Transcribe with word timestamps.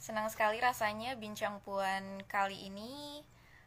Senang 0.00 0.32
sekali 0.32 0.56
rasanya 0.64 1.12
bincang 1.20 1.60
puan 1.60 2.24
kali 2.24 2.72
ini 2.72 3.20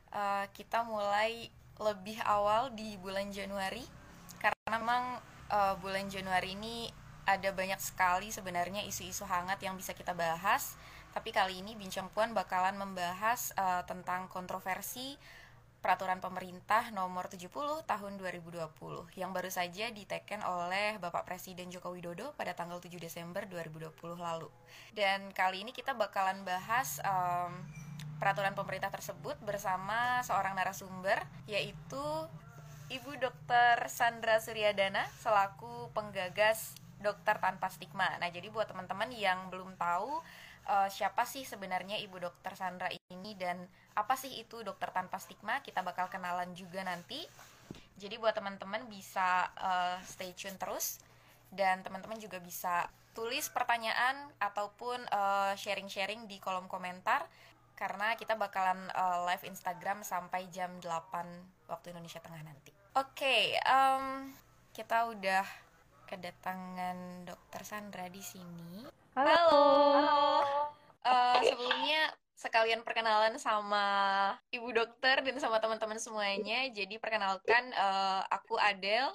uh, 0.10 0.50
kita 0.50 0.82
mulai 0.82 1.54
lebih 1.78 2.18
awal 2.25 2.74
di 2.74 2.98
bulan 2.98 3.30
Januari 3.30 3.86
karena 4.42 4.82
memang 4.82 5.21
uh, 5.54 5.78
bulan 5.78 6.10
Januari 6.10 6.57
ini 6.57 6.89
ada 7.30 7.54
banyak 7.54 7.78
sekali 7.78 8.34
sebenarnya 8.34 8.82
isu-isu 8.82 9.30
hangat 9.30 9.61
yang 9.61 9.78
bisa 9.78 9.93
kita 9.93 10.18
bahas. 10.18 10.74
Tapi 11.14 11.30
kali 11.30 11.61
ini 11.61 11.78
bincang 11.78 12.10
puan 12.10 12.34
bakalan 12.34 12.82
membahas 12.82 13.54
uh, 13.54 13.86
tentang 13.86 14.25
kontroversi 14.25 15.14
peraturan 15.84 16.23
pemerintah 16.23 16.95
nomor 16.95 17.27
70 17.27 17.51
tahun 17.83 18.15
2020 18.15 19.19
yang 19.19 19.36
baru 19.36 19.51
saja 19.51 19.91
diteken 19.91 20.39
oleh 20.47 20.96
Bapak 21.04 21.28
Presiden 21.28 21.68
Joko 21.68 21.91
Widodo 21.91 22.32
pada 22.39 22.55
tanggal 22.55 22.79
7 22.79 22.96
Desember 23.04 23.43
2020 23.43 23.91
lalu. 24.15 24.47
Dan 24.96 25.36
kali 25.36 25.68
ini 25.68 25.75
kita 25.75 25.91
bakalan 25.91 26.47
bahas 26.47 27.04
um, 27.04 27.51
peraturan 28.15 28.55
pemerintah 28.55 28.88
tersebut 28.96 29.36
bersama 29.43 30.24
seorang 30.24 30.55
narasumber 30.55 31.19
yaitu 31.51 32.00
Ibu 32.88 33.19
Dr. 33.19 33.91
Sandra 33.91 34.39
Suryadana 34.39 35.03
selaku 35.19 35.91
penggagas 35.91 36.80
Dokter 37.03 37.36
Tanpa 37.44 37.67
Stigma. 37.67 38.08
Nah, 38.23 38.31
jadi 38.31 38.47
buat 38.47 38.72
teman-teman 38.72 39.11
yang 39.11 39.52
belum 39.52 39.75
tahu 39.75 40.23
uh, 40.67 40.90
siapa 40.90 41.23
sih 41.28 41.44
sebenarnya 41.44 42.00
Ibu 42.03 42.20
Dokter 42.20 42.53
Sandra 42.56 42.90
ini 43.12 43.36
dan 43.36 43.64
apa 43.94 44.17
sih 44.17 44.42
itu 44.42 44.66
dokter 44.66 44.89
tanpa 44.89 45.22
stigma 45.22 45.62
kita 45.62 45.86
bakal 45.86 46.09
kenalan 46.09 46.52
juga 46.58 46.81
nanti 46.81 47.22
jadi 47.94 48.17
buat 48.17 48.34
teman-teman 48.34 48.89
bisa 48.89 49.53
uh, 49.53 50.02
stay 50.02 50.33
tune 50.33 50.58
terus 50.58 50.97
dan 51.53 51.86
teman-teman 51.86 52.17
juga 52.17 52.42
bisa 52.42 52.89
tulis 53.14 53.45
pertanyaan 53.53 54.25
ataupun 54.42 55.05
sharing 55.05 55.86
sharing-sharing 55.86 56.25
di 56.25 56.42
kolom 56.42 56.66
komentar 56.66 57.30
karena 57.77 58.17
kita 58.17 58.38
bakalan 58.38 58.89
uh, 58.94 59.25
live 59.30 59.45
Instagram 59.50 60.02
sampai 60.05 60.50
jam 60.50 60.72
8 60.81 61.70
waktu 61.70 61.94
Indonesia 61.94 62.22
Tengah 62.22 62.42
nanti. 62.45 62.72
Oke, 62.94 63.25
okay, 63.25 63.44
um, 63.66 64.30
kita 64.73 65.09
udah 65.09 65.45
kedatangan 66.05 67.25
Dokter 67.25 67.61
Sandra 67.66 68.05
di 68.08 68.22
sini. 68.22 69.02
Halo. 69.14 69.30
Halo. 69.30 69.61
Halo. 69.94 70.22
Uh, 71.06 71.38
sebelumnya 71.45 72.09
sekalian 72.33 72.81
perkenalan 72.81 73.38
sama 73.38 73.86
ibu 74.50 74.73
dokter 74.73 75.22
dan 75.22 75.38
sama 75.38 75.61
teman-teman 75.61 76.02
semuanya. 76.02 76.66
Jadi 76.73 76.97
perkenalkan 76.97 77.70
uh, 77.78 78.25
aku 78.33 78.58
Adel. 78.58 79.14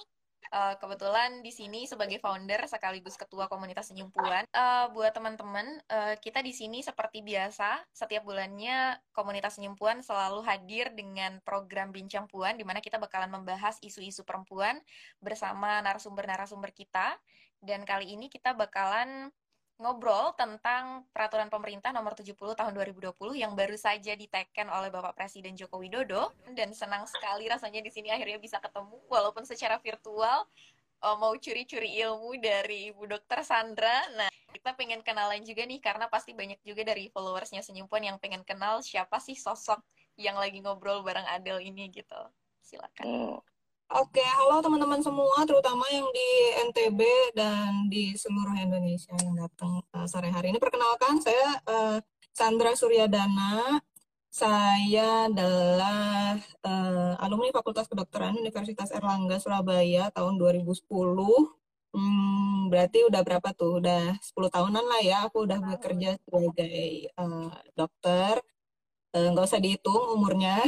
Uh, 0.49 0.73
kebetulan 0.79 1.43
di 1.43 1.51
sini 1.51 1.83
sebagai 1.83 2.17
founder 2.17 2.63
sekaligus 2.65 3.19
ketua 3.19 3.51
komunitas 3.51 3.91
senyum 3.91 4.07
puan. 4.07 4.47
Uh, 4.55 4.87
buat 4.95 5.11
teman-teman, 5.11 5.83
uh, 5.91 6.15
kita 6.17 6.39
di 6.39 6.55
sini 6.55 6.79
seperti 6.79 7.19
biasa 7.19 7.83
setiap 7.91 8.23
bulannya 8.23 8.97
komunitas 9.11 9.59
senyum 9.59 9.75
puan 9.75 9.99
selalu 9.99 10.41
hadir 10.47 10.95
dengan 10.95 11.43
program 11.43 11.91
bincang 11.91 12.23
puan 12.25 12.55
di 12.55 12.63
mana 12.63 12.79
kita 12.79 12.97
bakalan 12.97 13.29
membahas 13.29 13.77
isu-isu 13.83 14.23
perempuan 14.23 14.79
bersama 15.19 15.83
narasumber-narasumber 15.83 16.71
kita. 16.71 17.19
Dan 17.59 17.83
kali 17.83 18.15
ini 18.15 18.31
kita 18.31 18.55
bakalan 18.55 19.29
ngobrol 19.79 20.35
tentang 20.35 21.07
peraturan 21.15 21.47
pemerintah 21.47 21.95
nomor 21.95 22.11
70 22.11 22.35
tahun 22.35 22.71
2020 22.75 23.15
yang 23.39 23.55
baru 23.55 23.79
saja 23.79 24.11
diteken 24.11 24.67
oleh 24.67 24.91
Bapak 24.91 25.15
Presiden 25.15 25.55
Joko 25.55 25.79
Widodo 25.79 26.35
dan 26.51 26.75
senang 26.75 27.07
sekali 27.07 27.47
rasanya 27.47 27.79
di 27.79 27.87
sini 27.87 28.11
akhirnya 28.11 28.43
bisa 28.43 28.59
ketemu 28.59 28.99
walaupun 29.07 29.47
secara 29.47 29.79
virtual 29.79 30.43
uh, 31.03 31.15
mau 31.15 31.31
curi-curi 31.39 31.95
ilmu 32.03 32.35
dari 32.43 32.91
Ibu 32.91 33.07
Dokter 33.07 33.39
Sandra. 33.47 34.03
Nah, 34.19 34.29
kita 34.51 34.75
pengen 34.75 34.99
kenalan 34.99 35.41
juga 35.47 35.63
nih 35.63 35.79
karena 35.79 36.11
pasti 36.11 36.35
banyak 36.35 36.59
juga 36.67 36.83
dari 36.83 37.07
followersnya 37.07 37.63
Senyumpuan 37.63 38.03
yang 38.03 38.17
pengen 38.19 38.43
kenal 38.43 38.83
siapa 38.83 39.17
sih 39.23 39.39
sosok 39.39 39.79
yang 40.19 40.35
lagi 40.35 40.59
ngobrol 40.59 40.99
bareng 41.07 41.25
Adel 41.31 41.63
ini 41.63 41.87
gitu. 41.87 42.19
Silakan. 42.59 43.05
Hmm. 43.07 43.39
Oke, 43.89 44.21
halo 44.21 44.61
teman-teman 44.61 45.01
semua, 45.01 45.41
terutama 45.49 45.81
yang 45.89 46.05
di 46.13 46.29
NTB 46.69 47.01
dan 47.33 47.89
di 47.89 48.13
seluruh 48.13 48.53
Indonesia 48.53 49.09
yang 49.17 49.33
datang 49.33 49.81
uh, 49.97 50.05
sore 50.05 50.29
hari 50.29 50.53
ini. 50.53 50.61
Perkenalkan, 50.61 51.17
saya 51.17 51.57
uh, 51.65 51.97
Sandra 52.29 52.77
Suryadana. 52.77 53.81
Saya 54.29 55.25
adalah 55.25 56.37
uh, 56.61 57.17
alumni 57.17 57.49
Fakultas 57.49 57.89
Kedokteran 57.89 58.37
Universitas 58.37 58.93
Erlangga 58.93 59.41
Surabaya 59.41 60.13
tahun 60.13 60.37
2010. 60.37 60.85
Hmm, 61.89 62.69
berarti 62.69 63.09
udah 63.09 63.25
berapa 63.25 63.49
tuh? 63.57 63.81
Udah 63.81 64.13
10 64.21 64.53
tahunan 64.53 64.85
lah 64.85 65.01
ya. 65.01 65.25
Aku 65.25 65.49
udah 65.49 65.57
bekerja 65.65 66.13
sebagai 66.29 67.09
uh, 67.17 67.49
dokter. 67.73 68.37
Nggak 69.17 69.45
uh, 69.45 69.49
usah 69.49 69.57
dihitung 69.57 70.13
umurnya. 70.13 70.61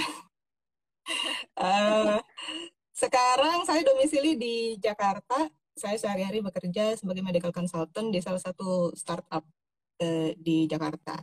uh, 1.61 2.17
Sekarang 3.01 3.65
saya 3.65 3.81
domisili 3.81 4.37
di 4.37 4.55
Jakarta. 4.77 5.49
Saya 5.73 5.97
sehari-hari 5.97 6.45
bekerja 6.45 6.93
sebagai 6.93 7.25
medical 7.25 7.49
consultant 7.49 8.13
di 8.13 8.21
salah 8.21 8.37
satu 8.37 8.93
startup 8.93 9.41
uh, 10.05 10.29
di 10.37 10.69
Jakarta. 10.69 11.17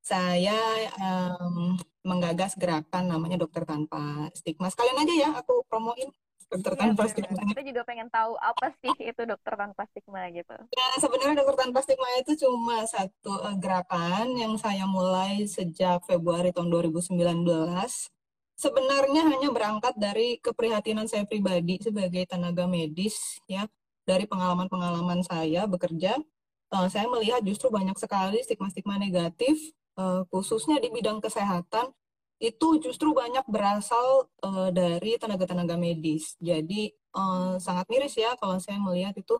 Saya 0.00 0.56
um, 0.96 1.76
menggagas 2.00 2.56
gerakan 2.56 3.12
namanya 3.12 3.36
Dokter 3.36 3.68
Tanpa 3.68 4.32
Stigma. 4.32 4.72
Sekalian 4.72 5.04
aja 5.04 5.14
ya 5.28 5.30
aku 5.36 5.60
promoin 5.68 6.08
dokter 6.48 6.72
ya, 6.72 6.80
tanpa 6.80 7.04
stigma. 7.12 7.44
Kita 7.44 7.60
juga 7.60 7.82
pengen 7.84 8.08
tahu 8.08 8.32
apa 8.40 8.72
sih 8.80 8.94
itu 9.04 9.22
dokter 9.28 9.52
tanpa 9.52 9.84
stigma 9.92 10.32
gitu. 10.32 10.56
Ya 10.72 10.86
sebenarnya 10.96 11.44
dokter 11.44 11.56
tanpa 11.60 11.84
stigma 11.84 12.08
itu 12.16 12.32
cuma 12.40 12.88
satu 12.88 13.36
uh, 13.36 13.52
gerakan 13.60 14.32
yang 14.32 14.56
saya 14.56 14.88
mulai 14.88 15.44
sejak 15.44 16.00
Februari 16.08 16.56
tahun 16.56 16.72
2019 16.72 17.20
sebenarnya 18.58 19.22
hanya 19.30 19.48
berangkat 19.54 19.94
dari 19.94 20.42
keprihatinan 20.42 21.06
saya 21.06 21.22
pribadi 21.22 21.78
sebagai 21.78 22.26
tenaga 22.26 22.66
medis 22.66 23.38
ya. 23.46 23.70
Dari 24.02 24.24
pengalaman-pengalaman 24.24 25.20
saya 25.20 25.68
bekerja 25.68 26.16
uh, 26.72 26.88
saya 26.88 27.06
melihat 27.08 27.44
justru 27.44 27.68
banyak 27.68 27.94
sekali 28.00 28.40
stigma-stigma 28.40 28.96
negatif 28.96 29.56
uh, 30.00 30.24
khususnya 30.32 30.80
di 30.80 30.88
bidang 30.92 31.20
kesehatan 31.20 31.92
itu 32.38 32.78
justru 32.78 33.10
banyak 33.10 33.42
berasal 33.50 34.30
uh, 34.46 34.70
dari 34.70 35.18
tenaga-tenaga 35.18 35.74
medis. 35.74 36.38
Jadi 36.38 36.94
uh, 37.18 37.58
sangat 37.58 37.90
miris 37.90 38.14
ya 38.14 38.38
kalau 38.38 38.62
saya 38.62 38.78
melihat 38.78 39.12
itu 39.18 39.34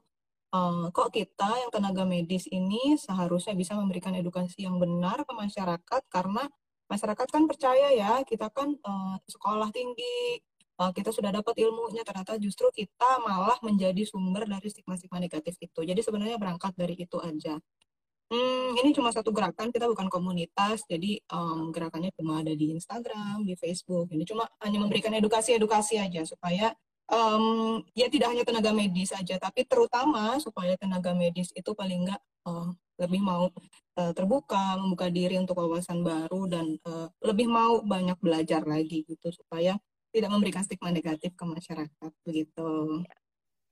uh, 0.50 0.90
kok 0.90 1.14
kita 1.14 1.62
yang 1.62 1.70
tenaga 1.70 2.02
medis 2.02 2.50
ini 2.50 2.98
seharusnya 2.98 3.54
bisa 3.54 3.78
memberikan 3.78 4.12
edukasi 4.18 4.66
yang 4.66 4.82
benar 4.82 5.22
ke 5.22 5.32
masyarakat 5.32 6.02
karena 6.10 6.50
masyarakat 6.88 7.26
kan 7.28 7.44
percaya 7.44 7.92
ya 7.92 8.24
kita 8.24 8.48
kan 8.50 8.72
uh, 8.80 9.16
sekolah 9.28 9.68
tinggi 9.70 10.40
uh, 10.80 10.90
kita 10.90 11.12
sudah 11.12 11.30
dapat 11.30 11.54
ilmunya 11.60 12.02
ternyata 12.02 12.40
justru 12.40 12.68
kita 12.72 13.20
malah 13.22 13.60
menjadi 13.60 14.02
sumber 14.08 14.48
dari 14.48 14.68
stigma-stigma 14.72 15.20
negatif 15.20 15.54
itu 15.60 15.80
jadi 15.84 16.00
sebenarnya 16.00 16.40
berangkat 16.40 16.72
dari 16.74 16.96
itu 16.96 17.20
aja 17.20 17.60
Hmm, 18.28 18.76
ini 18.76 18.92
cuma 18.92 19.08
satu 19.08 19.32
gerakan, 19.32 19.72
kita 19.72 19.88
bukan 19.88 20.12
komunitas, 20.12 20.84
jadi 20.84 21.16
um, 21.32 21.72
gerakannya 21.72 22.12
cuma 22.12 22.44
ada 22.44 22.52
di 22.52 22.76
Instagram, 22.76 23.40
di 23.40 23.56
Facebook. 23.56 24.12
Ini 24.12 24.20
cuma 24.28 24.44
hanya 24.60 24.84
memberikan 24.84 25.16
edukasi-edukasi 25.16 25.96
aja 25.96 26.28
supaya 26.28 26.76
um, 27.08 27.80
ya 27.96 28.12
tidak 28.12 28.36
hanya 28.36 28.44
tenaga 28.44 28.76
medis 28.76 29.16
saja, 29.16 29.40
tapi 29.40 29.64
terutama 29.64 30.36
supaya 30.44 30.76
tenaga 30.76 31.16
medis 31.16 31.48
itu 31.56 31.72
paling 31.72 32.04
nggak 32.04 32.20
uh, 32.44 32.68
lebih 32.98 33.22
mau 33.22 33.48
uh, 33.98 34.12
terbuka, 34.12 34.76
membuka 34.78 35.06
diri 35.08 35.38
untuk 35.38 35.58
wawasan 35.58 36.02
baru 36.02 36.50
dan 36.50 36.74
uh, 36.84 37.06
lebih 37.22 37.46
mau 37.46 37.80
banyak 37.82 38.18
belajar 38.18 38.66
lagi 38.66 39.06
gitu 39.06 39.30
supaya 39.30 39.78
tidak 40.10 40.30
memberikan 40.34 40.66
stigma 40.66 40.90
negatif 40.90 41.32
ke 41.38 41.44
masyarakat 41.46 42.12
begitu. 42.26 43.02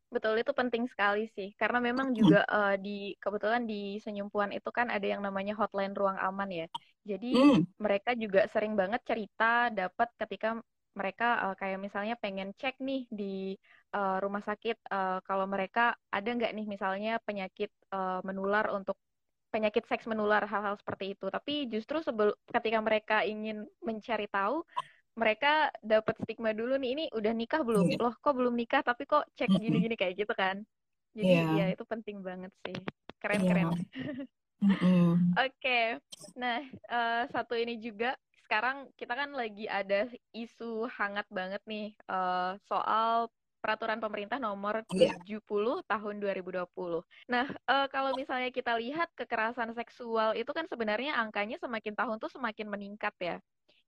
Betul 0.07 0.39
itu 0.39 0.55
penting 0.55 0.87
sekali 0.87 1.27
sih 1.35 1.51
karena 1.59 1.83
memang 1.83 2.15
juga 2.15 2.47
uh, 2.47 2.79
di 2.79 3.19
kebetulan 3.19 3.67
di 3.67 3.99
Senyumpuan 3.99 4.55
itu 4.55 4.71
kan 4.71 4.87
ada 4.87 5.03
yang 5.03 5.19
namanya 5.19 5.59
hotline 5.59 5.93
ruang 5.93 6.17
aman 6.23 6.47
ya. 6.49 6.67
Jadi 7.03 7.35
hmm. 7.35 7.83
mereka 7.83 8.15
juga 8.15 8.47
sering 8.55 8.79
banget 8.79 9.03
cerita 9.03 9.69
dapat 9.75 10.09
ketika 10.23 10.63
mereka 10.97 11.51
uh, 11.51 11.55
kayak 11.59 11.77
misalnya 11.83 12.17
pengen 12.17 12.57
cek 12.57 12.81
nih 12.81 13.05
di 13.13 13.53
uh, 13.93 14.17
rumah 14.23 14.41
sakit 14.41 14.81
uh, 14.89 15.21
kalau 15.29 15.45
mereka 15.45 15.93
ada 16.09 16.25
nggak 16.25 16.55
nih 16.57 16.67
misalnya 16.67 17.21
penyakit 17.23 17.69
uh, 17.93 18.25
menular 18.25 18.73
untuk 18.73 18.97
penyakit 19.57 19.89
seks 19.89 20.05
menular 20.05 20.45
hal-hal 20.45 20.77
seperti 20.77 21.17
itu. 21.17 21.33
Tapi 21.33 21.65
justru 21.73 22.05
sebelum 22.05 22.37
ketika 22.53 22.79
mereka 22.85 23.17
ingin 23.25 23.65
mencari 23.81 24.29
tahu, 24.29 24.61
mereka 25.17 25.73
dapat 25.81 26.13
stigma 26.21 26.53
dulu 26.53 26.77
nih 26.77 26.91
ini 26.93 27.05
udah 27.17 27.33
nikah 27.33 27.65
belum? 27.65 27.89
Yeah. 27.89 28.05
Loh 28.05 28.15
kok 28.21 28.37
belum 28.37 28.53
nikah 28.53 28.85
tapi 28.85 29.09
kok 29.09 29.25
cek 29.33 29.49
gini-gini 29.49 29.97
kayak 29.97 30.21
gitu 30.21 30.37
kan. 30.37 30.61
Jadi 31.17 31.33
yeah. 31.33 31.57
ya 31.57 31.67
itu 31.73 31.89
penting 31.89 32.21
banget 32.21 32.53
sih. 32.69 32.77
Keren-keren. 33.17 33.73
Yeah. 33.73 34.29
Oke. 35.41 35.57
Okay. 35.57 35.85
Nah, 36.37 36.61
uh, 36.93 37.25
satu 37.33 37.57
ini 37.57 37.81
juga 37.81 38.13
sekarang 38.45 38.93
kita 39.01 39.17
kan 39.17 39.33
lagi 39.33 39.65
ada 39.67 40.07
isu 40.37 40.85
hangat 40.87 41.27
banget 41.33 41.65
nih 41.65 41.97
uh, 42.13 42.55
soal 42.69 43.33
peraturan 43.67 43.99
pemerintah 43.99 44.39
nomor 44.39 44.87
70 44.95 45.27
yeah. 45.27 45.83
tahun 45.91 46.23
2020. 46.23 46.71
Nah, 47.27 47.51
uh, 47.67 47.91
kalau 47.91 48.15
misalnya 48.15 48.55
kita 48.55 48.79
lihat 48.79 49.11
kekerasan 49.19 49.75
seksual 49.75 50.39
itu 50.39 50.47
kan 50.55 50.71
sebenarnya 50.71 51.19
angkanya 51.19 51.59
semakin 51.59 51.99
tahun 51.99 52.23
tuh 52.23 52.31
semakin 52.31 52.71
meningkat 52.71 53.11
ya. 53.19 53.37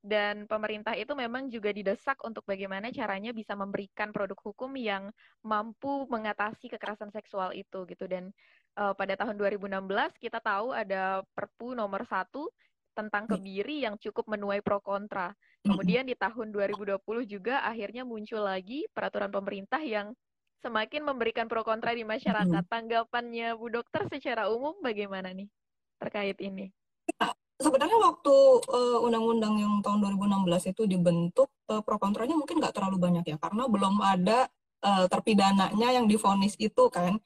Dan 0.02 0.50
pemerintah 0.50 0.98
itu 0.98 1.14
memang 1.14 1.46
juga 1.46 1.70
didesak 1.70 2.18
untuk 2.26 2.42
bagaimana 2.42 2.90
caranya 2.90 3.30
bisa 3.30 3.54
memberikan 3.54 4.10
produk 4.10 4.38
hukum 4.50 4.74
yang 4.74 5.14
mampu 5.46 6.10
mengatasi 6.10 6.74
kekerasan 6.74 7.14
seksual 7.14 7.54
itu 7.54 7.86
gitu. 7.86 8.10
Dan 8.10 8.34
uh, 8.74 8.98
pada 8.98 9.14
tahun 9.14 9.38
2016 9.38 9.78
kita 10.18 10.42
tahu 10.42 10.74
ada 10.74 11.22
Perpu 11.38 11.78
nomor 11.78 12.02
1 12.02 12.34
tentang 12.98 13.30
hmm. 13.30 13.32
kebiri 13.38 13.86
yang 13.86 13.94
cukup 14.02 14.26
menuai 14.26 14.58
pro 14.58 14.82
kontra. 14.82 15.30
Kemudian 15.62 16.10
di 16.10 16.18
tahun 16.18 16.50
2020 16.50 16.98
juga 17.30 17.62
akhirnya 17.62 18.02
muncul 18.02 18.42
lagi 18.42 18.90
peraturan 18.90 19.30
pemerintah 19.30 19.78
yang 19.78 20.10
semakin 20.58 21.06
memberikan 21.06 21.46
pro 21.46 21.62
kontra 21.62 21.94
di 21.94 22.02
masyarakat. 22.02 22.66
Tanggapannya 22.66 23.54
Bu 23.54 23.70
Dokter 23.70 24.10
secara 24.10 24.50
umum 24.50 24.74
bagaimana 24.82 25.30
nih 25.30 25.46
terkait 26.02 26.38
ini? 26.42 26.74
Ya, 27.14 27.30
sebenarnya 27.62 27.98
waktu 28.02 28.34
uh, 28.66 28.98
undang-undang 29.06 29.54
yang 29.58 29.74
tahun 29.82 30.18
2016 30.18 30.74
itu 30.74 30.82
dibentuk, 30.90 31.48
uh, 31.70 31.82
pro 31.82 31.98
kontranya 32.02 32.34
mungkin 32.34 32.58
nggak 32.58 32.74
terlalu 32.74 32.98
banyak 32.98 33.24
ya, 33.26 33.36
karena 33.38 33.64
belum 33.70 33.94
ada 34.02 34.50
uh, 34.82 35.06
terpidananya 35.06 35.88
yang 35.94 36.06
difonis 36.10 36.58
itu 36.58 36.90
kan. 36.90 37.18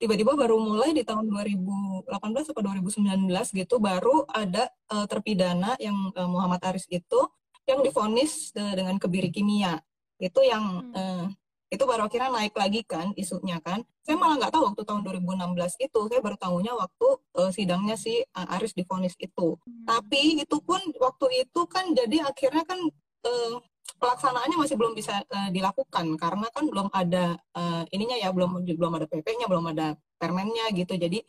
Tiba-tiba 0.00 0.32
baru 0.32 0.56
mulai 0.56 0.96
di 0.96 1.04
tahun 1.04 1.28
2018 1.28 2.08
atau 2.24 2.62
2019 2.64 3.28
gitu, 3.52 3.76
baru 3.76 4.24
ada 4.32 4.72
uh, 4.88 5.04
terpidana 5.04 5.76
yang 5.76 6.08
uh, 6.16 6.24
Muhammad 6.24 6.64
Aris 6.64 6.88
itu 6.88 7.20
yang 7.68 7.84
difonis 7.84 8.48
uh, 8.56 8.72
dengan 8.72 8.96
kebiri 8.96 9.28
kimia. 9.28 9.76
Itu 10.16 10.40
yang 10.40 10.88
uh, 10.96 11.28
itu 11.68 11.84
baru 11.84 12.08
akhirnya 12.08 12.32
naik 12.32 12.56
lagi 12.56 12.80
kan 12.88 13.12
isunya 13.12 13.60
kan. 13.60 13.84
Saya 14.00 14.16
malah 14.16 14.40
nggak 14.40 14.56
tahu 14.56 14.72
waktu 14.72 14.82
tahun 14.88 15.04
2016 15.04 15.84
itu 15.84 16.00
saya 16.08 16.20
baru 16.24 16.36
tahunya 16.40 16.72
waktu 16.74 17.08
uh, 17.36 17.50
sidangnya 17.52 18.00
si 18.00 18.24
uh, 18.24 18.56
Aris 18.56 18.72
difonis 18.72 19.12
itu. 19.20 19.60
Hmm. 19.60 19.84
tapi 19.84 20.40
itu 20.40 20.56
pun 20.64 20.80
waktu 20.96 21.44
itu 21.44 21.60
kan 21.68 21.92
jadi 21.92 22.24
akhirnya 22.24 22.64
kan 22.64 22.80
uh, 23.28 23.54
pelaksanaannya 24.00 24.56
masih 24.56 24.80
belum 24.80 24.96
bisa 24.96 25.20
uh, 25.28 25.48
dilakukan 25.52 26.16
karena 26.16 26.48
kan 26.50 26.64
belum 26.64 26.88
ada 26.90 27.36
uh, 27.52 27.84
ininya 27.92 28.16
ya 28.16 28.32
belum 28.32 28.64
belum 28.64 28.92
ada 28.96 29.06
PP-nya 29.06 29.46
belum 29.46 29.76
ada 29.76 29.94
permennya 30.16 30.72
gitu 30.72 30.96
jadi 30.96 31.20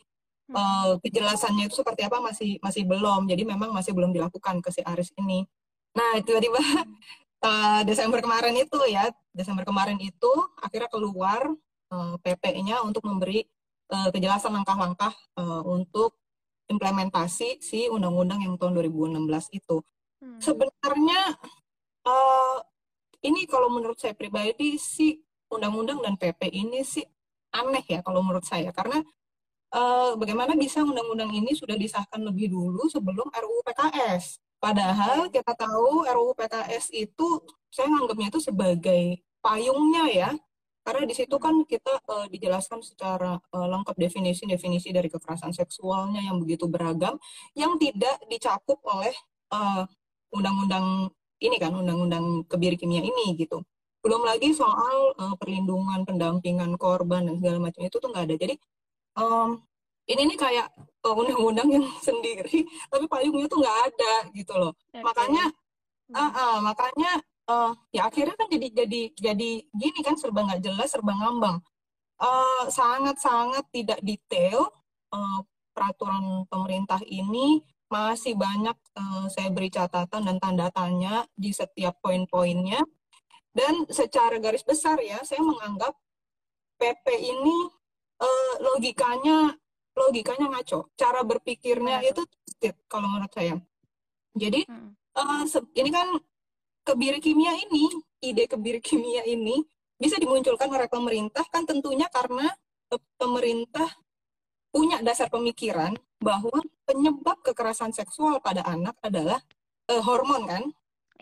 uh, 0.56 0.96
kejelasannya 1.04 1.68
itu 1.68 1.76
seperti 1.78 2.08
apa 2.08 2.18
masih 2.24 2.56
masih 2.64 2.88
belum 2.88 3.28
jadi 3.28 3.44
memang 3.44 3.70
masih 3.70 3.92
belum 3.92 4.16
dilakukan 4.16 4.64
ke 4.64 4.72
si 4.72 4.80
Aris 4.80 5.12
ini 5.20 5.44
Nah, 5.92 6.12
tiba-tiba 6.24 6.60
uh, 7.44 7.80
Desember 7.88 8.20
kemarin 8.24 8.56
itu 8.56 8.78
ya, 8.88 9.12
Desember 9.32 9.64
kemarin 9.64 10.00
itu 10.00 10.32
akhirnya 10.60 10.88
keluar 10.88 11.40
uh, 11.92 12.14
PP-nya 12.20 12.80
untuk 12.84 13.04
memberi 13.04 13.44
uh, 13.92 14.08
kejelasan 14.12 14.56
langkah-langkah 14.56 15.12
uh, 15.36 15.62
untuk 15.68 16.16
implementasi 16.72 17.60
si 17.60 17.92
undang-undang 17.92 18.40
yang 18.40 18.56
tahun 18.56 18.80
2016 18.80 19.20
itu. 19.52 19.84
Hmm. 20.22 20.40
Sebenarnya 20.40 21.36
uh, 22.06 22.58
ini 23.22 23.46
kalau 23.46 23.70
menurut 23.70 23.98
saya 23.98 24.14
pribadi 24.16 24.78
si 24.78 25.22
undang-undang 25.52 26.00
dan 26.00 26.14
PP 26.16 26.48
ini 26.48 26.80
sih 26.82 27.04
aneh 27.52 27.84
ya 27.84 28.00
kalau 28.00 28.24
menurut 28.24 28.42
saya 28.48 28.72
karena 28.72 29.04
uh, 29.72 30.12
bagaimana 30.16 30.56
bisa 30.56 30.84
undang-undang 30.84 31.32
ini 31.32 31.52
sudah 31.56 31.74
disahkan 31.76 32.20
lebih 32.20 32.52
dulu 32.52 32.86
sebelum 32.88 33.28
RUU 33.28 33.60
PKS. 33.66 34.40
Padahal 34.62 35.26
kita 35.28 35.52
tahu 35.58 36.06
RUU 36.06 36.32
PKS 36.38 36.94
itu 36.94 37.42
saya 37.72 37.90
nganggapnya 37.90 38.28
itu 38.30 38.40
sebagai 38.40 39.02
payungnya 39.42 40.06
ya. 40.08 40.30
Karena 40.82 41.06
di 41.06 41.14
situ 41.14 41.38
kan 41.38 41.62
kita 41.62 42.02
uh, 42.10 42.26
dijelaskan 42.26 42.82
secara 42.82 43.38
uh, 43.38 43.66
lengkap 43.70 43.94
definisi-definisi 43.94 44.90
dari 44.90 45.06
kekerasan 45.06 45.54
seksualnya 45.54 46.18
yang 46.18 46.42
begitu 46.42 46.66
beragam 46.66 47.22
yang 47.54 47.78
tidak 47.78 48.18
dicakup 48.26 48.82
oleh 48.90 49.14
undang 49.52 49.84
eh, 49.84 49.84
undang-undang 50.32 50.86
ini 51.42 51.56
kan 51.58 51.74
undang-undang 51.74 52.46
kebiri 52.46 52.78
kimia 52.78 53.02
ini 53.02 53.34
gitu. 53.36 53.62
Belum 54.02 54.22
lagi 54.26 54.50
soal 54.54 55.14
uh, 55.18 55.34
perlindungan, 55.38 56.02
pendampingan 56.06 56.74
korban 56.78 57.26
dan 57.26 57.38
segala 57.38 57.58
macam 57.70 57.82
itu 57.86 57.96
tuh 57.98 58.08
nggak 58.10 58.24
ada. 58.30 58.36
Jadi 58.38 58.54
um, 59.18 59.62
ini 60.10 60.34
nih 60.34 60.38
kayak 60.38 60.66
undang-undang 61.02 61.68
yang 61.70 61.86
sendiri 62.06 62.66
tapi 62.90 63.04
payungnya 63.06 63.46
tuh 63.46 63.58
nggak 63.62 63.78
ada 63.92 64.14
gitu 64.34 64.54
loh 64.58 64.72
okay. 64.90 65.02
makanya 65.02 65.44
uh, 66.14 66.30
uh, 66.30 66.56
makanya 66.62 67.10
uh, 67.50 67.72
ya 67.94 68.06
akhirnya 68.10 68.34
kan 68.34 68.48
jadi 68.50 68.68
jadi 68.84 69.02
jadi 69.14 69.50
gini 69.70 70.00
kan 70.02 70.14
serba 70.18 70.46
nggak 70.46 70.62
jelas 70.62 70.90
serba 70.90 71.14
ngambang 71.14 71.58
uh, 72.22 72.64
sangat 72.70 73.18
sangat 73.18 73.64
tidak 73.70 73.98
detail 74.02 74.70
uh, 75.14 75.40
peraturan 75.72 76.44
pemerintah 76.50 77.00
ini 77.08 77.64
masih 77.92 78.32
banyak 78.32 78.72
uh, 78.96 79.28
saya 79.28 79.52
beri 79.52 79.68
catatan 79.68 80.24
dan 80.24 80.36
tanda 80.40 80.72
tanya 80.72 81.28
di 81.36 81.52
setiap 81.52 82.00
poin-poinnya 82.00 82.80
dan 83.52 83.84
secara 83.92 84.40
garis 84.40 84.64
besar 84.64 84.96
ya 85.04 85.20
saya 85.28 85.44
menganggap 85.44 85.92
PP 86.80 87.06
ini 87.20 87.56
uh, 88.16 88.54
logikanya 88.64 89.52
logikanya 89.92 90.48
ngaco. 90.48 90.88
Cara 90.96 91.20
berpikirnya 91.20 92.00
hmm. 92.00 92.10
itu 92.10 92.22
twisted 92.24 92.74
kalau 92.88 93.12
menurut 93.12 93.32
saya. 93.32 93.60
Jadi 94.32 94.64
hmm. 94.64 94.90
uh, 95.20 95.44
ini 95.76 95.90
kan 95.92 96.08
kebiri 96.82 97.20
kimia 97.20 97.52
ini, 97.60 97.92
ide 98.24 98.48
kebiri 98.48 98.80
kimia 98.80 99.22
ini 99.28 99.60
bisa 100.00 100.18
dimunculkan 100.18 100.66
oleh 100.66 100.88
pemerintah 100.90 101.46
kan 101.46 101.62
tentunya 101.62 102.10
karena 102.10 102.50
pemerintah 103.20 103.86
punya 104.72 104.98
dasar 105.04 105.28
pemikiran 105.28 105.94
bahwa 106.22 106.58
penyebab 106.86 107.42
kekerasan 107.42 107.90
seksual 107.90 108.38
pada 108.38 108.62
anak 108.64 108.96
adalah 109.02 109.42
uh, 109.90 110.02
hormon 110.02 110.46
kan. 110.46 110.64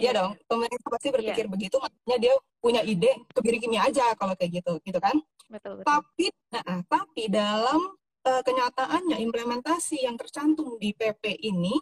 Iya 0.01 0.05
yeah. 0.07 0.13
dong, 0.17 0.33
pemerintah 0.49 0.89
pasti 0.89 1.09
berpikir 1.13 1.45
yeah. 1.45 1.53
begitu, 1.53 1.77
makanya 1.77 2.17
dia 2.17 2.35
punya 2.61 2.81
ide 2.81 3.13
kebiri 3.37 3.61
kimia 3.61 3.85
aja 3.85 4.17
kalau 4.17 4.33
kayak 4.33 4.63
gitu, 4.63 4.81
gitu 4.81 4.97
kan? 4.97 5.17
Betul, 5.51 5.83
betul. 5.83 5.85
Tapi, 5.85 6.27
nah, 6.55 6.81
tapi 6.89 7.23
dalam 7.29 7.81
uh, 8.25 8.43
kenyataannya 8.45 9.21
implementasi 9.21 10.09
yang 10.09 10.17
tercantum 10.17 10.81
di 10.81 10.97
PP 10.97 11.43
ini 11.45 11.75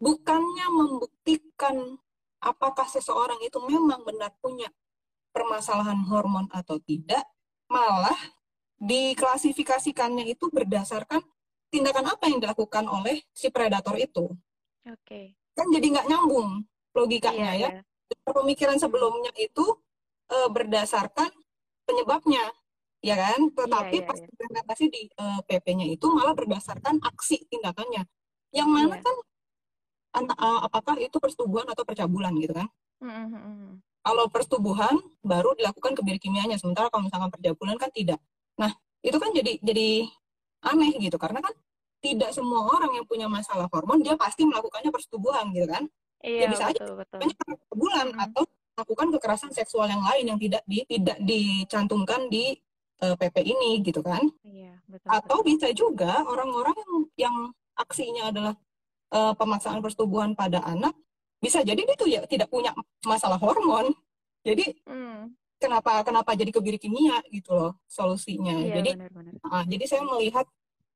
bukannya 0.00 0.66
membuktikan 0.72 2.00
apakah 2.40 2.88
seseorang 2.88 3.38
itu 3.44 3.60
memang 3.60 4.02
benar 4.02 4.32
punya 4.40 4.66
permasalahan 5.30 6.00
hormon 6.10 6.50
atau 6.50 6.80
tidak, 6.82 7.22
malah 7.70 8.16
diklasifikasikannya 8.80 10.26
itu 10.26 10.48
berdasarkan 10.48 11.20
tindakan 11.70 12.10
apa 12.10 12.26
yang 12.26 12.42
dilakukan 12.42 12.84
oleh 12.90 13.22
si 13.30 13.48
predator 13.48 13.94
itu. 13.96 14.30
Oke. 14.84 14.98
Okay. 15.06 15.24
Kan 15.54 15.70
jadi 15.70 15.86
nggak 15.98 16.06
nyambung 16.10 16.66
logikanya 16.92 17.54
yeah, 17.54 17.70
ya. 17.70 17.70
Yeah. 17.80 17.82
Pemikiran 18.34 18.76
sebelumnya 18.76 19.30
itu 19.38 19.62
e, 20.26 20.36
berdasarkan 20.50 21.30
penyebabnya 21.86 22.42
ya 23.00 23.16
kan? 23.16 23.40
Tetapi 23.54 23.96
yeah, 23.96 24.02
yeah, 24.04 24.08
pas 24.10 24.18
yeah. 24.18 24.28
implementasi 24.28 24.84
di 24.92 25.02
uh, 25.16 25.40
eh, 25.40 25.40
PP-nya 25.46 25.86
itu 25.88 26.06
malah 26.12 26.36
berdasarkan 26.36 27.00
aksi 27.00 27.48
tindakannya. 27.48 28.04
Yang 28.52 28.68
mana 28.68 28.96
yeah. 28.98 29.02
kan 29.02 30.24
uh, 30.36 30.60
apakah 30.66 30.98
itu 31.00 31.16
persetubuhan 31.16 31.66
atau 31.70 31.82
percabulan 31.86 32.34
gitu 32.38 32.54
kan? 32.54 32.68
Mm-hmm. 33.00 33.80
Kalau 34.00 34.24
persetubuhan 34.32 34.96
baru 35.20 35.52
dilakukan 35.56 35.92
kebiri 35.92 36.16
kimianya, 36.20 36.56
sementara 36.56 36.88
kalau 36.88 37.04
misalkan 37.04 37.30
percabulan 37.32 37.76
kan 37.76 37.92
tidak. 37.92 38.20
Nah, 38.56 38.72
itu 39.04 39.16
kan 39.16 39.30
jadi 39.32 39.60
jadi 39.60 40.08
aneh 40.60 40.92
gitu 41.00 41.16
karena 41.16 41.40
kan 41.40 41.54
tidak 42.00 42.32
semua 42.32 42.64
orang 42.64 42.96
yang 42.96 43.04
punya 43.04 43.28
masalah 43.28 43.68
hormon 43.68 44.00
dia 44.00 44.16
pasti 44.16 44.48
melakukannya 44.48 44.88
persetubuhan 44.88 45.52
gitu 45.52 45.68
kan? 45.68 45.84
Iya, 46.20 46.40
ya 46.40 46.46
bisa 46.52 46.64
betul, 46.68 46.84
aja 46.84 46.96
betul. 46.96 47.18
persetubuhan 47.20 48.06
mm-hmm. 48.08 48.24
atau 48.28 48.42
melakukan 48.76 49.08
kekerasan 49.16 49.52
seksual 49.52 49.86
yang 49.88 50.00
lain 50.00 50.24
yang 50.32 50.38
tidak 50.40 50.62
di, 50.64 50.78
tidak 50.88 51.18
dicantumkan 51.20 52.20
di 52.32 52.56
uh, 53.04 53.12
eh, 53.12 53.14
PP 53.20 53.36
ini 53.44 53.70
gitu 53.84 54.00
kan? 54.00 54.24
Iya, 54.40 54.80
betul. 54.88 55.08
Atau 55.12 55.38
betul. 55.44 55.48
bisa 55.52 55.68
juga 55.76 56.24
orang-orang 56.24 56.76
yang 56.76 56.92
yang 57.16 57.36
aksinya 57.76 58.32
adalah 58.32 58.54
uh, 59.12 59.32
pemaksaan 59.36 59.84
persetubuhan 59.84 60.32
pada 60.32 60.64
anak 60.64 60.96
bisa 61.40 61.64
jadi 61.64 61.80
dia 61.80 61.96
tuh 61.96 62.08
ya 62.08 62.20
tidak 62.28 62.52
punya 62.52 62.72
masalah 63.04 63.40
hormon. 63.40 63.92
Jadi 64.44 64.76
hmm. 64.84 65.39
Kenapa 65.60 66.00
kenapa 66.00 66.32
jadi 66.32 66.50
kebiri 66.50 66.80
kimia 66.80 67.20
gitu 67.28 67.52
loh 67.52 67.72
solusinya. 67.84 68.56
Iya, 68.56 68.80
jadi 68.80 68.90
benar, 68.96 69.12
benar. 69.12 69.32
Uh, 69.44 69.64
jadi 69.68 69.84
saya 69.84 70.02
melihat 70.08 70.46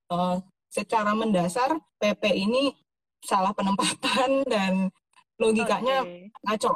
uh, 0.08 0.40
secara 0.72 1.12
mendasar 1.12 1.76
PP 2.00 2.22
ini 2.34 2.74
salah 3.22 3.52
penempatan 3.54 4.42
dan 4.52 4.88
logikanya 5.38 6.06
okay. 6.06 6.30
ngaco 6.46 6.70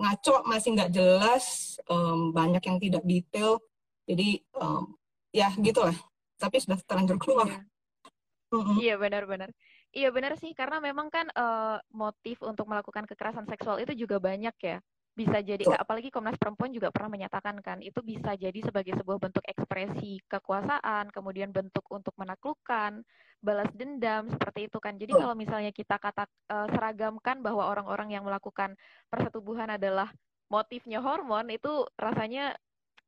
ngaco 0.00 0.34
masih 0.48 0.72
nggak 0.72 0.92
jelas 0.92 1.76
um, 1.88 2.32
banyak 2.32 2.62
yang 2.64 2.78
tidak 2.80 3.04
detail 3.04 3.60
jadi 4.08 4.40
um, 4.56 4.96
ya 5.30 5.52
gitulah 5.60 5.96
tapi 6.40 6.56
sudah 6.64 6.80
terlanjur 6.80 7.20
keluar 7.20 7.48
iya, 7.48 7.60
mm-hmm. 8.56 8.76
iya 8.80 8.94
benar-benar 8.96 9.50
iya 9.92 10.08
benar 10.08 10.32
sih 10.40 10.56
karena 10.56 10.80
memang 10.80 11.12
kan 11.12 11.28
uh, 11.36 11.76
motif 11.92 12.40
untuk 12.40 12.64
melakukan 12.72 13.04
kekerasan 13.04 13.44
seksual 13.44 13.76
itu 13.84 13.92
juga 13.92 14.16
banyak 14.16 14.56
ya 14.64 14.80
bisa 15.10 15.42
jadi 15.42 15.66
apalagi 15.74 16.08
Komnas 16.08 16.38
Perempuan 16.38 16.70
juga 16.70 16.88
pernah 16.94 17.10
menyatakan 17.12 17.58
kan 17.60 17.82
itu 17.82 17.98
bisa 18.00 18.32
jadi 18.38 18.56
sebagai 18.62 18.94
sebuah 18.94 19.18
bentuk 19.18 19.42
ekspresi 19.42 20.22
kekuasaan 20.30 21.10
kemudian 21.10 21.50
bentuk 21.50 21.82
untuk 21.90 22.14
menaklukkan 22.16 23.02
balas 23.40 23.68
dendam 23.72 24.28
seperti 24.30 24.68
itu 24.68 24.78
kan. 24.78 25.00
Jadi 25.00 25.16
kalau 25.16 25.34
misalnya 25.34 25.72
kita 25.72 25.96
kata 25.96 26.28
uh, 26.52 26.68
seragamkan 26.70 27.40
bahwa 27.40 27.66
orang-orang 27.66 28.12
yang 28.14 28.24
melakukan 28.24 28.76
persetubuhan 29.08 29.74
adalah 29.74 30.12
motifnya 30.52 31.00
hormon 31.00 31.48
itu 31.48 31.88
rasanya 31.96 32.52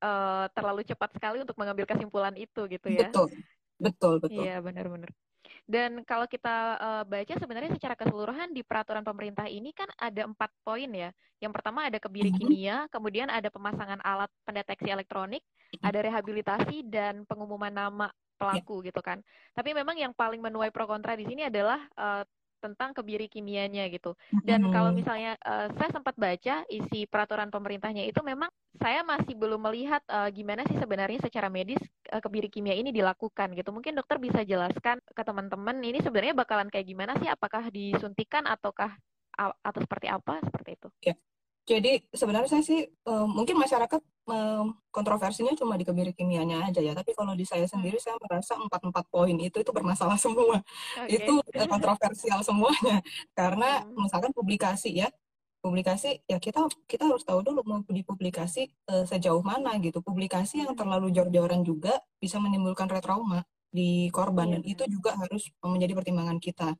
uh, 0.00 0.48
terlalu 0.56 0.88
cepat 0.88 1.12
sekali 1.14 1.44
untuk 1.44 1.54
mengambil 1.60 1.84
kesimpulan 1.84 2.32
itu 2.34 2.64
gitu 2.66 2.88
ya. 2.88 3.12
Betul. 3.12 3.28
Betul 3.82 4.14
betul. 4.22 4.46
Iya 4.46 4.62
benar-benar 4.62 5.10
dan 5.66 6.02
kalau 6.02 6.26
kita 6.26 6.76
uh, 6.78 7.02
baca 7.06 7.34
sebenarnya 7.38 7.70
secara 7.74 7.94
keseluruhan 7.94 8.50
di 8.50 8.66
peraturan 8.66 9.06
pemerintah 9.06 9.46
ini 9.46 9.70
kan 9.70 9.86
ada 9.94 10.26
empat 10.26 10.50
poin 10.66 10.90
ya. 10.90 11.14
Yang 11.38 11.52
pertama 11.58 11.86
ada 11.86 11.98
kebiri 12.02 12.30
mm-hmm. 12.30 12.42
kimia, 12.42 12.76
kemudian 12.90 13.30
ada 13.30 13.50
pemasangan 13.50 14.02
alat 14.02 14.30
pendeteksi 14.42 14.90
elektronik, 14.90 15.42
mm-hmm. 15.42 15.86
ada 15.86 15.98
rehabilitasi 16.02 16.76
dan 16.90 17.22
pengumuman 17.26 17.70
nama 17.70 18.10
pelaku 18.42 18.82
gitu 18.82 18.98
kan. 18.98 19.22
Tapi 19.54 19.70
memang 19.70 19.94
yang 19.94 20.10
paling 20.10 20.42
menuai 20.42 20.74
pro 20.74 20.90
kontra 20.90 21.14
di 21.14 21.22
sini 21.26 21.46
adalah 21.46 21.78
uh, 21.94 22.26
tentang 22.62 22.94
kebiri 22.94 23.26
kimianya 23.26 23.90
gitu. 23.90 24.14
Dan 24.46 24.70
kalau 24.70 24.94
misalnya 24.94 25.34
uh, 25.42 25.66
saya 25.74 25.90
sempat 25.90 26.14
baca 26.14 26.62
isi 26.70 27.10
peraturan 27.10 27.50
pemerintahnya 27.50 28.06
itu 28.06 28.22
memang 28.22 28.46
saya 28.78 29.02
masih 29.02 29.34
belum 29.34 29.58
melihat 29.58 30.00
uh, 30.06 30.30
gimana 30.30 30.62
sih 30.70 30.78
sebenarnya 30.78 31.18
secara 31.18 31.50
medis 31.50 31.82
uh, 32.14 32.22
kebiri 32.22 32.46
kimia 32.46 32.78
ini 32.78 32.94
dilakukan 32.94 33.50
gitu. 33.58 33.74
Mungkin 33.74 33.98
dokter 33.98 34.22
bisa 34.22 34.46
jelaskan 34.46 35.02
ke 35.02 35.22
teman-teman 35.26 35.82
ini 35.82 35.98
sebenarnya 35.98 36.38
bakalan 36.38 36.70
kayak 36.70 36.86
gimana 36.86 37.18
sih? 37.18 37.26
Apakah 37.26 37.66
disuntikan 37.74 38.46
ataukah 38.46 38.94
atau 39.38 39.80
seperti 39.82 40.06
apa 40.06 40.38
seperti 40.46 40.70
itu? 40.78 40.88
Ya. 41.02 41.14
Jadi 41.62 42.02
sebenarnya 42.10 42.50
saya 42.50 42.64
sih 42.66 42.82
uh, 43.06 43.26
mungkin 43.30 43.54
masyarakat 43.54 44.02
uh, 44.26 44.66
kontroversinya 44.90 45.54
cuma 45.54 45.78
di 45.78 45.86
kebiri 45.86 46.10
kimianya 46.10 46.66
aja 46.66 46.82
ya. 46.82 46.90
Tapi 46.90 47.14
kalau 47.14 47.38
di 47.38 47.46
saya 47.46 47.70
sendiri 47.70 48.02
saya 48.02 48.18
merasa 48.18 48.58
empat 48.58 48.82
empat 48.82 49.04
poin 49.14 49.34
itu 49.38 49.62
itu 49.62 49.70
bermasalah 49.70 50.18
semua. 50.24 50.58
Okay. 51.06 51.22
Itu 51.22 51.38
uh, 51.38 51.68
kontroversial 51.70 52.42
semuanya 52.42 52.98
karena 53.38 53.86
hmm. 53.86 53.94
misalkan 53.94 54.34
publikasi 54.34 54.90
ya 55.06 55.08
publikasi 55.62 56.18
ya 56.26 56.42
kita 56.42 56.66
kita 56.90 57.06
harus 57.06 57.22
tahu 57.22 57.46
dulu 57.46 57.62
mau 57.62 57.78
dipublikasi 57.86 58.66
uh, 58.90 59.06
sejauh 59.06 59.46
mana 59.46 59.78
gitu. 59.78 60.02
Publikasi 60.02 60.66
yang 60.66 60.74
hmm. 60.74 60.80
terlalu 60.82 61.14
jor-joran 61.14 61.62
juga 61.62 62.02
bisa 62.18 62.42
menimbulkan 62.42 62.90
retrauma 62.90 63.46
di 63.72 64.10
korban 64.10 64.50
yeah. 64.50 64.54
dan 64.58 64.62
itu 64.66 64.82
juga 64.90 65.14
harus 65.14 65.46
menjadi 65.62 65.94
pertimbangan 65.94 66.42
kita. 66.42 66.74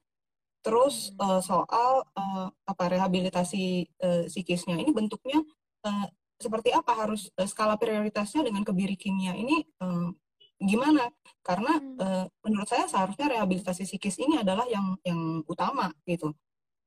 Terus 0.62 1.11
uh, 1.19 1.42
soal 1.42 2.07
uh, 2.14 2.47
apa 2.66 2.85
rehabilitasi 2.87 3.90
uh, 3.99 4.23
psikisnya 4.31 4.78
ini 4.78 4.95
bentuknya 4.95 5.42
uh, 5.83 6.07
seperti 6.38 6.71
apa 6.71 6.95
harus 6.95 7.31
uh, 7.35 7.47
skala 7.47 7.75
prioritasnya 7.75 8.47
dengan 8.47 8.62
kebiri 8.62 8.95
kimia 8.95 9.35
ini 9.35 9.66
uh, 9.83 10.14
gimana? 10.62 11.11
Karena 11.42 11.83
uh, 11.99 12.25
menurut 12.47 12.71
saya 12.71 12.87
seharusnya 12.87 13.26
rehabilitasi 13.35 13.83
psikis 13.83 14.23
ini 14.23 14.38
adalah 14.38 14.62
yang 14.71 14.95
yang 15.02 15.42
utama 15.50 15.90
gitu. 16.07 16.31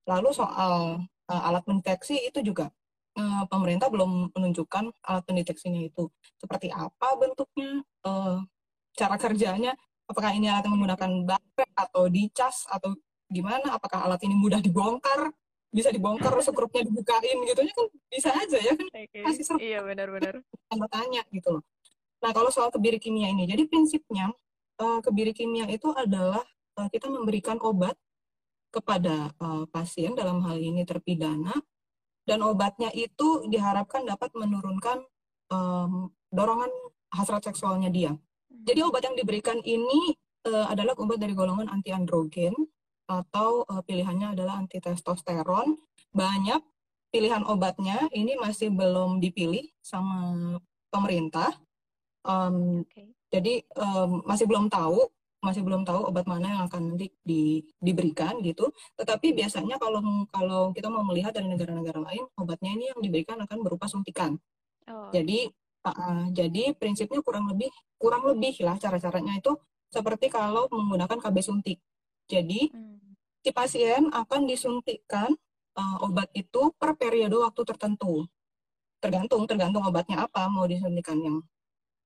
Lalu 0.07 0.31
soal 0.31 1.03
uh, 1.27 1.41
alat 1.47 1.63
pendeteksi 1.67 2.31
itu 2.31 2.39
juga 2.39 2.71
uh, 3.19 3.43
pemerintah 3.51 3.91
belum 3.91 4.31
menunjukkan 4.31 4.91
alat 5.03 5.23
pendeteksinya 5.27 5.81
itu 5.83 6.07
seperti 6.39 6.71
apa 6.71 7.19
bentuknya, 7.19 7.83
uh, 8.07 8.39
cara 8.95 9.15
kerjanya, 9.19 9.75
apakah 10.07 10.31
ini 10.31 10.47
alat 10.47 10.63
yang 10.63 10.79
menggunakan 10.79 11.11
baterai 11.27 11.69
atau 11.75 12.03
dicas 12.07 12.63
atau 12.71 12.95
gimana? 13.35 13.75
Apakah 13.75 14.07
alat 14.07 14.23
ini 14.23 14.35
mudah 14.39 14.63
dibongkar? 14.63 15.35
Bisa 15.75 15.91
dibongkar 15.91 16.31
sekrupnya 16.39 16.87
dibukain 16.87 17.37
gitu. 17.43 17.59
Ya 17.59 17.73
kan 17.75 17.87
bisa 18.07 18.29
aja 18.31 18.57
ya 18.63 18.73
kan? 18.79 18.87
Masih 19.27 19.43
seru. 19.43 19.57
iya 19.59 19.83
benar-benar 19.83 20.39
tanda 20.71 20.87
tanya 20.87 21.21
gitu 21.35 21.59
loh. 21.59 21.63
Nah 22.23 22.31
kalau 22.31 22.47
soal 22.47 22.71
kebiri 22.71 22.95
kimia 22.95 23.27
ini 23.27 23.43
jadi 23.43 23.67
prinsipnya 23.67 24.31
uh, 24.79 25.03
kebiri 25.03 25.35
kimia 25.35 25.67
itu 25.67 25.91
adalah 25.91 26.41
uh, 26.79 26.87
kita 26.87 27.11
memberikan 27.11 27.59
obat 27.59 27.99
kepada 28.71 29.31
uh, 29.39 29.67
pasien 29.71 30.15
dalam 30.15 30.43
hal 30.43 30.59
ini 30.59 30.83
terpidana 30.83 31.55
dan 32.27 32.41
obatnya 32.43 32.89
itu 32.91 33.45
diharapkan 33.47 34.03
dapat 34.03 34.33
menurunkan 34.35 35.05
um, 35.53 36.09
dorongan 36.33 36.71
hasrat 37.13 37.45
seksualnya 37.45 37.87
dia. 37.93 38.11
Jadi 38.49 38.81
obat 38.81 39.05
yang 39.05 39.15
diberikan 39.15 39.61
ini 39.61 40.17
uh, 40.49 40.67
adalah 40.67 40.97
obat 40.97 41.21
dari 41.21 41.37
golongan 41.37 41.69
anti 41.69 41.93
androgen 41.93 42.51
atau 43.05 43.63
uh, 43.69 43.81
pilihannya 43.85 44.33
adalah 44.37 44.61
anti 44.61 44.81
testosteron. 44.81 45.77
Banyak 46.15 46.61
pilihan 47.13 47.43
obatnya 47.47 48.09
ini 48.11 48.35
masih 48.35 48.73
belum 48.73 49.23
dipilih 49.23 49.65
sama 49.79 50.57
pemerintah. 50.91 51.53
Um, 52.25 52.83
okay. 52.83 53.13
Jadi 53.29 53.63
um, 53.77 54.25
masih 54.25 54.49
belum 54.49 54.67
tahu 54.71 55.05
masih 55.45 55.61
belum 55.61 55.85
tahu 55.85 56.09
obat 56.09 56.25
mana 56.25 56.57
yang 56.57 56.61
akan 56.65 56.97
nanti 56.97 57.13
di, 57.21 57.61
diberikan 57.77 58.41
gitu. 58.41 58.73
Tetapi 58.97 59.37
biasanya 59.37 59.77
kalau 59.77 60.01
kalau 60.33 60.73
kita 60.73 60.89
mau 60.89 61.05
melihat 61.05 61.37
dari 61.37 61.45
negara-negara 61.45 62.01
lain, 62.01 62.25
obatnya 62.41 62.73
ini 62.73 62.89
yang 62.89 62.97
diberikan 62.97 63.37
akan 63.45 63.61
berupa 63.61 63.85
suntikan. 63.85 64.33
Oh. 64.89 65.13
Jadi 65.13 65.45
uh, 65.85 66.33
jadi 66.33 66.73
prinsipnya 66.73 67.21
kurang 67.21 67.45
lebih 67.45 67.69
kurang 68.01 68.25
lebih 68.25 68.57
lah 68.65 68.81
cara-caranya 68.81 69.37
itu 69.37 69.53
seperti 69.93 70.33
kalau 70.33 70.65
menggunakan 70.73 71.21
KB 71.21 71.37
suntik. 71.45 71.77
Jadi 72.25 72.73
hmm 72.73 72.95
si 73.45 73.53
pasien 73.53 74.09
akan 74.09 74.49
disuntikkan 74.49 75.29
uh, 75.77 75.97
obat 76.01 76.33
itu 76.33 76.73
per 76.81 76.97
periode 76.97 77.37
waktu 77.37 77.61
tertentu. 77.61 78.25
Tergantung, 78.97 79.45
tergantung 79.45 79.85
obatnya 79.85 80.25
apa, 80.25 80.49
mau 80.49 80.65
disuntikan 80.65 81.21
yang 81.21 81.37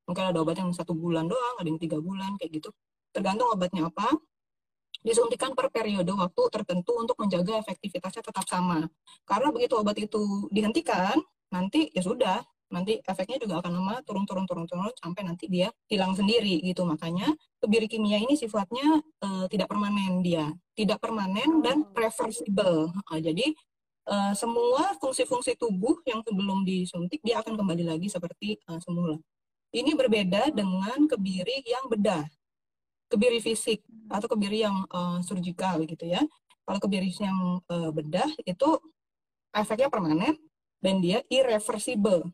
mungkin 0.03 0.23
ada 0.35 0.43
obat 0.43 0.59
yang 0.59 0.75
satu 0.75 0.91
bulan 0.91 1.31
doang, 1.31 1.55
ada 1.55 1.63
yang 1.63 1.79
tiga 1.79 1.95
bulan, 2.03 2.35
kayak 2.35 2.59
gitu. 2.59 2.75
Tergantung 3.15 3.55
obatnya 3.55 3.88
apa, 3.88 4.19
disuntikan 4.99 5.55
per 5.55 5.71
periode 5.71 6.11
waktu 6.11 6.43
tertentu 6.51 6.91
untuk 6.99 7.15
menjaga 7.23 7.63
efektivitasnya 7.63 8.19
tetap 8.19 8.43
sama. 8.43 8.83
Karena 9.23 9.55
begitu 9.55 9.79
obat 9.79 9.95
itu 9.95 10.51
dihentikan, 10.51 11.15
nanti 11.55 11.88
ya 11.95 12.03
sudah, 12.03 12.43
nanti 12.69 13.01
efeknya 13.01 13.41
juga 13.41 13.59
akan 13.61 13.71
lama 13.81 13.95
turun 14.05 14.23
turun 14.29 14.45
turun 14.45 14.65
turun 14.69 14.93
sampai 14.97 15.25
nanti 15.25 15.49
dia 15.49 15.73
hilang 15.89 16.13
sendiri 16.13 16.61
gitu. 16.61 16.85
Makanya 16.85 17.33
kebiri 17.61 17.89
kimia 17.89 18.21
ini 18.21 18.38
sifatnya 18.38 19.01
uh, 19.25 19.45
tidak 19.49 19.69
permanen 19.69 20.21
dia. 20.21 20.53
Tidak 20.77 21.01
permanen 21.01 21.65
dan 21.65 21.83
oh. 21.83 21.93
reversible. 21.97 22.93
Uh, 23.09 23.19
jadi 23.19 23.51
uh, 24.07 24.33
semua 24.38 24.95
fungsi-fungsi 25.01 25.57
tubuh 25.57 25.99
yang 26.05 26.21
sebelum 26.21 26.63
disuntik 26.63 27.19
dia 27.25 27.41
akan 27.41 27.57
kembali 27.57 27.89
lagi 27.89 28.07
seperti 28.07 28.61
uh, 28.69 28.79
semula. 28.79 29.17
Ini 29.69 29.93
berbeda 29.93 30.49
dengan 30.49 31.05
kebiri 31.05 31.61
yang 31.65 31.85
bedah. 31.89 32.25
Kebiri 33.09 33.41
fisik 33.41 33.81
hmm. 33.85 34.13
atau 34.13 34.29
kebiri 34.29 34.65
yang 34.65 34.85
uh, 34.93 35.21
surgical 35.25 35.81
gitu 35.85 36.05
ya. 36.05 36.21
Kalau 36.65 36.77
kebiri 36.77 37.09
yang 37.17 37.65
uh, 37.65 37.89
bedah 37.89 38.29
itu 38.45 38.69
efeknya 39.49 39.89
permanen 39.89 40.38
dan 40.79 41.01
dia 41.01 41.25
irreversible 41.27 42.29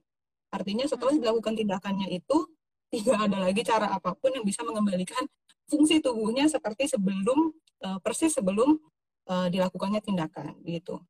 Artinya 0.55 0.87
setelah 0.87 1.11
dilakukan 1.11 1.59
tindakannya 1.59 2.07
itu 2.15 2.47
tidak 2.87 3.27
ada 3.27 3.37
lagi 3.43 3.61
cara 3.67 3.91
apa 3.91 4.15
pun 4.15 4.31
yang 4.31 4.47
bisa 4.47 4.63
mengembalikan 4.63 5.27
fungsi 5.67 5.99
tubuhnya 5.99 6.47
seperti 6.47 6.87
sebelum 6.87 7.51
uh, 7.83 7.99
persis 7.99 8.31
sebelum 8.31 8.79
uh, 9.27 9.47
dilakukannya 9.51 9.99
tindakan 9.99 10.55
gitu. 10.63 11.03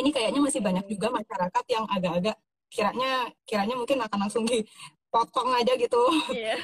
Ini 0.00 0.10
kayaknya 0.10 0.40
masih 0.40 0.64
banyak 0.64 0.88
juga 0.88 1.12
masyarakat 1.12 1.64
yang 1.70 1.84
agak-agak 1.86 2.36
kiranya 2.72 3.30
kiranya 3.46 3.74
mungkin 3.78 4.02
akan 4.02 4.18
langsung 4.26 4.48
dipotong 4.48 5.54
aja 5.54 5.76
gitu. 5.76 6.02
Yeah. 6.32 6.58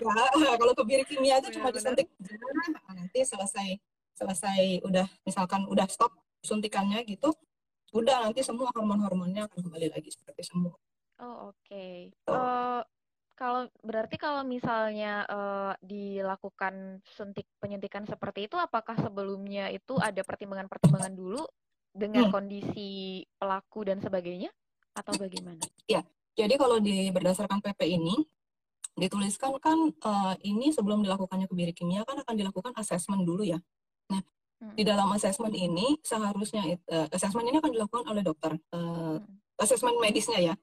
ya, 0.44 0.54
kalau 0.56 0.72
kebiri 0.72 1.04
kimia 1.04 1.42
itu 1.42 1.58
cuma 1.58 1.74
disuntik 1.74 2.08
nanti 2.88 3.20
selesai 3.26 3.68
selesai 4.14 4.86
udah 4.86 5.04
misalkan 5.26 5.66
udah 5.66 5.90
stop 5.90 6.14
suntikannya 6.44 7.02
gitu, 7.08 7.34
udah 7.96 8.28
nanti 8.28 8.44
semua 8.44 8.70
hormon-hormonnya 8.76 9.48
akan 9.48 9.58
kembali 9.64 9.88
lagi 9.90 10.12
seperti 10.12 10.44
semua. 10.46 10.76
Oh, 11.22 11.54
oke. 11.54 11.58
Okay. 11.62 12.10
Uh, 12.26 12.34
eh, 12.34 12.82
kalau 13.34 13.66
berarti 13.82 14.16
kalau 14.18 14.42
misalnya 14.46 15.26
uh, 15.26 15.74
dilakukan 15.82 17.02
suntik 17.06 17.46
penyuntikan 17.58 18.06
seperti 18.06 18.46
itu, 18.50 18.58
apakah 18.58 18.98
sebelumnya 18.98 19.70
itu 19.70 19.98
ada 19.98 20.22
pertimbangan-pertimbangan 20.22 21.14
dulu 21.14 21.42
dengan 21.94 22.30
hmm. 22.30 22.34
kondisi 22.34 23.22
pelaku 23.38 23.86
dan 23.86 24.02
sebagainya, 24.02 24.50
atau 24.94 25.14
bagaimana? 25.18 25.62
Ya, 25.86 26.02
jadi 26.34 26.54
kalau 26.58 26.78
di 26.82 27.10
berdasarkan 27.10 27.62
PP 27.62 27.98
ini 27.98 28.14
dituliskan 28.94 29.58
kan 29.58 29.90
uh, 29.90 30.34
ini 30.46 30.70
sebelum 30.70 31.02
dilakukannya 31.02 31.50
kebiri 31.50 31.74
kimia 31.74 32.06
kan 32.06 32.22
akan 32.22 32.34
dilakukan 32.38 32.74
asesmen 32.78 33.26
dulu 33.26 33.42
ya. 33.42 33.58
Nah, 34.10 34.22
hmm. 34.62 34.78
di 34.78 34.82
dalam 34.86 35.10
asesmen 35.10 35.50
ini 35.54 35.98
seharusnya 36.02 36.62
uh, 36.90 37.10
asesmen 37.10 37.50
ini 37.50 37.58
akan 37.58 37.70
dilakukan 37.74 38.06
oleh 38.06 38.22
dokter. 38.22 38.54
Uh, 38.70 39.18
hmm. 39.18 39.58
Asesmen 39.58 39.94
medisnya 40.02 40.38
ya 40.38 40.54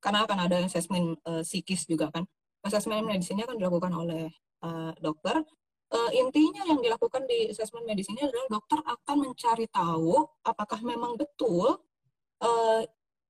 karena 0.00 0.24
akan 0.24 0.38
ada 0.48 0.56
asesmen 0.64 1.14
uh, 1.28 1.44
psikis 1.44 1.84
juga 1.86 2.08
kan. 2.10 2.24
Asesmen 2.64 3.04
medisnya 3.04 3.44
akan 3.44 3.56
dilakukan 3.56 3.92
oleh 3.92 4.32
uh, 4.64 4.92
dokter. 4.98 5.44
Uh, 5.90 6.10
intinya 6.14 6.62
yang 6.70 6.78
dilakukan 6.78 7.26
di 7.26 7.50
asesmen 7.50 7.82
medis 7.82 8.06
ini 8.08 8.22
adalah 8.22 8.46
dokter 8.46 8.78
akan 8.78 9.16
mencari 9.26 9.66
tahu 9.74 10.22
apakah 10.46 10.78
memang 10.86 11.18
betul 11.18 11.82
uh, 12.40 12.80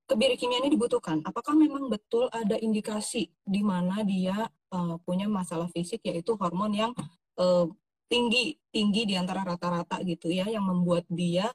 kebiri 0.05 0.37
kimia 0.37 0.61
ini 0.61 0.77
dibutuhkan? 0.77 1.25
Apakah 1.25 1.57
memang 1.57 1.89
betul 1.89 2.29
ada 2.29 2.61
indikasi 2.61 3.33
di 3.41 3.63
mana 3.65 4.05
dia 4.05 4.45
uh, 4.77 5.01
punya 5.03 5.25
masalah 5.25 5.73
fisik 5.73 6.05
yaitu 6.05 6.37
hormon 6.37 6.73
yang 6.77 6.93
uh, 7.41 7.65
tinggi 8.11 8.59
tinggi 8.75 9.07
di 9.07 9.15
antara 9.15 9.47
rata-rata 9.47 10.03
gitu 10.03 10.29
ya 10.29 10.51
yang 10.51 10.67
membuat 10.67 11.07
dia 11.07 11.49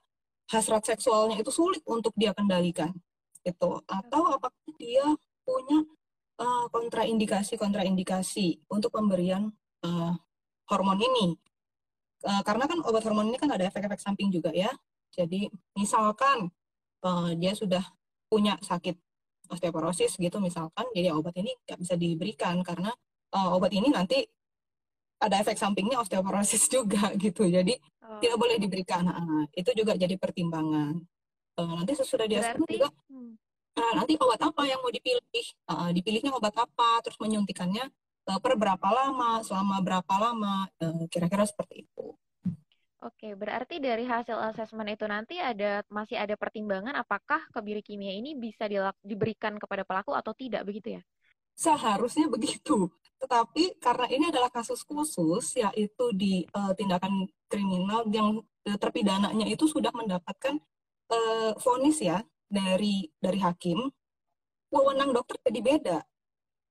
hasrat 0.47 0.87
seksualnya 0.87 1.35
itu 1.37 1.51
sulit 1.51 1.83
untuk 1.83 2.15
dia 2.15 2.31
kendalikan 2.31 2.95
itu 3.45 3.71
atau 3.85 4.21
apakah 4.33 4.65
dia 4.75 5.05
punya 5.45 5.85
uh, 6.41 6.65
kontraindikasi 6.73 7.55
kontraindikasi 7.55 8.65
untuk 8.73 8.91
pemberian 8.91 9.53
uh, 9.85 10.13
hormon 10.67 10.99
ini? 10.99 11.37
Uh, 12.25 12.41
karena 12.41 12.65
kan 12.65 12.81
obat 12.81 13.05
hormon 13.05 13.29
ini 13.29 13.37
kan 13.37 13.53
ada 13.53 13.69
efek-efek 13.69 14.01
samping 14.01 14.33
juga 14.33 14.49
ya. 14.49 14.73
Jadi 15.13 15.47
misalkan 15.77 16.49
uh, 17.05 17.31
dia 17.37 17.53
sudah 17.53 17.85
punya 18.25 18.57
sakit 18.59 18.97
osteoporosis 19.45 20.17
gitu 20.17 20.41
misalkan 20.41 20.89
jadi 20.89 21.13
obat 21.13 21.37
ini 21.37 21.53
nggak 21.69 21.77
bisa 21.77 21.93
diberikan 21.93 22.65
karena 22.65 22.89
uh, 23.37 23.53
obat 23.53 23.69
ini 23.77 23.93
nanti 23.93 24.25
ada 25.21 25.39
efek 25.39 25.55
sampingnya 25.55 26.01
osteoporosis 26.01 26.67
juga 26.75 27.13
gitu. 27.15 27.47
Jadi 27.47 27.77
oh. 28.03 28.19
tidak 28.19 28.37
boleh 28.37 28.57
diberikan. 28.59 29.07
Nah, 29.07 29.47
itu 29.55 29.71
juga 29.77 29.95
jadi 29.95 30.17
pertimbangan 30.19 30.99
uh, 31.59 31.71
nanti 31.81 31.93
sesudah 31.95 32.25
dia 32.27 32.41
juga 32.55 32.91
hmm. 33.09 33.33
uh, 33.79 33.93
nanti 33.95 34.13
obat 34.19 34.41
apa 34.43 34.61
yang 34.67 34.79
mau 34.83 34.91
dipilih 34.91 35.21
uh, 35.71 35.89
dipilihnya 35.91 36.31
obat 36.35 36.55
apa 36.55 37.01
terus 37.03 37.17
menyuntikannya 37.19 37.87
uh, 38.29 38.39
per 38.39 38.59
berapa 38.59 38.87
lama 38.91 39.41
selama 39.41 39.79
berapa 39.81 40.13
lama 40.19 40.67
kira-kira 41.09 41.43
uh, 41.43 41.49
seperti 41.49 41.87
itu 41.87 42.15
Oke, 43.05 43.37
berarti 43.37 43.77
dari 43.77 44.01
hasil 44.01 44.33
asesmen 44.49 44.89
itu 44.89 45.05
nanti 45.05 45.37
ada 45.37 45.85
masih 45.93 46.17
ada 46.17 46.33
pertimbangan 46.33 46.97
apakah 46.97 47.37
kebiri 47.53 47.85
kimia 47.85 48.17
ini 48.17 48.33
bisa 48.33 48.65
diberikan 49.05 49.61
kepada 49.61 49.85
pelaku 49.85 50.17
atau 50.17 50.33
tidak 50.33 50.65
begitu 50.65 50.97
ya? 50.97 51.01
Seharusnya 51.53 52.25
begitu. 52.33 52.89
Tetapi 53.21 53.77
karena 53.77 54.09
ini 54.09 54.25
adalah 54.33 54.49
kasus 54.49 54.81
khusus 54.81 55.53
yaitu 55.53 56.05
di 56.17 56.49
uh, 56.57 56.73
tindakan 56.73 57.29
kriminal 57.45 58.09
yang 58.09 58.41
terpidananya 58.65 59.45
itu 59.45 59.69
sudah 59.69 59.93
mendapatkan 59.93 60.57
uh, 61.11 61.51
vonis 61.59 62.01
ya 62.01 62.21
dari 62.49 63.09
dari 63.17 63.39
hakim, 63.41 63.79
wewenang 64.69 65.11
dokter 65.11 65.37
jadi 65.45 65.59
beda 65.61 65.97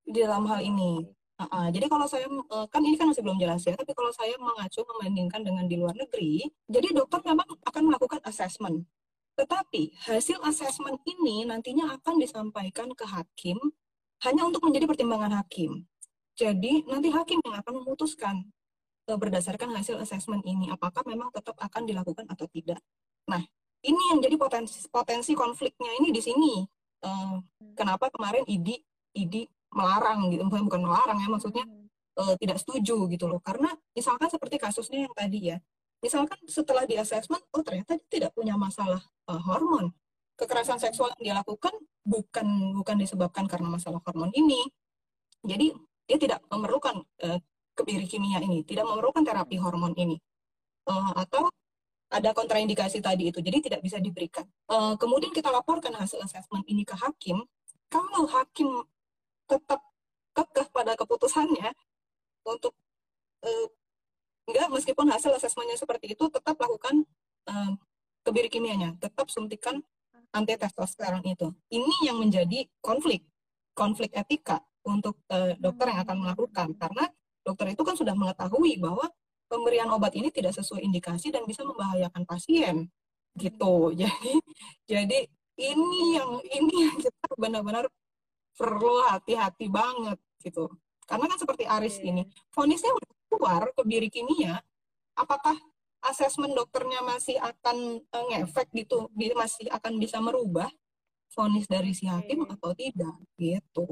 di 0.05 0.21
dalam 0.23 0.47
hal 0.49 0.61
ini. 0.63 1.07
Uh, 1.35 1.45
uh, 1.51 1.67
jadi 1.75 1.91
kalau 1.91 2.07
saya 2.07 2.31
uh, 2.31 2.67
kan 2.71 2.79
ini 2.87 2.95
kan 2.95 3.11
masih 3.11 3.27
belum 3.27 3.43
jelas 3.43 3.67
ya, 3.67 3.75
tapi 3.75 3.91
kalau 3.91 4.15
saya 4.15 4.39
mengacu 4.39 4.87
membandingkan 4.87 5.43
dengan 5.43 5.67
di 5.67 5.77
luar 5.81 5.95
negeri, 5.99 6.47
jadi 6.71 6.95
dokter 6.95 7.21
memang 7.27 7.47
akan 7.67 7.83
melakukan 7.91 8.23
assessment. 8.23 8.87
Tetapi 9.35 9.99
hasil 10.07 10.39
assessment 10.47 11.03
ini 11.11 11.43
nantinya 11.43 11.99
akan 11.99 12.23
disampaikan 12.23 12.95
ke 12.95 13.03
hakim 13.03 13.59
hanya 14.23 14.47
untuk 14.47 14.63
menjadi 14.63 14.87
pertimbangan 14.87 15.43
hakim. 15.43 15.83
Jadi 16.39 16.87
nanti 16.87 17.11
hakim 17.11 17.43
yang 17.43 17.59
akan 17.59 17.83
memutuskan 17.83 18.47
uh, 19.11 19.19
berdasarkan 19.19 19.75
hasil 19.75 19.99
assessment 19.99 20.43
ini 20.47 20.71
apakah 20.71 21.03
memang 21.03 21.35
tetap 21.35 21.59
akan 21.59 21.83
dilakukan 21.83 22.27
atau 22.31 22.47
tidak. 22.47 22.79
Nah, 23.27 23.43
ini 23.85 24.03
yang 24.13 24.19
jadi 24.25 24.37
potensi 24.41 24.89
potensi 24.89 25.33
konfliknya 25.37 25.91
ini 26.01 26.09
di 26.11 26.23
sini. 26.25 26.55
Uh, 27.05 27.37
kenapa 27.77 28.09
kemarin 28.09 28.49
ID 28.49 28.81
ID 29.13 29.45
melarang 29.77 30.33
gitu. 30.33 30.43
Bukan 30.49 30.83
melarang 30.83 31.21
ya 31.21 31.29
maksudnya 31.29 31.65
uh, 32.17 32.35
tidak 32.41 32.59
setuju 32.63 33.07
gitu 33.13 33.29
loh. 33.29 33.41
Karena 33.45 33.71
misalkan 33.93 34.33
seperti 34.33 34.57
kasusnya 34.57 35.05
yang 35.05 35.15
tadi 35.15 35.53
ya. 35.53 35.59
Misalkan 36.01 36.37
setelah 36.49 36.85
di 36.85 36.97
assessment 37.01 37.45
oh 37.53 37.65
ternyata 37.65 37.97
dia 37.97 38.09
tidak 38.09 38.31
punya 38.33 38.57
masalah 38.57 39.01
uh, 39.29 39.41
hormon. 39.45 39.93
Kekerasan 40.35 40.81
seksual 40.83 41.15
yang 41.19 41.23
dia 41.23 41.35
lakukan 41.39 41.73
bukan 42.03 42.75
bukan 42.75 42.97
disebabkan 42.99 43.45
karena 43.47 43.69
masalah 43.69 44.01
hormon 44.01 44.33
ini. 44.33 44.65
Jadi 45.45 45.77
dia 46.09 46.17
tidak 46.17 46.41
memerlukan 46.49 47.05
uh, 47.25 47.39
kebiri 47.75 48.07
kimia 48.07 48.39
ini 48.41 48.65
tidak 48.65 48.89
memerlukan 48.89 49.21
terapi 49.25 49.61
hormon 49.61 49.93
ini. 49.99 50.17
Uh, 50.85 51.13
atau 51.17 51.49
ada 52.15 52.31
kontraindikasi 52.31 53.03
tadi 53.03 53.35
itu 53.35 53.43
jadi 53.43 53.59
tidak 53.59 53.81
bisa 53.83 53.99
diberikan. 53.99 54.47
Uh, 54.71 54.95
kemudian 54.95 55.35
kita 55.35 55.51
laporkan 55.51 55.91
hasil 55.99 56.23
assessment 56.23 56.63
ini 56.71 56.87
ke 56.87 56.95
hakim. 56.95 57.43
Kalau 57.91 58.31
hakim 58.31 58.87
tetap 59.51 59.83
kekeh 60.35 60.67
pada 60.71 60.95
keputusannya 60.95 61.75
untuk 62.47 62.75
uh, 63.43 63.67
enggak 64.47 64.69
meskipun 64.71 65.11
hasil 65.11 65.35
asesmennya 65.35 65.75
seperti 65.75 66.15
itu 66.15 66.25
tetap 66.31 66.55
lakukan 66.55 67.03
uh, 67.51 67.75
kebiri 68.23 68.47
kimianya, 68.47 68.95
tetap 69.03 69.27
suntikan 69.29 69.83
anti 70.31 70.55
testosteron 70.55 71.23
itu. 71.27 71.51
Ini 71.71 72.11
yang 72.11 72.23
menjadi 72.23 72.67
konflik, 72.79 73.27
konflik 73.75 74.15
etika 74.15 74.63
untuk 74.87 75.19
uh, 75.31 75.55
dokter 75.59 75.91
yang 75.91 76.01
akan 76.07 76.17
melakukan. 76.23 76.69
Karena 76.79 77.05
dokter 77.43 77.75
itu 77.75 77.83
kan 77.83 77.95
sudah 77.95 78.15
mengetahui 78.15 78.79
bahwa 78.79 79.07
pemberian 79.55 79.87
obat 79.95 80.19
ini 80.19 80.35
tidak 80.35 80.59
sesuai 80.59 80.83
indikasi 80.83 81.31
dan 81.31 81.47
bisa 81.47 81.63
membahayakan 81.63 82.27
pasien 82.27 82.91
gitu. 83.39 83.95
Jadi 84.03 84.33
jadi 84.91 85.19
ini 85.55 86.19
yang 86.19 86.31
ini 86.51 86.75
yang 86.91 86.97
kita 86.99 87.27
benar-benar 87.39 87.87
perlu 88.59 89.07
hati-hati 89.07 89.71
banget 89.71 90.19
gitu. 90.43 90.71
Karena 91.07 91.31
kan 91.31 91.39
seperti 91.39 91.65
Aris 91.69 92.01
yeah. 92.01 92.11
ini, 92.11 92.23
vonisnya 92.51 92.91
udah 92.91 93.11
keluar 93.29 93.63
kebiri 93.77 94.09
kimia, 94.09 94.57
apakah 95.15 95.55
asesmen 96.05 96.57
dokternya 96.57 97.05
masih 97.05 97.37
akan 97.39 98.01
uh, 98.01 98.25
ngefek 98.33 98.73
gitu, 98.73 99.11
masih 99.15 99.69
akan 99.69 100.01
bisa 100.01 100.19
merubah 100.19 100.71
vonis 101.35 101.67
dari 101.67 101.93
si 101.93 102.07
hakim 102.07 102.47
okay. 102.47 102.55
atau 102.57 102.71
tidak 102.73 103.15
gitu. 103.37 103.87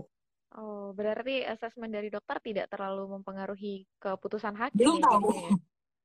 Oh, 0.53 0.93
berarti 0.93 1.41
asesmen 1.49 1.89
dari 1.89 2.13
dokter 2.13 2.37
tidak 2.45 2.69
terlalu 2.69 3.17
mempengaruhi 3.17 3.89
keputusan 3.97 4.53
hakim 4.53 4.77
belum 4.77 4.97
ya, 5.01 5.05
tahu. 5.09 5.29
Ya? 5.33 5.53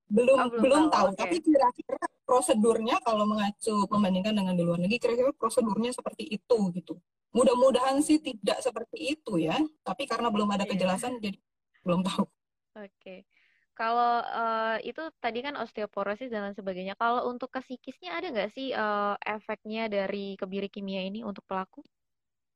belum 0.07 0.37
oh, 0.39 0.47
belum, 0.47 0.63
belum 0.63 0.83
tahu, 0.87 0.91
tahu. 0.95 1.07
Okay. 1.11 1.19
tapi 1.19 1.35
kira-kira 1.43 1.99
prosedurnya 2.23 2.95
kalau 3.03 3.27
mengacu 3.27 3.75
membandingkan 3.91 4.39
dengan 4.39 4.55
di 4.55 4.63
luar 4.63 4.79
negeri 4.79 5.03
kira-kira 5.03 5.35
prosedurnya 5.35 5.91
seperti 5.91 6.31
itu 6.31 6.57
gitu 6.79 6.95
Mudah-mudahan 7.35 7.99
sih 8.01 8.17
tidak 8.17 8.63
seperti 8.63 9.13
itu 9.13 9.37
ya, 9.37 9.59
tapi 9.83 10.07
karena 10.07 10.31
belum 10.31 10.47
ada 10.47 10.63
iya. 10.63 10.71
kejelasan 10.73 11.19
yeah. 11.19 11.23
jadi 11.29 11.39
belum 11.83 12.01
tahu. 12.01 12.25
Oke. 12.25 12.89
Okay. 12.97 13.19
Kalau 13.77 14.25
uh, 14.25 14.81
itu 14.81 15.05
tadi 15.21 15.45
kan 15.45 15.53
osteoporosis 15.53 16.33
dan 16.33 16.49
lain 16.49 16.57
sebagainya. 16.57 16.97
Kalau 16.97 17.29
untuk 17.29 17.53
ke 17.53 17.61
psikisnya 17.61 18.17
ada 18.17 18.33
nggak 18.33 18.49
sih 18.57 18.73
uh, 18.73 19.13
efeknya 19.21 19.85
dari 19.85 20.33
kebiri 20.33 20.65
kimia 20.65 21.05
ini 21.05 21.21
untuk 21.21 21.45
pelaku? 21.45 21.85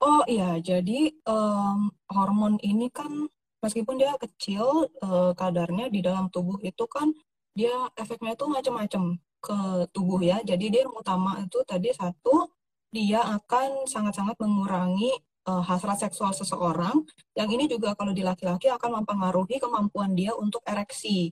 Oh 0.02 0.26
iya, 0.26 0.58
jadi 0.58 1.14
um, 1.30 1.94
hormon 2.10 2.58
ini 2.66 2.90
kan 2.90 3.30
meskipun 3.62 4.02
dia 4.02 4.18
kecil 4.18 4.90
uh, 5.06 5.32
kadarnya 5.38 5.94
di 5.94 6.02
dalam 6.02 6.26
tubuh 6.34 6.58
itu 6.66 6.90
kan 6.90 7.14
dia 7.54 7.70
efeknya 7.94 8.34
itu 8.34 8.46
macam-macam 8.50 9.22
ke 9.46 9.58
tubuh 9.94 10.18
ya. 10.26 10.42
Jadi 10.42 10.66
dia 10.74 10.82
yang 10.90 10.96
utama 10.98 11.38
itu 11.46 11.62
tadi 11.70 11.94
satu 11.94 12.50
dia 12.90 13.22
akan 13.22 13.86
sangat-sangat 13.86 14.42
mengurangi 14.42 15.14
uh, 15.46 15.62
hasrat 15.62 16.02
seksual 16.02 16.34
seseorang. 16.34 17.06
Yang 17.38 17.50
ini 17.56 17.66
juga 17.70 17.94
kalau 17.94 18.10
di 18.10 18.26
laki-laki 18.26 18.74
akan 18.74 19.06
mempengaruhi 19.06 19.62
kemampuan 19.62 20.18
dia 20.18 20.34
untuk 20.34 20.66
ereksi. 20.66 21.30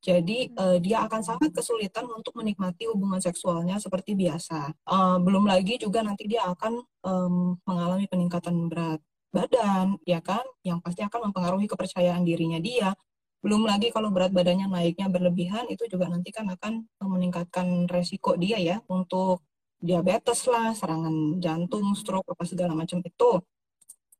Jadi 0.00 0.48
uh, 0.56 0.80
dia 0.80 1.04
akan 1.04 1.20
sangat 1.20 1.52
kesulitan 1.52 2.08
untuk 2.08 2.32
menikmati 2.40 2.88
hubungan 2.88 3.20
seksualnya 3.20 3.76
seperti 3.76 4.16
biasa. 4.16 4.72
Uh, 4.88 5.20
belum 5.20 5.44
lagi 5.44 5.76
juga 5.76 6.00
nanti 6.00 6.24
dia 6.24 6.48
akan 6.48 6.80
um, 7.04 7.60
mengalami 7.68 8.08
peningkatan 8.08 8.72
berat 8.72 9.00
badan, 9.28 10.00
ya 10.08 10.24
kan? 10.24 10.42
Yang 10.64 10.78
pasti 10.80 11.00
akan 11.04 11.30
mempengaruhi 11.30 11.68
kepercayaan 11.68 12.24
dirinya 12.24 12.56
dia. 12.56 12.96
Belum 13.44 13.64
lagi 13.64 13.92
kalau 13.92 14.08
berat 14.08 14.32
badannya 14.32 14.68
naiknya 14.68 15.12
berlebihan, 15.12 15.68
itu 15.68 15.84
juga 15.88 16.08
nanti 16.08 16.32
kan 16.32 16.48
akan 16.48 16.88
meningkatkan 17.00 17.88
resiko 17.88 18.36
dia 18.40 18.56
ya 18.56 18.80
untuk 18.88 19.44
diabetes 19.80 20.44
lah, 20.48 20.76
serangan 20.76 21.40
jantung, 21.40 21.92
stroke 21.96 22.28
apa 22.28 22.44
segala 22.44 22.76
macam 22.76 23.00
itu. 23.00 23.30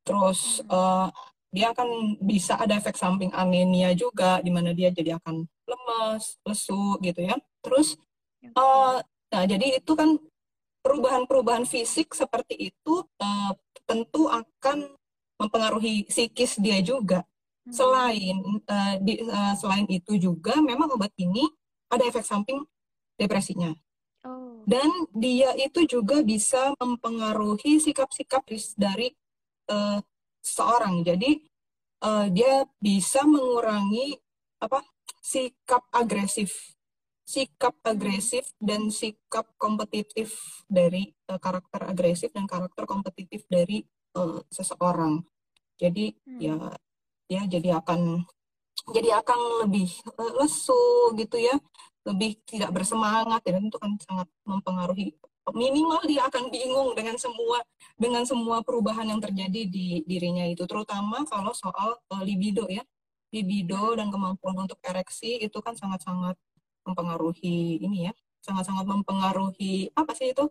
Terus 0.04 0.64
uh, 0.72 1.12
dia 1.50 1.74
akan 1.74 2.18
bisa 2.22 2.54
ada 2.54 2.78
efek 2.78 2.94
samping 2.94 3.34
anemia 3.34 3.90
juga, 3.98 4.38
di 4.38 4.54
mana 4.54 4.70
dia 4.70 4.94
jadi 4.94 5.18
akan 5.18 5.42
lemas, 5.66 6.38
lesu 6.46 6.98
gitu 7.02 7.26
ya. 7.26 7.34
Terus, 7.60 7.98
uh, 8.54 9.02
nah 9.02 9.44
jadi 9.44 9.82
itu 9.82 9.92
kan 9.98 10.16
perubahan-perubahan 10.80 11.66
fisik 11.68 12.14
seperti 12.14 12.72
itu 12.72 13.04
uh, 13.20 13.52
tentu 13.84 14.30
akan 14.30 14.94
mempengaruhi 15.42 16.06
psikis 16.06 16.56
dia 16.62 16.78
juga. 16.80 17.26
Hmm. 17.66 17.72
Selain 17.74 18.36
uh, 18.70 18.94
di, 19.02 19.20
uh, 19.26 19.54
selain 19.58 19.84
itu 19.90 20.16
juga 20.16 20.56
memang 20.62 20.94
obat 20.94 21.10
ini 21.18 21.44
ada 21.90 22.06
efek 22.06 22.22
samping 22.22 22.62
depresinya. 23.18 23.74
Oh. 24.22 24.62
Dan 24.68 24.88
dia 25.16 25.52
itu 25.58 25.84
juga 25.88 26.22
bisa 26.22 26.72
mempengaruhi 26.78 27.82
sikap-sikap 27.82 28.46
dari 28.78 29.10
uh, 29.72 29.98
seorang. 30.40 31.04
Jadi 31.04 31.40
uh, 32.04 32.26
dia 32.32 32.64
bisa 32.80 33.24
mengurangi 33.24 34.16
apa 34.60 34.84
sikap 35.20 35.88
agresif 35.92 36.76
sikap 37.30 37.78
agresif 37.86 38.50
dan 38.58 38.90
sikap 38.90 39.46
kompetitif 39.54 40.34
dari 40.66 41.14
uh, 41.30 41.38
karakter 41.38 41.86
agresif 41.86 42.34
dan 42.34 42.50
karakter 42.50 42.82
kompetitif 42.90 43.46
dari 43.46 43.86
uh, 44.18 44.42
seseorang. 44.50 45.22
Jadi 45.78 46.10
hmm. 46.10 46.40
ya 46.42 46.58
ya 47.30 47.46
jadi 47.46 47.78
akan 47.78 48.26
jadi 48.90 49.22
akan 49.22 49.38
lebih 49.62 49.86
lesu 50.42 51.14
gitu 51.14 51.38
ya, 51.38 51.54
lebih 52.02 52.42
tidak 52.42 52.74
bersemangat 52.74 53.46
dan 53.46 53.62
itu 53.62 53.78
kan 53.78 53.94
sangat 54.02 54.26
mempengaruhi 54.42 55.14
minimal 55.48 56.04
dia 56.04 56.28
akan 56.28 56.52
bingung 56.52 56.92
dengan 56.92 57.16
semua 57.16 57.64
dengan 57.96 58.22
semua 58.28 58.60
perubahan 58.60 59.08
yang 59.08 59.20
terjadi 59.20 59.66
di 59.66 60.04
dirinya 60.04 60.44
itu. 60.44 60.64
Terutama 60.68 61.24
kalau 61.24 61.52
soal 61.56 61.96
uh, 62.12 62.22
libido 62.24 62.68
ya. 62.68 62.84
Libido 63.30 63.94
dan 63.94 64.10
kemampuan 64.10 64.58
untuk 64.58 64.82
ereksi 64.82 65.38
itu 65.38 65.58
kan 65.62 65.78
sangat-sangat 65.78 66.34
mempengaruhi 66.82 67.78
ini 67.78 68.10
ya. 68.10 68.12
Sangat-sangat 68.42 68.84
mempengaruhi 68.88 69.94
apa 69.94 70.12
sih 70.18 70.34
itu 70.34 70.50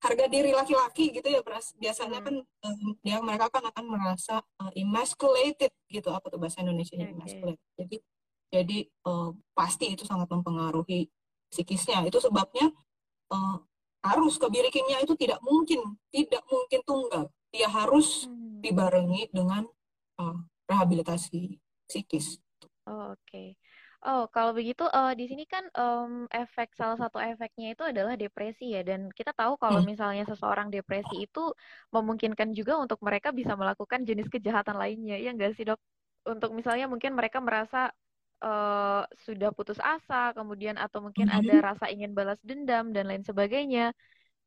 harga 0.00 0.26
diri 0.32 0.56
laki-laki 0.56 1.12
gitu 1.12 1.28
ya 1.28 1.44
biasanya 1.76 2.24
hmm. 2.24 2.26
kan 2.26 2.34
um, 2.64 2.96
dia 3.04 3.20
mereka 3.20 3.52
kan 3.52 3.60
akan 3.68 3.84
merasa 3.84 4.40
uh, 4.58 4.72
emasculated 4.74 5.70
gitu. 5.88 6.08
Apa 6.10 6.32
tuh 6.32 6.40
bahasa 6.40 6.64
Indonesia 6.64 6.96
okay. 6.96 7.12
emasculated. 7.12 7.70
Jadi 7.76 7.96
jadi 8.50 8.78
uh, 9.06 9.30
pasti 9.54 9.94
itu 9.94 10.02
sangat 10.02 10.26
mempengaruhi 10.32 11.06
psikisnya. 11.52 12.02
Itu 12.08 12.18
sebabnya 12.18 12.72
uh, 13.30 13.56
arus 14.00 14.40
kebiri 14.40 14.72
kimia 14.72 15.04
itu 15.04 15.12
tidak 15.16 15.40
mungkin 15.44 15.80
tidak 16.08 16.40
mungkin 16.48 16.80
tunggal 16.84 17.24
dia 17.52 17.68
harus 17.68 18.24
hmm. 18.24 18.64
dibarengi 18.64 19.28
dengan 19.28 19.68
uh, 20.20 20.36
rehabilitasi 20.70 21.60
psikis 21.84 22.40
oh, 22.88 23.12
oke 23.12 23.20
okay. 23.26 23.56
Oh, 24.00 24.24
kalau 24.32 24.56
begitu 24.56 24.80
uh, 24.88 25.12
di 25.12 25.28
sini 25.28 25.44
kan 25.44 25.60
um, 25.76 26.24
efek 26.32 26.72
salah 26.72 26.96
satu 26.96 27.20
efeknya 27.20 27.76
itu 27.76 27.84
adalah 27.84 28.16
depresi 28.16 28.72
ya 28.72 28.80
dan 28.80 29.12
kita 29.12 29.36
tahu 29.36 29.60
kalau 29.60 29.84
hmm. 29.84 29.92
misalnya 29.92 30.24
seseorang 30.24 30.72
depresi 30.72 31.28
itu 31.28 31.52
memungkinkan 31.92 32.56
juga 32.56 32.80
untuk 32.80 32.96
mereka 33.04 33.28
bisa 33.28 33.52
melakukan 33.60 34.00
jenis 34.08 34.32
kejahatan 34.32 34.80
lainnya. 34.80 35.20
Ya 35.20 35.36
enggak 35.36 35.52
sih, 35.52 35.68
Dok? 35.68 35.76
Untuk 36.32 36.56
misalnya 36.56 36.88
mungkin 36.88 37.12
mereka 37.12 37.44
merasa 37.44 37.92
uh, 38.42 39.04
sudah 39.24 39.52
putus 39.52 39.78
asa, 39.80 40.32
kemudian 40.34 40.76
atau 40.80 41.04
mungkin 41.04 41.28
hmm. 41.28 41.38
ada 41.40 41.54
rasa 41.72 41.86
ingin 41.92 42.12
balas 42.16 42.40
dendam 42.44 42.90
dan 42.90 43.08
lain 43.08 43.24
sebagainya. 43.24 43.92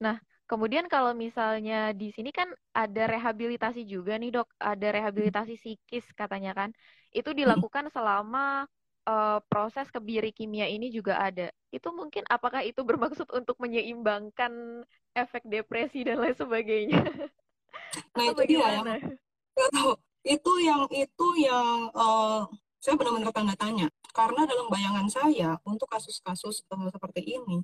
Nah, 0.01 0.19
kemudian 0.49 0.89
kalau 0.91 1.15
misalnya 1.15 1.93
di 1.95 2.11
sini 2.11 2.33
kan 2.33 2.49
ada 2.73 3.09
rehabilitasi 3.09 3.85
juga 3.87 4.17
nih, 4.17 4.33
Dok. 4.33 4.49
Ada 4.59 4.87
rehabilitasi 4.93 5.55
psikis 5.57 6.05
katanya 6.13 6.51
kan. 6.57 6.69
Itu 7.13 7.31
dilakukan 7.31 7.93
selama 7.93 8.65
uh, 9.07 9.39
proses 9.47 9.87
kebiri 9.93 10.33
kimia 10.33 10.67
ini 10.67 10.89
juga 10.89 11.19
ada. 11.19 11.53
Itu 11.69 11.93
mungkin 11.93 12.25
apakah 12.27 12.65
itu 12.65 12.81
bermaksud 12.89 13.29
untuk 13.31 13.57
menyeimbangkan 13.61 14.83
efek 15.13 15.45
depresi 15.45 16.03
dan 16.03 16.19
lain 16.19 16.35
sebagainya? 16.35 17.01
Nah 18.17 18.25
itu 18.33 18.41
dia 18.49 18.81
yang 18.81 18.87
itu 20.23 20.51
yang 20.63 20.83
itu 20.89 21.27
yang 21.43 21.91
uh, 21.93 22.47
saya 22.83 22.99
benar-benar 22.99 23.31
tanda 23.31 23.55
tanya 23.55 23.87
karena 24.11 24.43
dalam 24.43 24.67
bayangan 24.67 25.07
saya 25.07 25.55
untuk 25.63 25.87
kasus-kasus 25.87 26.67
uh, 26.67 26.91
seperti 26.91 27.39
ini 27.39 27.63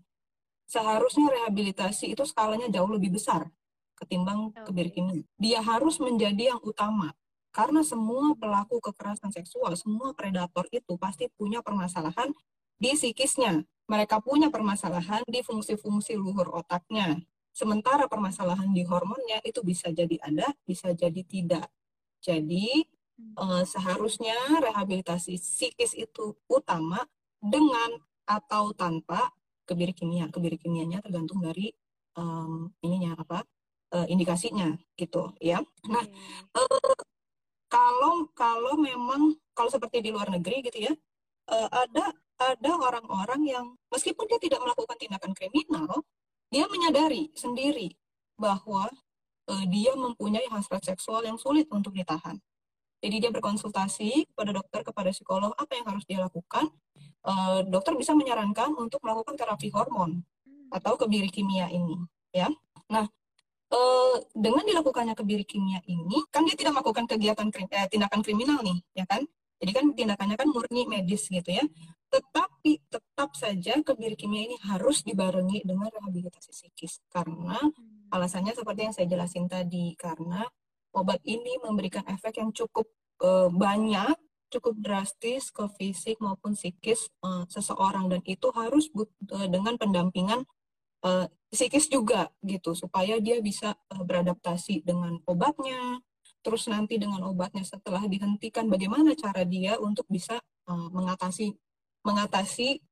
seharusnya 0.64 1.28
rehabilitasi 1.28 2.16
itu 2.16 2.24
skalanya 2.24 2.72
jauh 2.72 2.88
lebih 2.88 3.20
besar 3.20 3.52
ketimbang 4.00 4.56
okay. 4.56 4.64
kebiri 4.72 4.92
kimia. 4.96 5.24
Dia 5.36 5.60
harus 5.60 6.00
menjadi 6.00 6.56
yang 6.56 6.62
utama 6.64 7.12
karena 7.52 7.84
semua 7.84 8.32
pelaku 8.40 8.80
kekerasan 8.80 9.36
seksual, 9.36 9.76
semua 9.76 10.16
predator 10.16 10.64
itu 10.72 10.96
pasti 10.96 11.28
punya 11.36 11.60
permasalahan 11.60 12.32
di 12.80 12.96
psikisnya. 12.96 13.68
Mereka 13.90 14.22
punya 14.22 14.54
permasalahan 14.54 15.26
di 15.26 15.42
fungsi-fungsi 15.44 16.16
luhur 16.16 16.54
otaknya. 16.54 17.20
Sementara 17.52 18.06
permasalahan 18.06 18.70
di 18.72 18.86
hormonnya 18.86 19.42
itu 19.42 19.66
bisa 19.66 19.90
jadi 19.90 20.16
ada, 20.22 20.54
bisa 20.64 20.94
jadi 20.94 21.22
tidak. 21.26 21.68
Jadi 22.22 22.86
eh, 23.38 23.64
seharusnya 23.66 24.38
rehabilitasi 24.64 25.40
psikis 25.40 25.96
itu 25.96 26.36
utama 26.50 27.04
dengan 27.40 28.00
atau 28.28 28.72
tanpa 28.76 29.32
kebiri 29.66 29.94
kimia. 29.96 30.30
Kebiri 30.30 30.58
kimianya 30.58 31.02
tergantung 31.02 31.42
dari 31.42 31.74
um, 32.18 32.70
ininya 32.86 33.18
apa 33.18 33.42
uh, 33.96 34.06
indikasinya 34.06 34.78
gitu 34.98 35.34
ya. 35.42 35.62
Nah, 35.90 36.06
uh, 36.58 36.94
kalau 37.70 38.28
kalau 38.34 38.74
memang 38.76 39.38
kalau 39.54 39.70
seperti 39.70 40.02
di 40.02 40.10
luar 40.10 40.28
negeri 40.34 40.66
gitu 40.66 40.90
ya 40.90 40.94
uh, 41.54 41.70
ada 41.70 42.12
ada 42.42 42.72
orang-orang 42.74 43.42
yang 43.46 43.66
meskipun 43.94 44.26
dia 44.26 44.42
tidak 44.42 44.60
melakukan 44.66 44.98
tindakan 44.98 45.32
kriminal 45.38 46.02
dia 46.50 46.66
menyadari 46.66 47.30
sendiri 47.38 47.94
bahwa 48.36 48.90
uh, 49.48 49.66
dia 49.70 49.94
mempunyai 49.94 50.50
hasrat 50.50 50.82
seksual 50.82 51.22
yang 51.22 51.38
sulit 51.38 51.70
untuk 51.70 51.94
ditahan 51.94 52.42
jadi 53.00 53.16
dia 53.28 53.32
berkonsultasi 53.32 54.28
kepada 54.36 54.52
dokter 54.52 54.84
kepada 54.84 55.10
psikolog 55.16 55.56
apa 55.56 55.72
yang 55.72 55.88
harus 55.88 56.04
dia 56.04 56.20
lakukan. 56.20 56.68
Uh, 57.24 57.64
dokter 57.68 57.96
bisa 57.96 58.12
menyarankan 58.16 58.76
untuk 58.76 59.00
melakukan 59.04 59.36
terapi 59.40 59.72
hormon 59.72 60.24
atau 60.72 61.00
kebiri 61.00 61.32
kimia 61.32 61.72
ini 61.72 61.96
ya. 62.36 62.52
Nah 62.92 63.08
uh, 63.72 64.16
dengan 64.36 64.64
dilakukannya 64.68 65.16
kebiri 65.16 65.48
kimia 65.48 65.80
ini 65.88 66.28
kan 66.28 66.44
dia 66.44 66.56
tidak 66.60 66.80
melakukan 66.80 67.08
kegiatan 67.08 67.48
eh, 67.52 67.88
tindakan 67.88 68.20
kriminal 68.20 68.60
nih 68.64 68.80
ya 68.96 69.08
kan? 69.08 69.24
Jadi 69.60 69.72
kan 69.76 69.86
tindakannya 69.92 70.36
kan 70.40 70.48
murni 70.52 70.88
medis 70.88 71.28
gitu 71.28 71.52
ya. 71.52 71.64
Tetapi 72.08 72.80
tetap 72.88 73.36
saja 73.36 73.80
kebiri 73.84 74.16
kimia 74.16 74.48
ini 74.48 74.56
harus 74.64 75.04
dibarengi 75.04 75.68
dengan 75.68 75.92
rehabilitasi 75.92 76.52
psikis. 76.56 77.04
Karena 77.12 77.60
hmm. 77.60 78.12
alasannya 78.12 78.56
seperti 78.56 78.80
yang 78.88 78.94
saya 78.96 79.08
jelasin 79.12 79.52
tadi 79.52 80.00
karena 80.00 80.48
obat 81.00 81.24
ini 81.24 81.58
memberikan 81.64 82.04
efek 82.12 82.38
yang 82.44 82.52
cukup 82.52 82.86
uh, 83.24 83.48
banyak 83.50 84.16
cukup 84.50 84.82
drastis 84.82 85.54
ke 85.54 85.62
fisik 85.78 86.18
maupun 86.18 86.58
psikis 86.58 87.08
uh, 87.22 87.46
seseorang. 87.48 88.10
Dan 88.10 88.22
itu 88.26 88.50
harus 88.52 88.90
uh, 88.98 89.48
dengan 89.48 89.78
pendampingan 89.80 90.44
psikis 91.48 91.88
juga 91.88 92.28
gitu. 92.44 92.76
Supaya 92.76 93.24
dia 93.24 93.40
bisa 93.40 93.80
beradaptasi 93.88 94.84
dengan 94.84 95.24
obatnya. 95.24 96.04
Terus 96.44 96.68
nanti 96.68 97.00
dengan 97.00 97.24
obatnya 97.24 97.64
setelah 97.64 98.04
dihentikan 98.04 98.68
bagaimana 98.68 99.16
cara 99.16 99.48
dia 99.48 99.80
untuk 99.80 100.04
bisa 100.12 100.44
mengatasi 100.68 101.56
mengatasi 102.04 102.84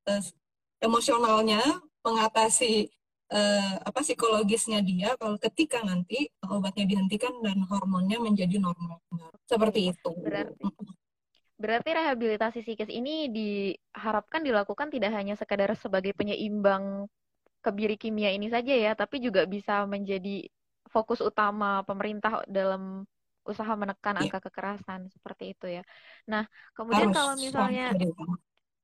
emosionalnya 0.80 1.62
mengatasi 2.08 2.88
uh, 3.32 3.74
apa 3.82 4.00
psikologisnya 4.04 4.80
dia 4.84 5.16
kalau 5.20 5.40
ketika 5.42 5.84
nanti 5.84 6.28
obatnya 6.46 6.86
dihentikan 6.88 7.34
dan 7.44 7.63
hormonnya 7.68 8.20
menjadi 8.20 8.60
normal 8.60 9.00
seperti 9.48 9.96
itu 9.96 10.12
berarti 10.22 10.63
Berarti 11.58 11.90
rehabilitasi 11.90 12.62
psikis 12.62 12.86
ini 12.86 13.34
diharapkan 13.34 14.46
dilakukan 14.46 14.94
tidak 14.94 15.10
hanya 15.10 15.34
sekadar 15.34 15.74
sebagai 15.74 16.13
penyeimbang 16.13 17.10
kebiri 17.66 17.98
kimia 17.98 18.30
ini 18.30 18.46
saja 18.46 18.78
ya, 18.78 18.94
tapi 18.94 19.18
juga 19.18 19.50
bisa 19.50 19.90
menjadi 19.90 20.46
fokus 20.94 21.18
utama 21.18 21.82
pemerintah 21.82 22.46
dalam 22.46 23.10
usaha 23.42 23.74
menekan 23.74 24.22
yeah. 24.22 24.24
angka 24.30 24.40
kekerasan 24.46 25.10
seperti 25.10 25.58
itu 25.58 25.82
ya. 25.82 25.84
Nah, 26.30 26.46
kemudian 26.78 27.10
Harus. 27.10 27.18
kalau 27.18 27.34
misalnya, 27.42 27.86
oke, 27.96 28.13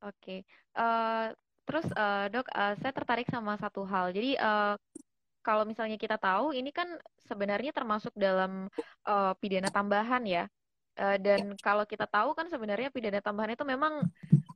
okay. 0.01 0.39
uh, 0.73 0.81
eh, 0.81 1.27
terus 1.63 1.85
uh, 1.95 2.27
dok, 2.29 2.47
uh, 2.51 2.75
saya 2.79 2.93
tertarik 2.95 3.27
sama 3.31 3.55
satu 3.59 3.83
hal. 3.87 4.11
Jadi 4.11 4.35
uh, 4.37 4.75
kalau 5.43 5.67
misalnya 5.67 5.99
kita 5.99 6.15
tahu 6.15 6.55
ini 6.55 6.71
kan 6.71 6.87
sebenarnya 7.27 7.75
termasuk 7.75 8.15
dalam 8.15 8.71
uh, 9.07 9.33
pidana 9.39 9.67
tambahan 9.71 10.23
ya. 10.23 10.45
Uh, 10.93 11.17
dan 11.17 11.57
yeah. 11.57 11.59
kalau 11.65 11.89
kita 11.89 12.05
tahu 12.05 12.37
kan 12.37 12.45
sebenarnya 12.53 12.93
pidana 12.93 13.17
tambahan 13.17 13.57
itu 13.57 13.65
memang 13.65 14.05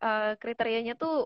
uh, 0.05 0.37
kriterianya 0.37 0.93
tuh 0.93 1.25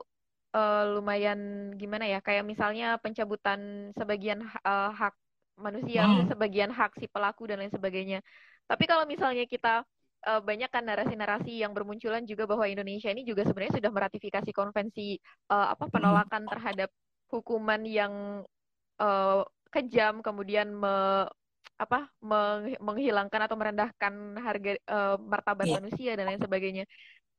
uh, 0.55 0.83
lumayan 0.95 1.71
gimana 1.75 2.07
ya 2.07 2.19
kayak 2.23 2.47
misalnya 2.47 2.95
pencabutan 2.99 3.91
sebagian 3.95 4.43
uh, 4.63 4.91
hak 4.95 5.15
manusia 5.59 6.07
hmm. 6.07 6.31
sebagian 6.31 6.71
hak 6.71 6.95
si 6.97 7.11
pelaku 7.11 7.47
dan 7.47 7.59
lain 7.59 7.73
sebagainya 7.73 8.19
tapi 8.67 8.87
kalau 8.87 9.03
misalnya 9.03 9.43
kita 9.43 9.83
uh, 10.27 10.41
banyak 10.41 10.69
kan 10.69 10.86
narasi-narasi 10.86 11.62
yang 11.62 11.73
bermunculan 11.73 12.25
juga 12.25 12.45
bahwa 12.45 12.65
Indonesia 12.69 13.10
ini 13.10 13.25
juga 13.25 13.45
sebenarnya 13.45 13.81
sudah 13.81 13.91
meratifikasi 13.91 14.51
konvensi 14.53 15.17
uh, 15.49 15.73
apa 15.73 15.86
penolakan 15.89 16.45
terhadap 16.49 16.89
hukuman 17.31 17.81
yang 17.88 18.43
uh, 18.99 19.41
kejam 19.71 20.19
kemudian 20.19 20.67
me, 20.75 21.25
apa 21.79 22.05
menghilangkan 22.77 23.41
atau 23.49 23.57
merendahkan 23.57 24.13
harga 24.38 24.71
uh, 24.86 25.17
martabat 25.17 25.65
yeah. 25.65 25.75
manusia 25.81 26.12
dan 26.13 26.29
lain 26.29 26.41
sebagainya. 26.41 26.86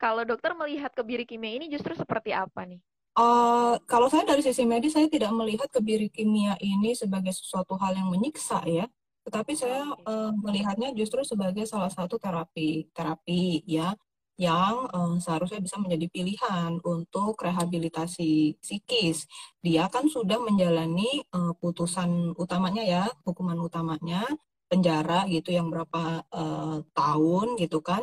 Kalau 0.00 0.26
dokter 0.26 0.50
melihat 0.58 0.90
kebiri 0.90 1.22
kimia 1.22 1.54
ini 1.54 1.70
justru 1.70 1.94
seperti 1.94 2.34
apa 2.34 2.66
nih? 2.66 2.82
Uh, 3.12 3.76
kalau 3.84 4.08
saya 4.08 4.24
dari 4.24 4.40
sisi 4.40 4.64
medis, 4.64 4.96
saya 4.96 5.06
tidak 5.06 5.30
melihat 5.36 5.68
kebiri 5.68 6.08
kimia 6.08 6.56
ini 6.58 6.96
sebagai 6.96 7.30
sesuatu 7.30 7.76
hal 7.76 7.94
yang 7.94 8.08
menyiksa 8.08 8.64
ya, 8.64 8.88
tetapi 9.22 9.52
saya 9.54 9.86
uh, 9.86 10.30
melihatnya 10.34 10.90
justru 10.94 11.22
sebagai 11.22 11.62
salah 11.66 11.90
satu 11.90 12.18
terapi, 12.18 12.90
terapi 12.90 13.62
ya, 13.66 13.94
yang 14.40 14.90
uh, 14.90 15.14
seharusnya 15.22 15.62
bisa 15.62 15.78
menjadi 15.78 16.06
pilihan 16.10 16.82
untuk 16.82 17.38
rehabilitasi 17.38 18.58
psikis. 18.58 19.30
Dia 19.62 19.86
kan 19.86 20.10
sudah 20.10 20.42
menjalani 20.42 21.22
uh, 21.30 21.54
putusan 21.54 22.34
utamanya 22.34 22.82
ya, 22.82 23.04
hukuman 23.22 23.58
utamanya 23.62 24.26
penjara 24.66 25.28
gitu 25.28 25.52
yang 25.52 25.68
berapa 25.70 26.26
uh, 26.32 26.82
tahun 26.96 27.60
gitu 27.60 27.78
kan. 27.84 28.02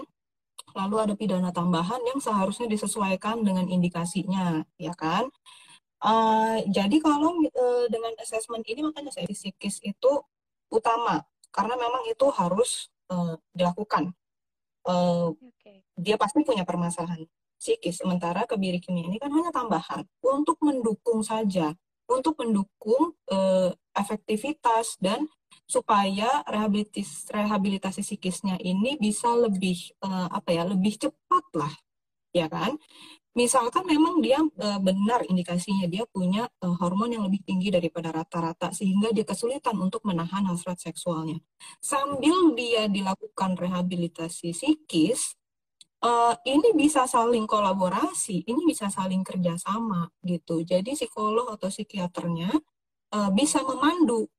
Lalu 0.78 0.96
ada 1.02 1.14
pidana 1.18 1.50
tambahan 1.50 2.00
yang 2.06 2.22
seharusnya 2.22 2.70
disesuaikan 2.70 3.42
dengan 3.42 3.66
indikasinya, 3.68 4.62
ya 4.78 4.94
kan? 4.94 5.28
Uh, 6.00 6.64
jadi 6.72 7.04
kalau 7.04 7.36
uh, 7.36 7.86
dengan 7.92 8.16
assessment 8.24 8.64
ini 8.64 8.88
makanya 8.88 9.12
saya 9.12 9.28
psikis 9.28 9.84
itu 9.84 10.12
utama 10.70 11.26
karena 11.50 11.76
memang 11.76 12.06
itu 12.06 12.30
harus 12.34 12.94
uh, 13.10 13.36
dilakukan. 13.54 14.14
Uh, 14.86 15.34
okay. 15.36 15.84
Dia 16.00 16.16
pasti 16.16 16.42
punya 16.46 16.64
permasalahan 16.64 17.26
psikis, 17.60 18.00
sementara 18.00 18.48
kebiri 18.48 18.80
kimia 18.80 19.04
ini 19.04 19.20
kan 19.20 19.30
hanya 19.36 19.52
tambahan 19.52 20.08
untuk 20.24 20.56
mendukung 20.64 21.20
saja, 21.20 21.76
untuk 22.08 22.40
mendukung 22.40 23.14
uh, 23.30 23.70
efektivitas 23.92 24.96
dan 25.04 25.28
supaya 25.70 26.42
rehabilitasi 26.50 27.30
rehabilitasi 27.30 28.02
psikisnya 28.02 28.58
ini 28.58 28.98
bisa 28.98 29.30
lebih 29.38 29.94
uh, 30.02 30.26
apa 30.32 30.50
ya 30.56 30.64
lebih 30.66 30.98
cepat 30.98 31.46
lah 31.54 31.74
ya 32.34 32.50
kan 32.50 32.78
misalkan 33.38 33.86
memang 33.86 34.20
dia 34.26 34.42
uh, 34.42 34.80
benar 34.82 35.22
indikasinya 35.28 35.86
dia 35.86 36.04
punya 36.10 36.50
uh, 36.66 36.76
hormon 36.82 37.14
yang 37.14 37.24
lebih 37.30 37.46
tinggi 37.46 37.70
daripada 37.70 38.10
rata-rata 38.10 38.74
sehingga 38.74 39.14
dia 39.14 39.22
kesulitan 39.22 39.78
untuk 39.78 40.02
menahan 40.06 40.50
hasrat 40.50 40.82
seksualnya. 40.82 41.38
Sambil 41.78 42.58
dia 42.58 42.90
dilakukan 42.90 43.54
rehabilitasi 43.54 44.52
psikis, 44.56 45.38
uh, 46.02 46.34
ini 46.42 46.74
bisa 46.74 47.06
saling 47.06 47.46
kolaborasi, 47.46 48.50
ini 48.50 48.62
bisa 48.66 48.90
saling 48.90 49.22
kerjasama 49.22 50.10
gitu. 50.26 50.66
Jadi 50.66 50.98
psikolog 50.98 51.54
atau 51.54 51.70
psikiaternya 51.70 52.50
bisa 53.34 53.66
memandu 53.66 54.30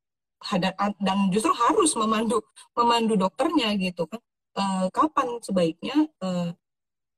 dan 1.02 1.26
justru 1.34 1.50
harus 1.50 1.90
memandu 1.98 2.38
memandu 2.78 3.18
dokternya 3.18 3.74
gitu 3.82 4.06
kan. 4.06 4.22
Kapan 4.94 5.42
sebaiknya 5.42 6.06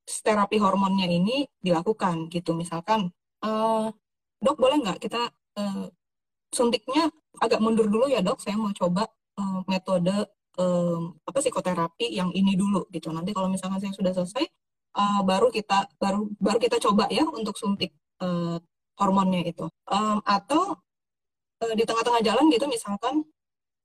terapi 0.03 0.59
hormonnya 0.59 1.07
ini 1.07 1.47
dilakukan 1.59 2.27
gitu. 2.29 2.53
Misalkan 2.55 3.11
uh, 3.43 3.87
dok 4.43 4.57
boleh 4.59 4.77
nggak 4.83 4.99
kita 4.99 5.31
uh, 5.59 5.87
suntiknya 6.51 7.09
agak 7.39 7.59
mundur 7.63 7.87
dulu 7.87 8.11
ya 8.11 8.19
dok? 8.19 8.39
Saya 8.43 8.59
mau 8.59 8.71
coba 8.75 9.07
uh, 9.39 9.61
metode 9.67 10.13
uh, 10.59 10.99
apa 11.23 11.39
psikoterapi 11.39 12.11
yang 12.11 12.29
ini 12.35 12.53
dulu 12.59 12.87
gitu. 12.91 13.09
Nanti 13.09 13.31
kalau 13.31 13.47
misalkan 13.47 13.79
saya 13.79 13.93
sudah 13.95 14.11
selesai 14.13 14.45
uh, 14.99 15.21
baru 15.25 15.49
kita 15.49 15.97
baru 15.97 16.27
baru 16.37 16.57
kita 16.59 16.77
coba 16.83 17.07
ya 17.09 17.25
untuk 17.25 17.55
suntik 17.57 17.95
uh, 18.21 18.59
hormonnya 18.99 19.41
itu. 19.47 19.65
Um, 19.89 20.19
atau 20.27 20.77
uh, 21.63 21.73
di 21.73 21.83
tengah-tengah 21.87 22.21
jalan 22.21 22.45
gitu 22.51 22.65
misalkan 22.67 23.23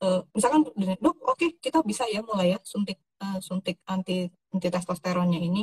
uh, 0.03 0.21
misalkan 0.35 0.67
dok 0.99 1.17
oke 1.23 1.39
okay, 1.39 1.51
kita 1.59 1.83
bisa 1.87 2.05
ya 2.11 2.21
mulai 2.23 2.57
ya 2.57 2.59
suntik 2.63 2.99
uh, 3.23 3.39
suntik 3.43 3.81
anti 3.87 4.29
anti 4.55 4.69
testosteronnya 4.69 5.41
ini 5.41 5.63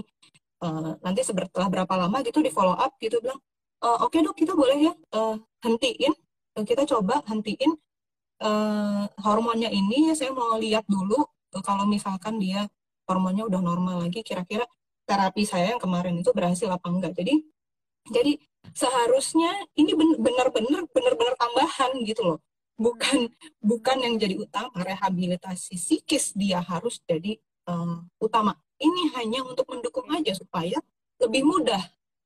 uh, 0.63 0.95
nanti 1.01 1.21
setelah 1.25 1.67
berapa 1.67 1.93
lama 1.95 2.21
gitu 2.23 2.39
di 2.39 2.51
follow 2.53 2.77
up 2.77 2.95
gitu 3.01 3.19
bilang 3.19 3.39
uh, 3.83 4.05
oke 4.05 4.13
okay, 4.13 4.23
dok 4.23 4.35
kita 4.37 4.53
boleh 4.53 4.91
ya 4.91 4.93
uh, 5.17 5.35
hentiin 5.65 6.13
kita 6.55 6.87
coba 6.87 7.19
hentiin 7.27 7.75
uh, 8.39 9.03
hormonnya 9.23 9.67
ini 9.71 10.11
saya 10.15 10.31
mau 10.31 10.55
lihat 10.55 10.87
dulu 10.87 11.23
uh, 11.23 11.63
kalau 11.63 11.83
misalkan 11.87 12.39
dia 12.39 12.67
hormonnya 13.05 13.45
udah 13.45 13.61
normal 13.61 14.01
lagi 14.01 14.25
kira-kira 14.25 14.65
terapi 15.05 15.45
saya 15.45 15.77
yang 15.77 15.81
kemarin 15.81 16.17
itu 16.17 16.33
berhasil 16.33 16.65
apa 16.67 16.89
enggak? 16.89 17.13
Jadi 17.13 17.45
jadi 18.09 18.37
seharusnya 18.73 19.53
ini 19.77 19.93
benar-benar 19.97 20.89
benar-benar 20.89 21.33
tambahan 21.37 22.01
gitu 22.03 22.21
loh. 22.25 22.39
Bukan 22.75 23.31
bukan 23.63 23.97
yang 24.03 24.19
jadi 24.19 24.35
utama 24.35 24.75
rehabilitasi 24.83 25.79
psikis 25.79 26.35
dia 26.35 26.59
harus 26.59 26.99
jadi 27.07 27.39
uh, 27.69 28.03
utama 28.19 28.57
ini 28.79 29.03
hanya 29.15 29.43
untuk 29.45 29.67
mendukung 29.71 30.07
aja 30.11 30.35
supaya 30.35 30.79
lebih 31.21 31.47
mudah 31.47 31.81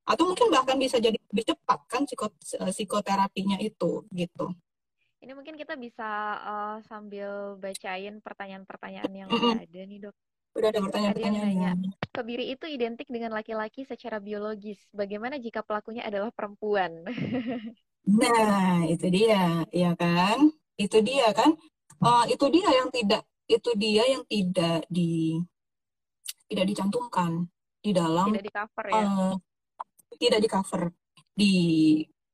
atau 0.10 0.26
mungkin 0.26 0.50
bahkan 0.50 0.78
bisa 0.82 0.98
jadi 0.98 1.14
lebih 1.16 1.54
cepat 1.54 1.80
kan 1.86 2.02
eh, 2.10 2.72
psikoterapinya 2.74 3.62
itu 3.62 4.06
gitu. 4.10 4.50
Ini 5.20 5.36
mungkin 5.36 5.60
kita 5.60 5.76
bisa 5.76 6.40
uh, 6.42 6.78
sambil 6.88 7.60
bacain 7.60 8.24
pertanyaan-pertanyaan 8.24 9.12
yang 9.12 9.30
ada 9.30 9.82
nih 9.84 10.00
dok. 10.08 10.16
Udah 10.56 10.72
ada 10.74 10.80
pertanyaan-pertanyaan. 10.82 11.78
Kebiri 12.10 12.56
itu 12.56 12.66
identik 12.66 13.06
dengan 13.12 13.36
laki-laki 13.36 13.84
secara 13.84 14.18
biologis. 14.18 14.80
Bagaimana 14.96 15.38
jika 15.38 15.62
pelakunya 15.62 16.08
adalah 16.08 16.32
perempuan? 16.34 17.04
nah, 18.24 18.82
itu 18.88 19.12
dia, 19.12 19.68
ya 19.70 19.92
kan? 19.94 20.50
Itu 20.80 21.04
dia 21.04 21.30
kan? 21.36 21.54
Uh, 22.00 22.24
itu 22.32 22.48
dia 22.48 22.70
yang 22.80 22.90
tidak, 22.90 23.28
itu 23.52 23.70
dia 23.76 24.04
yang 24.08 24.24
tidak 24.24 24.88
di 24.88 25.36
tidak 26.50 26.66
dicantumkan 26.66 27.46
di 27.80 27.92
dalam 27.94 28.34
tidak 28.34 28.46
di 28.50 28.54
cover 28.54 28.86
ya? 28.90 29.02
uh, 29.06 29.34
tidak 30.20 30.40
di 30.42 30.50
cover 30.50 30.82
di 31.32 31.56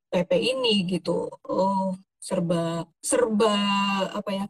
PP 0.10 0.32
ini 0.32 0.74
gitu. 0.88 1.28
Oh 1.52 1.94
serba 2.18 2.90
serba 3.06 3.54
apa 4.10 4.32
ya 4.34 4.46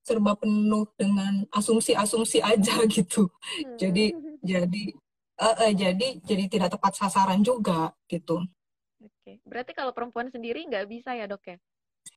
serba 0.00 0.32
penuh 0.40 0.88
dengan 0.96 1.44
asumsi-asumsi 1.52 2.40
aja 2.40 2.80
gitu. 2.88 3.28
Hmm. 3.28 3.76
jadi 3.76 4.16
jadi 4.40 4.84
uh, 5.42 5.56
uh, 5.68 5.72
jadi 5.76 6.08
jadi 6.24 6.44
tidak 6.48 6.78
tepat 6.78 6.96
sasaran 6.96 7.44
juga 7.44 7.92
gitu. 8.08 8.40
Oke. 9.04 9.44
Berarti 9.44 9.76
kalau 9.76 9.92
perempuan 9.92 10.32
sendiri 10.32 10.64
nggak 10.64 10.88
bisa 10.88 11.12
ya 11.12 11.28
dok 11.28 11.44
ya? 11.44 11.56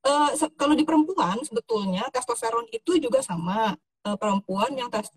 Uh, 0.07 0.31
kalau 0.55 0.71
di 0.71 0.87
perempuan 0.87 1.43
sebetulnya 1.43 2.07
testosteron 2.13 2.71
itu 2.71 2.95
juga 2.95 3.19
sama. 3.19 3.75
Uh, 4.01 4.17
perempuan 4.17 4.73
yang 4.73 4.89
tes 4.89 5.13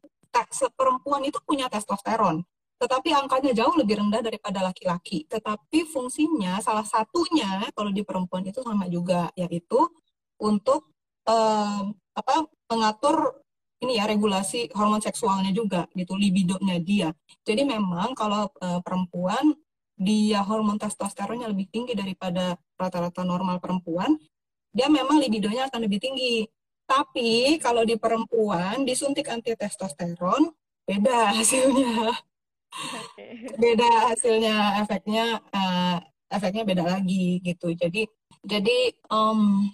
perempuan 0.75 1.23
itu 1.23 1.39
punya 1.47 1.71
testosteron, 1.71 2.43
tetapi 2.83 3.15
angkanya 3.15 3.55
jauh 3.55 3.75
lebih 3.79 4.03
rendah 4.03 4.21
daripada 4.21 4.61
laki-laki. 4.61 5.25
Tetapi 5.31 5.87
fungsinya 5.89 6.59
salah 6.59 6.85
satunya 6.85 7.71
kalau 7.73 7.91
di 7.95 8.03
perempuan 8.03 8.43
itu 8.45 8.61
sama 8.61 8.91
juga, 8.91 9.31
yaitu 9.39 9.79
untuk 10.43 10.91
eh, 11.29 11.83
apa 12.15 12.35
mengatur 12.71 13.43
ini 13.83 14.01
ya 14.01 14.09
regulasi 14.09 14.73
hormon 14.73 15.03
seksualnya 15.05 15.53
juga 15.53 15.87
gitu 15.93 16.17
libidonya 16.17 16.77
dia. 16.81 17.09
Jadi 17.47 17.63
memang 17.69 18.17
kalau 18.17 18.51
eh, 18.61 18.81
perempuan 18.83 19.55
dia 19.95 20.43
hormon 20.43 20.77
testosteronnya 20.79 21.47
lebih 21.51 21.71
tinggi 21.71 21.95
daripada 21.95 22.59
rata-rata 22.75 23.23
normal 23.23 23.63
perempuan, 23.63 24.19
dia 24.75 24.91
memang 24.91 25.23
libidonya 25.23 25.71
akan 25.71 25.87
lebih 25.87 26.03
tinggi. 26.03 26.51
Tapi 26.85 27.57
kalau 27.61 27.83
di 27.83 27.97
perempuan 27.97 28.85
disuntik 28.85 29.29
anti 29.33 29.57
testosteron 29.57 30.53
beda 30.85 31.33
hasilnya. 31.33 32.13
Beda 33.57 34.11
hasilnya, 34.11 34.83
efeknya 34.83 35.39
uh, 35.55 35.97
efeknya 36.29 36.63
beda 36.67 36.85
lagi 36.85 37.41
gitu. 37.41 37.73
Jadi 37.73 38.05
jadi 38.45 38.93
um, 39.09 39.65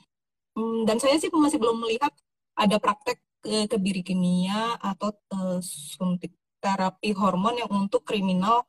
dan 0.86 1.00
saya 1.02 1.16
sih 1.18 1.32
masih 1.32 1.58
belum 1.58 1.82
melihat 1.82 2.12
ada 2.54 2.76
praktek 2.76 3.18
ke 3.40 3.64
kebiri 3.66 4.04
kimia 4.04 4.76
atau 4.78 5.16
uh, 5.32 5.58
suntik 5.64 6.36
terapi 6.60 7.16
hormon 7.16 7.56
yang 7.56 7.70
untuk 7.72 8.04
kriminal 8.04 8.68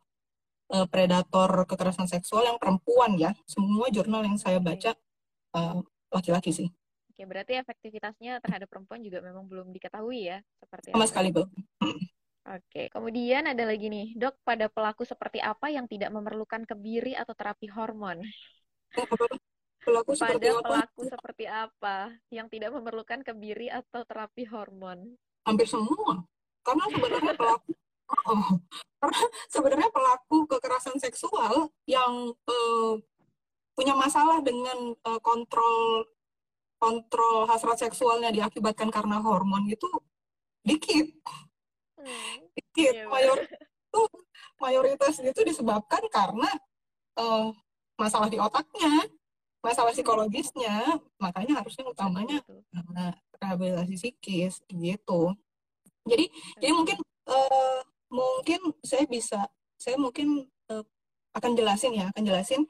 uh, 0.72 0.88
predator 0.88 1.68
kekerasan 1.68 2.08
seksual 2.08 2.48
yang 2.48 2.58
perempuan 2.58 3.20
ya. 3.20 3.36
Semua 3.46 3.92
jurnal 3.92 4.24
yang 4.24 4.40
saya 4.40 4.64
baca 4.64 4.96
laki-laki 6.10 6.56
uh, 6.56 6.58
sih. 6.64 6.70
Oke, 7.22 7.30
berarti 7.38 7.54
efektivitasnya 7.54 8.42
terhadap 8.42 8.66
perempuan 8.66 8.98
juga 9.06 9.22
memang 9.22 9.46
belum 9.46 9.70
diketahui 9.70 10.34
ya, 10.34 10.42
seperti 10.58 10.90
Sama 10.90 11.06
sekali, 11.06 11.30
Bu. 11.30 11.46
Oke, 12.50 12.90
kemudian 12.90 13.46
ada 13.46 13.62
lagi 13.62 13.94
nih, 13.94 14.18
dok, 14.18 14.42
pada 14.42 14.66
pelaku 14.74 15.06
seperti 15.06 15.38
apa 15.38 15.70
yang 15.70 15.86
tidak 15.86 16.10
memerlukan 16.10 16.66
kebiri 16.66 17.14
atau 17.14 17.38
terapi 17.38 17.70
hormon? 17.70 18.26
Pelaku 19.86 20.18
pada 20.18 20.34
seperti 20.34 20.50
apa? 20.50 20.66
pelaku 20.66 21.02
seperti 21.06 21.46
apa 21.46 22.10
yang 22.34 22.50
tidak 22.50 22.74
memerlukan 22.74 23.22
kebiri 23.22 23.70
atau 23.70 24.02
terapi 24.02 24.44
hormon? 24.50 25.14
Hampir 25.46 25.70
semua, 25.70 26.26
karena 26.66 26.90
sebenarnya 26.90 27.34
pelaku 27.38 27.70
oh, 28.34 28.58
karena 28.98 29.22
sebenarnya 29.46 29.90
pelaku 29.94 30.38
kekerasan 30.50 30.98
seksual 30.98 31.70
yang 31.86 32.34
uh, 32.50 32.98
punya 33.78 33.94
masalah 33.94 34.42
dengan 34.42 34.98
uh, 35.06 35.22
kontrol 35.22 36.10
kontrol 36.82 37.46
hasrat 37.46 37.78
seksualnya 37.78 38.34
diakibatkan 38.34 38.90
karena 38.90 39.22
hormon 39.22 39.70
itu 39.70 39.86
dikit. 40.66 41.14
Hmm. 42.02 42.50
dikit. 42.58 43.06
yeah, 43.06 43.06
mayoritas 43.06 43.62
itu 43.62 44.02
mayoritas 44.58 45.16
itu 45.22 45.42
disebabkan 45.46 46.02
karena 46.10 46.50
uh, 47.22 47.54
masalah 48.02 48.26
di 48.26 48.42
otaknya 48.42 49.06
masalah 49.62 49.94
psikologisnya. 49.94 50.98
Makanya 51.22 51.62
harusnya 51.62 51.86
utamanya 51.86 52.42
uh, 52.50 53.14
rehabilitasi 53.38 53.94
psikis 54.02 54.66
gitu. 54.66 55.38
Jadi 56.10 56.26
okay. 56.34 56.58
jadi 56.66 56.74
mungkin 56.74 56.98
uh, 57.30 57.80
mungkin 58.10 58.60
saya 58.82 59.06
bisa 59.06 59.46
saya 59.78 60.02
mungkin 60.02 60.50
uh, 60.74 60.82
akan 61.38 61.54
jelasin 61.54 61.94
ya, 61.94 62.10
akan 62.10 62.26
jelasin. 62.26 62.66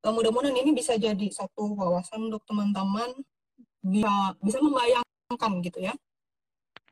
Mudah-mudahan 0.00 0.56
ini 0.56 0.72
bisa 0.72 0.96
jadi 0.96 1.28
satu 1.28 1.76
wawasan 1.76 2.32
untuk 2.32 2.40
teman-teman 2.48 3.12
bisa 3.80 4.36
bisa 4.40 4.58
membayangkan 4.60 5.52
gitu 5.64 5.78
ya. 5.80 5.94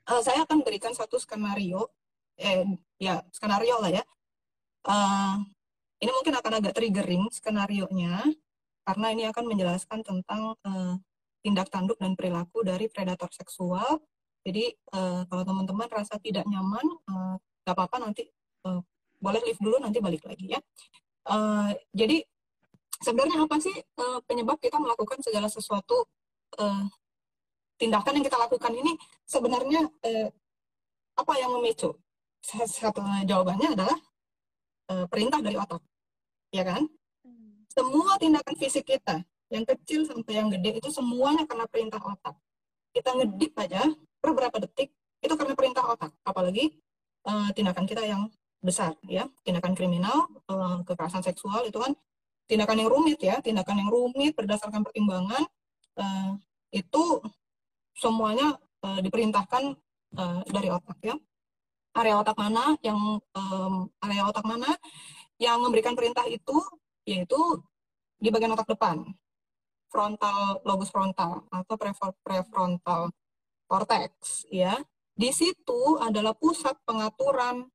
Uh, 0.09 0.25
saya 0.25 0.45
akan 0.49 0.65
berikan 0.65 0.97
satu 0.97 1.21
skenario, 1.21 1.93
eh 2.41 2.65
ya 2.97 3.21
skenario 3.33 3.77
lah 3.81 3.93
ya. 3.93 4.05
Uh, 4.89 5.45
ini 6.01 6.11
mungkin 6.15 6.35
akan 6.39 6.53
agak 6.63 6.73
triggering 6.79 7.29
skenario 7.29 7.91
nya 7.93 8.25
karena 8.89 9.07
ini 9.13 9.29
akan 9.29 9.45
menjelaskan 9.53 10.01
tentang 10.01 10.57
uh, 10.65 10.97
tindak 11.45 11.69
tanduk 11.69 12.01
dan 12.01 12.17
perilaku 12.17 12.65
dari 12.65 12.89
predator 12.89 13.29
seksual. 13.37 14.01
Jadi 14.47 14.73
uh, 14.97 15.29
kalau 15.29 15.45
teman-teman 15.45 15.91
rasa 15.93 16.17
tidak 16.17 16.49
nyaman, 16.49 16.87
uh, 17.13 17.37
apa-apa 17.69 18.01
nanti 18.01 18.25
uh, 18.65 18.81
boleh 19.21 19.45
live 19.45 19.61
dulu 19.61 19.77
nanti 19.77 20.01
balik 20.01 20.25
lagi 20.25 20.57
ya. 20.57 20.61
Uh, 21.29 21.69
jadi 21.93 22.25
sebenarnya 23.05 23.45
apa 23.45 23.61
sih 23.61 23.77
uh, 23.77 24.25
penyebab 24.25 24.57
kita 24.57 24.81
melakukan 24.81 25.21
segala 25.21 25.53
sesuatu 25.53 26.09
uh, 26.57 26.85
tindakan 27.77 28.19
yang 28.19 28.25
kita 28.27 28.39
lakukan 28.41 28.73
ini 28.73 28.97
sebenarnya 29.29 29.87
uh, 29.87 30.29
apa 31.19 31.33
yang 31.37 31.53
memicu? 31.59 31.93
Satu 32.41 33.03
jawabannya 33.27 33.75
adalah 33.75 33.99
uh, 34.89 35.05
perintah 35.11 35.43
dari 35.43 35.59
otak, 35.59 35.83
ya 36.55 36.65
kan? 36.65 36.87
Hmm. 37.27 37.67
Semua 37.69 38.17
tindakan 38.17 38.55
fisik 38.57 38.89
kita, 38.89 39.21
yang 39.53 39.65
kecil 39.65 40.07
sampai 40.07 40.39
yang 40.39 40.49
gede 40.49 40.79
itu 40.79 40.89
semuanya 40.89 41.45
karena 41.45 41.67
perintah 41.67 42.01
otak. 42.01 42.37
Kita 42.95 43.13
ngedip 43.19 43.53
aja 43.59 43.83
per 44.19 44.31
berapa 44.33 44.57
detik 44.65 44.95
itu 45.19 45.35
karena 45.35 45.55
perintah 45.59 45.83
otak, 45.83 46.15
apalagi 46.23 46.79
uh, 47.27 47.51
tindakan 47.53 47.85
kita 47.85 48.07
yang 48.07 48.31
besar, 48.63 48.95
ya, 49.07 49.27
tindakan 49.43 49.75
kriminal, 49.75 50.31
uh, 50.51 50.83
kekerasan 50.87 51.23
seksual 51.23 51.67
itu 51.67 51.79
kan 51.79 51.95
tindakan 52.47 52.81
yang 52.81 52.91
rumit 52.91 53.19
ya, 53.19 53.39
tindakan 53.43 53.83
yang 53.83 53.91
rumit 53.91 54.33
berdasarkan 54.39 54.83
pertimbangan 54.87 55.43
uh, 55.99 56.33
itu 56.71 57.05
semuanya 57.99 58.57
uh, 58.87 59.01
diperintahkan 59.03 59.75
uh, 60.17 60.41
dari 60.49 60.69
otak 60.71 60.99
ya. 61.03 61.17
Area 61.99 62.15
otak 62.23 62.39
mana 62.39 62.79
yang 62.87 63.19
um, 63.35 63.75
area 64.07 64.23
otak 64.31 64.47
mana 64.47 64.71
yang 65.43 65.59
memberikan 65.59 65.99
perintah 65.99 66.23
itu 66.31 66.55
yaitu 67.03 67.39
di 68.23 68.31
bagian 68.31 68.55
otak 68.55 68.71
depan. 68.71 69.03
Frontal 69.89 70.63
lobus 70.63 70.93
frontal 70.95 71.49
atau 71.51 71.75
prefrontal 72.23 73.11
cortex 73.67 74.45
ya. 74.53 74.79
Di 75.19 75.35
situ 75.35 75.99
adalah 75.99 76.37
pusat 76.39 76.79
pengaturan 76.87 77.67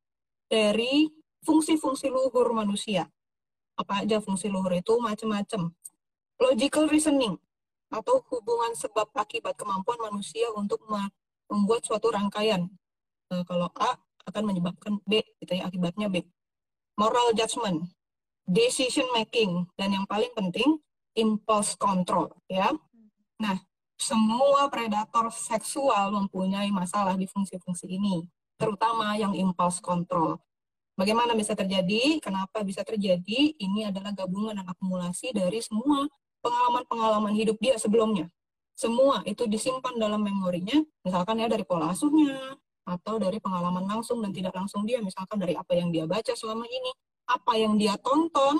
dari 0.47 1.11
fungsi-fungsi 1.43 2.07
luhur 2.07 2.55
manusia. 2.55 3.03
Apa 3.75 4.07
aja 4.07 4.23
fungsi 4.23 4.47
luhur 4.47 4.71
itu 4.71 4.95
macam-macam 5.01 5.73
logical 6.39 6.87
reasoning 6.87 7.35
atau 7.93 8.25
hubungan 8.33 8.73
sebab 8.73 9.13
akibat 9.13 9.53
kemampuan 9.53 10.01
manusia 10.01 10.49
untuk 10.57 10.81
membuat 11.45 11.85
suatu 11.85 12.09
rangkaian. 12.09 12.65
Nah, 13.29 13.45
kalau 13.45 13.69
A 13.77 13.93
akan 14.25 14.43
menyebabkan 14.49 14.97
B, 15.05 15.21
gitu 15.37 15.53
ya, 15.53 15.69
akibatnya 15.69 16.09
B. 16.09 16.25
Moral 16.97 17.37
judgment, 17.37 17.85
decision 18.49 19.05
making, 19.13 19.69
dan 19.77 19.93
yang 19.93 20.09
paling 20.09 20.33
penting, 20.33 20.81
impulse 21.13 21.77
control, 21.77 22.33
ya. 22.49 22.73
Nah, 23.37 23.61
semua 23.93 24.65
predator 24.73 25.29
seksual 25.29 26.09
mempunyai 26.09 26.73
masalah 26.73 27.13
di 27.13 27.29
fungsi-fungsi 27.29 27.85
ini, 27.85 28.25
terutama 28.57 29.13
yang 29.21 29.37
impulse 29.37 29.77
control. 29.77 30.41
Bagaimana 30.93 31.33
bisa 31.33 31.57
terjadi? 31.57 32.21
Kenapa 32.21 32.61
bisa 32.61 32.85
terjadi? 32.85 33.53
Ini 33.57 33.89
adalah 33.89 34.13
gabungan 34.13 34.61
dan 34.61 34.67
akumulasi 34.69 35.33
dari 35.33 35.57
semua 35.61 36.05
pengalaman-pengalaman 36.43 37.33
hidup 37.33 37.57
dia 37.63 37.79
sebelumnya. 37.79 38.27
Semua 38.75 39.23
itu 39.23 39.47
disimpan 39.47 39.95
dalam 39.95 40.19
memorinya, 40.19 40.83
misalkan 41.05 41.39
ya 41.39 41.47
dari 41.47 41.63
pola 41.63 41.95
asuhnya, 41.95 42.57
atau 42.83 43.15
dari 43.15 43.39
pengalaman 43.39 43.87
langsung 43.87 44.19
dan 44.19 44.35
tidak 44.35 44.53
langsung 44.53 44.83
dia, 44.83 44.99
misalkan 44.99 45.39
dari 45.39 45.55
apa 45.55 45.71
yang 45.71 45.87
dia 45.93 46.03
baca 46.03 46.33
selama 46.35 46.67
ini, 46.67 46.91
apa 47.31 47.53
yang 47.55 47.79
dia 47.79 47.95
tonton, 48.01 48.59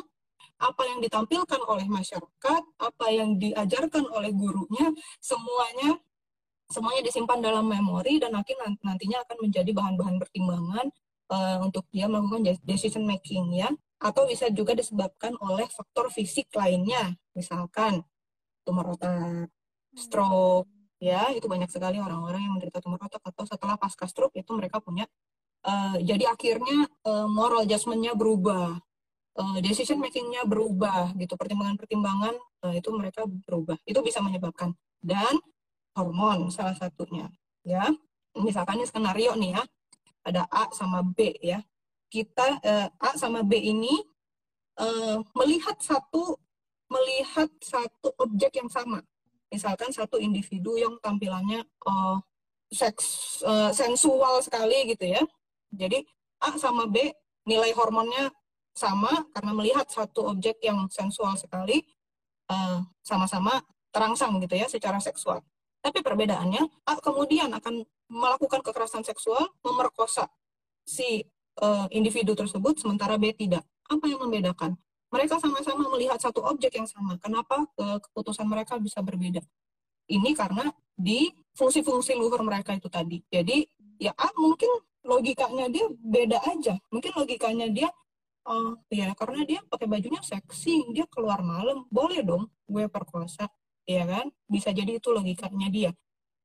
apa 0.64 0.82
yang 0.88 1.04
ditampilkan 1.04 1.60
oleh 1.68 1.84
masyarakat, 1.92 2.62
apa 2.80 3.06
yang 3.12 3.36
diajarkan 3.36 4.08
oleh 4.08 4.32
gurunya, 4.32 4.96
semuanya 5.20 6.00
semuanya 6.74 7.06
disimpan 7.06 7.38
dalam 7.38 7.70
memori 7.70 8.18
dan 8.18 8.34
akhirnya 8.34 8.74
nantinya 8.82 9.22
akan 9.22 9.38
menjadi 9.46 9.72
bahan-bahan 9.78 10.18
pertimbangan 10.18 10.86
uh, 11.30 11.58
untuk 11.62 11.86
dia 11.94 12.10
melakukan 12.10 12.50
decision 12.66 13.06
making 13.06 13.54
ya 13.54 13.70
atau 14.02 14.26
bisa 14.26 14.50
juga 14.50 14.74
disebabkan 14.74 15.38
oleh 15.38 15.70
faktor 15.70 16.10
fisik 16.10 16.50
lainnya 16.58 17.14
misalkan 17.34 18.02
tumor 18.64 18.96
otak, 18.96 19.52
stroke, 19.94 20.70
ya 20.98 21.30
itu 21.36 21.46
banyak 21.46 21.68
sekali 21.68 22.00
orang-orang 22.00 22.48
yang 22.48 22.54
menderita 22.56 22.80
tumor 22.80 23.02
otak 23.04 23.22
atau 23.22 23.44
setelah 23.44 23.76
pasca 23.76 24.08
stroke 24.08 24.34
itu 24.40 24.50
mereka 24.56 24.80
punya 24.80 25.04
uh, 25.68 26.00
jadi 26.00 26.32
akhirnya 26.32 26.88
uh, 27.04 27.28
moral 27.28 27.68
adjustment-nya 27.68 28.16
berubah 28.16 28.80
uh, 29.38 29.58
decision 29.60 30.00
making-nya 30.00 30.46
berubah 30.46 31.14
gitu. 31.18 31.34
Pertimbangan-pertimbangan 31.34 32.36
uh, 32.66 32.74
itu 32.74 32.90
mereka 32.94 33.26
berubah. 33.26 33.78
Itu 33.84 34.06
bisa 34.06 34.22
menyebabkan 34.22 34.74
dan 35.02 35.36
hormon 35.98 36.50
salah 36.54 36.78
satunya 36.78 37.30
ya. 37.66 37.90
Misalkan 38.34 38.82
ini 38.82 38.90
skenario 38.90 39.38
nih 39.38 39.60
ya 39.60 39.64
ada 40.26 40.48
A 40.50 40.70
sama 40.74 41.04
B 41.04 41.38
ya. 41.42 41.62
Kita 42.10 42.62
uh, 42.62 42.88
A 42.90 43.10
sama 43.18 43.42
B 43.42 43.58
ini 43.58 43.94
uh, 44.78 45.22
melihat 45.38 45.78
satu 45.82 46.38
melihat 46.94 47.50
satu 47.66 48.14
objek 48.22 48.62
yang 48.62 48.70
sama 48.70 49.02
misalkan 49.54 49.94
satu 49.94 50.18
individu 50.18 50.74
yang 50.82 50.98
tampilannya 50.98 51.62
uh, 51.86 52.18
seks 52.74 53.38
uh, 53.46 53.70
sensual 53.70 54.42
sekali 54.42 54.90
gitu 54.90 55.14
ya. 55.14 55.22
Jadi 55.70 56.02
A 56.42 56.58
sama 56.58 56.90
B 56.90 57.14
nilai 57.46 57.70
hormonnya 57.78 58.34
sama 58.74 59.30
karena 59.30 59.54
melihat 59.54 59.86
satu 59.86 60.34
objek 60.34 60.58
yang 60.66 60.90
sensual 60.90 61.38
sekali 61.38 61.86
eh, 62.50 62.80
sama-sama 63.06 63.62
terangsang 63.94 64.42
gitu 64.42 64.58
ya 64.58 64.66
secara 64.66 64.98
seksual. 64.98 65.46
Tapi 65.80 66.02
perbedaannya 66.02 66.90
A 66.90 66.98
kemudian 66.98 67.54
akan 67.54 67.86
melakukan 68.10 68.66
kekerasan 68.66 69.06
seksual, 69.06 69.50
memerkosa 69.62 70.28
si 70.84 71.24
uh, 71.64 71.88
individu 71.92 72.36
tersebut 72.36 72.76
sementara 72.80 73.16
B 73.16 73.32
tidak. 73.36 73.64
Apa 73.88 74.06
yang 74.10 74.24
membedakan? 74.26 74.76
Mereka 75.14 75.38
sama-sama 75.38 75.86
melihat 75.94 76.18
satu 76.18 76.42
objek 76.42 76.74
yang 76.74 76.90
sama. 76.90 77.22
Kenapa 77.22 77.70
keputusan 77.78 78.50
mereka 78.50 78.82
bisa 78.82 78.98
berbeda? 79.06 79.46
Ini 80.10 80.34
karena 80.34 80.74
di 80.98 81.30
fungsi-fungsi 81.54 82.18
luhur 82.18 82.42
mereka 82.42 82.74
itu 82.74 82.90
tadi. 82.90 83.22
Jadi 83.30 83.62
ya 84.02 84.10
ah, 84.18 84.34
mungkin 84.34 84.74
logikanya 85.06 85.70
dia 85.70 85.86
beda 85.94 86.42
aja. 86.50 86.82
Mungkin 86.90 87.14
logikanya 87.14 87.70
dia 87.70 87.94
oh 88.50 88.76
ya 88.90 89.14
karena 89.14 89.46
dia 89.46 89.60
pakai 89.70 89.86
bajunya 89.86 90.20
seksi, 90.26 90.92
dia 90.98 91.06
keluar 91.08 91.46
malam, 91.46 91.86
boleh 91.94 92.26
dong 92.26 92.50
gue 92.66 92.90
perkosa, 92.90 93.46
ya 93.86 94.10
kan? 94.10 94.34
Bisa 94.50 94.74
jadi 94.74 94.98
itu 94.98 95.14
logikanya 95.14 95.70
dia. 95.70 95.92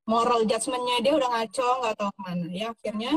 Moral 0.04 0.44
judgmentnya 0.44 1.04
dia 1.04 1.12
udah 1.16 1.28
ngaco, 1.40 1.68
nggak 1.84 1.94
tahu 1.96 2.10
ke 2.12 2.20
mana. 2.20 2.46
Ya 2.52 2.66
akhirnya 2.72 3.12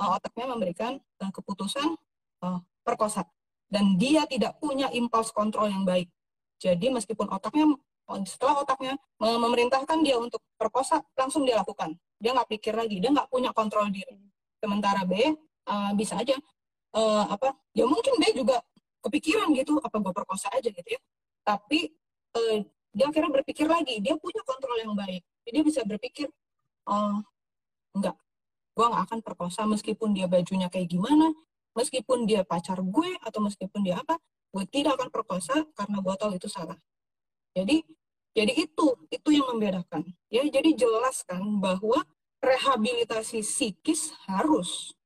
uh, 0.00 0.16
otaknya 0.16 0.46
memberikan 0.52 0.92
uh, 1.20 1.32
keputusan 1.32 1.96
uh, 2.44 2.60
perkosa 2.84 3.24
dan 3.66 3.98
dia 3.98 4.24
tidak 4.30 4.56
punya 4.62 4.90
impuls 4.94 5.30
kontrol 5.34 5.66
yang 5.66 5.82
baik. 5.82 6.06
Jadi 6.56 6.88
meskipun 6.88 7.28
otaknya 7.28 7.76
setelah 8.24 8.62
otaknya 8.62 8.94
memerintahkan 9.18 9.98
dia 10.06 10.16
untuk 10.16 10.38
perkosa 10.54 11.02
langsung 11.18 11.42
dia 11.42 11.58
lakukan. 11.58 11.98
Dia 12.16 12.32
nggak 12.32 12.48
pikir 12.56 12.72
lagi, 12.78 13.02
dia 13.02 13.10
nggak 13.10 13.28
punya 13.28 13.50
kontrol 13.50 13.90
diri. 13.90 14.16
Sementara 14.62 15.04
B 15.04 15.36
uh, 15.68 15.92
bisa 15.98 16.16
aja 16.16 16.38
uh, 16.96 17.24
apa? 17.28 17.52
Ya 17.76 17.84
mungkin 17.84 18.16
B 18.16 18.32
juga 18.32 18.62
kepikiran 19.04 19.52
gitu 19.54 19.78
apa 19.82 19.96
gue 20.00 20.14
perkosa 20.14 20.48
aja 20.54 20.70
gitu 20.70 20.88
ya. 20.88 21.00
Tapi 21.44 21.92
uh, 22.38 22.58
dia 22.96 23.04
akhirnya 23.12 23.42
berpikir 23.42 23.68
lagi, 23.68 24.00
dia 24.00 24.16
punya 24.16 24.40
kontrol 24.46 24.78
yang 24.80 24.96
baik. 24.96 25.20
Jadi 25.44 25.52
dia 25.52 25.62
bisa 25.62 25.80
berpikir, 25.84 26.26
oh, 26.88 27.20
enggak, 27.92 28.16
gue 28.72 28.86
nggak 28.88 29.02
akan 29.12 29.18
perkosa 29.20 29.68
meskipun 29.68 30.16
dia 30.16 30.24
bajunya 30.24 30.72
kayak 30.72 30.88
gimana, 30.88 31.28
meskipun 31.76 32.24
dia 32.24 32.42
pacar 32.42 32.80
gue 32.80 33.10
atau 33.20 33.40
meskipun 33.44 33.84
dia 33.84 34.00
apa 34.00 34.16
gue 34.50 34.64
tidak 34.72 34.96
akan 34.96 35.12
perkosa 35.12 35.68
karena 35.76 36.00
gue 36.00 36.14
tahu 36.16 36.32
itu 36.40 36.48
salah. 36.48 36.80
Jadi 37.52 37.84
jadi 38.32 38.52
itu 38.52 38.86
itu 39.12 39.28
yang 39.32 39.52
membedakan. 39.52 40.04
Ya 40.32 40.42
jadi 40.48 40.72
jelas 40.72 41.20
kan 41.28 41.44
bahwa 41.60 42.00
rehabilitasi 42.40 43.44
psikis 43.44 44.16
harus 44.24 44.96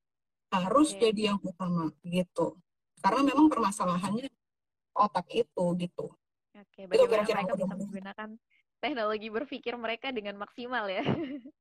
harus 0.51 0.95
okay. 0.95 1.11
jadi 1.11 1.35
yang 1.35 1.39
utama 1.43 1.91
gitu. 2.07 2.59
Karena 3.03 3.27
memang 3.27 3.51
permasalahannya 3.51 4.31
otak 4.95 5.27
itu 5.35 5.65
gitu. 5.79 6.07
Oke, 6.51 6.85
okay, 6.85 6.85
bagaimana 6.91 7.23
kira 7.25 7.41
-kira 7.47 7.55
mereka 7.55 7.55
bisa 7.57 7.75
menggunakan 7.79 8.29
teknologi 8.83 9.29
berpikir 9.31 9.75
mereka 9.79 10.09
dengan 10.11 10.37
maksimal 10.37 10.91
ya? 10.91 11.07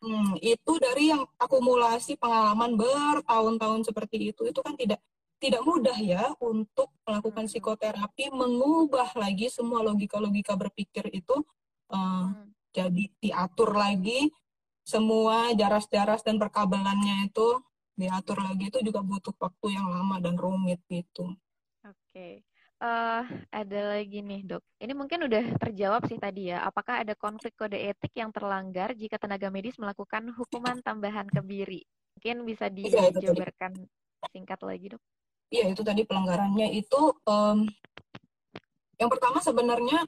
Hmm, 0.00 0.34
itu 0.40 0.72
dari 0.80 1.12
yang 1.12 1.22
akumulasi 1.36 2.16
pengalaman 2.16 2.74
bertahun-tahun 2.74 3.86
seperti 3.86 4.32
itu, 4.34 4.48
itu 4.48 4.60
kan 4.64 4.74
tidak 4.74 5.00
tidak 5.40 5.64
mudah 5.64 5.96
ya 5.96 6.36
untuk 6.44 6.92
melakukan 7.08 7.48
hmm. 7.48 7.50
psikoterapi 7.50 8.28
mengubah 8.28 9.16
lagi 9.16 9.48
semua 9.48 9.80
logika-logika 9.80 10.52
berpikir 10.52 11.08
itu 11.16 11.32
uh, 11.88 12.28
hmm. 12.28 12.52
jadi 12.76 13.04
diatur 13.18 13.72
lagi 13.72 14.28
semua 14.84 15.56
jaras-jaras 15.56 16.20
dan 16.20 16.36
perkabelannya 16.36 17.32
itu 17.32 17.56
diatur 17.96 18.44
lagi 18.44 18.68
itu 18.68 18.80
juga 18.84 19.00
butuh 19.00 19.32
waktu 19.36 19.76
yang 19.76 19.88
lama 19.88 20.20
dan 20.20 20.36
rumit 20.36 20.80
gitu. 20.88 21.36
Oke. 21.84 21.96
Okay. 22.12 22.32
Uh, 22.80 23.20
eh, 23.20 23.24
ada 23.52 23.80
lagi 23.92 24.24
nih 24.24 24.40
dok. 24.48 24.64
Ini 24.80 24.96
mungkin 24.96 25.28
udah 25.28 25.44
terjawab 25.60 26.08
sih 26.08 26.16
tadi 26.16 26.48
ya. 26.48 26.64
Apakah 26.64 27.04
ada 27.04 27.12
konflik 27.12 27.52
kode 27.52 27.76
etik 27.76 28.16
yang 28.16 28.32
terlanggar 28.32 28.96
jika 28.96 29.20
tenaga 29.20 29.52
medis 29.52 29.76
melakukan 29.76 30.32
hukuman 30.32 30.80
tambahan 30.80 31.28
kebiri? 31.28 31.84
Mungkin 32.16 32.48
bisa 32.48 32.72
iya, 32.72 33.12
dijabarkan 33.12 33.76
singkat 34.32 34.60
lagi 34.64 34.96
dok. 34.96 35.02
Iya 35.50 35.76
itu 35.76 35.82
tadi 35.82 36.06
pelanggarannya 36.06 36.72
itu 36.72 37.00
um, 37.26 37.66
yang 38.96 39.10
pertama 39.10 39.42
sebenarnya 39.42 40.06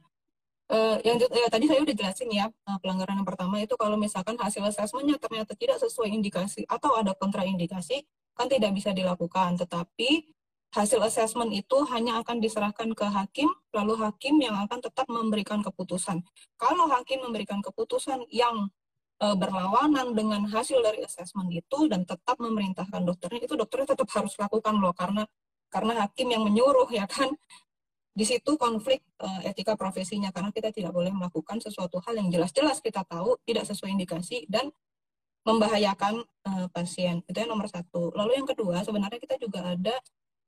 uh, 0.71 0.97
yang 1.03 1.19
ya, 1.19 1.49
tadi 1.51 1.67
saya 1.67 1.81
udah 1.83 1.95
jelasin 1.97 2.31
ya 2.31 2.47
uh, 2.47 2.79
pelanggaran 2.79 3.19
yang 3.19 3.29
pertama 3.29 3.59
itu 3.59 3.75
kalau 3.75 3.99
misalkan 3.99 4.39
hasil 4.39 4.63
asesmennya 4.63 5.19
ternyata 5.19 5.59
tidak 5.59 5.83
sesuai 5.83 6.15
indikasi 6.15 6.63
atau 6.71 6.95
ada 6.95 7.17
kontraindikasi 7.19 8.07
kan 8.33 8.47
tidak 8.47 8.71
bisa 8.73 8.95
dilakukan 8.95 9.59
tetapi 9.59 10.31
hasil 10.73 11.05
asesmen 11.05 11.53
itu 11.53 11.85
hanya 11.93 12.25
akan 12.25 12.41
diserahkan 12.41 12.97
ke 12.97 13.05
hakim 13.05 13.53
lalu 13.77 13.93
hakim 14.01 14.41
yang 14.41 14.57
akan 14.57 14.81
tetap 14.81 15.05
memberikan 15.13 15.61
keputusan. 15.61 16.25
Kalau 16.57 16.89
hakim 16.89 17.21
memberikan 17.21 17.61
keputusan 17.61 18.25
yang 18.33 18.73
uh, 19.21 19.37
berlawanan 19.37 20.17
dengan 20.17 20.49
hasil 20.49 20.81
dari 20.81 21.05
asesmen 21.05 21.53
itu 21.53 21.93
dan 21.93 22.09
tetap 22.09 22.41
memerintahkan 22.41 23.05
dokternya 23.05 23.45
itu 23.45 23.55
dokternya 23.55 23.93
tetap 23.93 24.09
harus 24.17 24.33
lakukan 24.41 24.81
loh 24.81 24.97
karena 24.97 25.29
karena 25.69 26.05
hakim 26.05 26.33
yang 26.33 26.43
menyuruh 26.45 26.89
ya 26.89 27.05
kan? 27.05 27.29
Di 28.13 28.29
situ 28.29 28.61
konflik 28.61 29.01
uh, 29.25 29.41
etika 29.45 29.73
profesinya 29.77 30.29
karena 30.33 30.53
kita 30.53 30.69
tidak 30.69 30.93
boleh 30.93 31.13
melakukan 31.13 31.61
sesuatu 31.61 32.01
hal 32.05 32.17
yang 32.17 32.29
jelas-jelas 32.29 32.81
kita 32.81 33.05
tahu 33.09 33.41
tidak 33.45 33.65
sesuai 33.69 33.93
indikasi 33.93 34.45
dan 34.49 34.69
membahayakan 35.49 36.21
uh, 36.49 36.67
pasien. 36.73 37.25
Itu 37.25 37.41
yang 37.41 37.57
nomor 37.57 37.73
satu. 37.73 38.13
Lalu 38.13 38.41
yang 38.41 38.49
kedua 38.49 38.85
sebenarnya 38.85 39.17
kita 39.17 39.41
juga 39.41 39.65
ada 39.65 39.97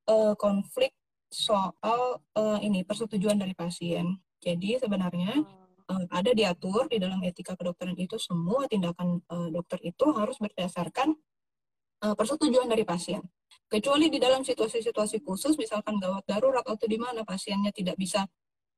uh, 0.08 0.34
konflik 0.36 0.92
soal 1.28 2.22
uh, 2.38 2.58
ini 2.62 2.86
persetujuan 2.86 3.40
dari 3.40 3.52
pasien 3.56 4.20
jadi 4.44 4.76
sebenarnya 4.76 5.40
uh, 5.88 6.04
ada 6.12 6.30
diatur 6.32 6.88
di 6.88 7.00
dalam 7.00 7.20
etika 7.24 7.56
kedokteran 7.56 7.96
itu 7.96 8.16
semua 8.20 8.68
tindakan 8.68 9.20
uh, 9.28 9.48
dokter 9.48 9.80
itu 9.84 10.04
harus 10.12 10.36
berdasarkan 10.40 11.16
uh, 12.04 12.14
persetujuan 12.16 12.68
dari 12.68 12.84
pasien. 12.84 13.24
Kecuali 13.64 14.12
di 14.12 14.20
dalam 14.20 14.44
situasi-situasi 14.44 15.24
khusus, 15.24 15.56
misalkan 15.56 15.96
gawat 15.96 16.28
darurat 16.28 16.62
atau 16.62 16.84
di 16.84 17.00
mana 17.00 17.24
pasiennya 17.24 17.72
tidak 17.72 17.96
bisa 17.96 18.28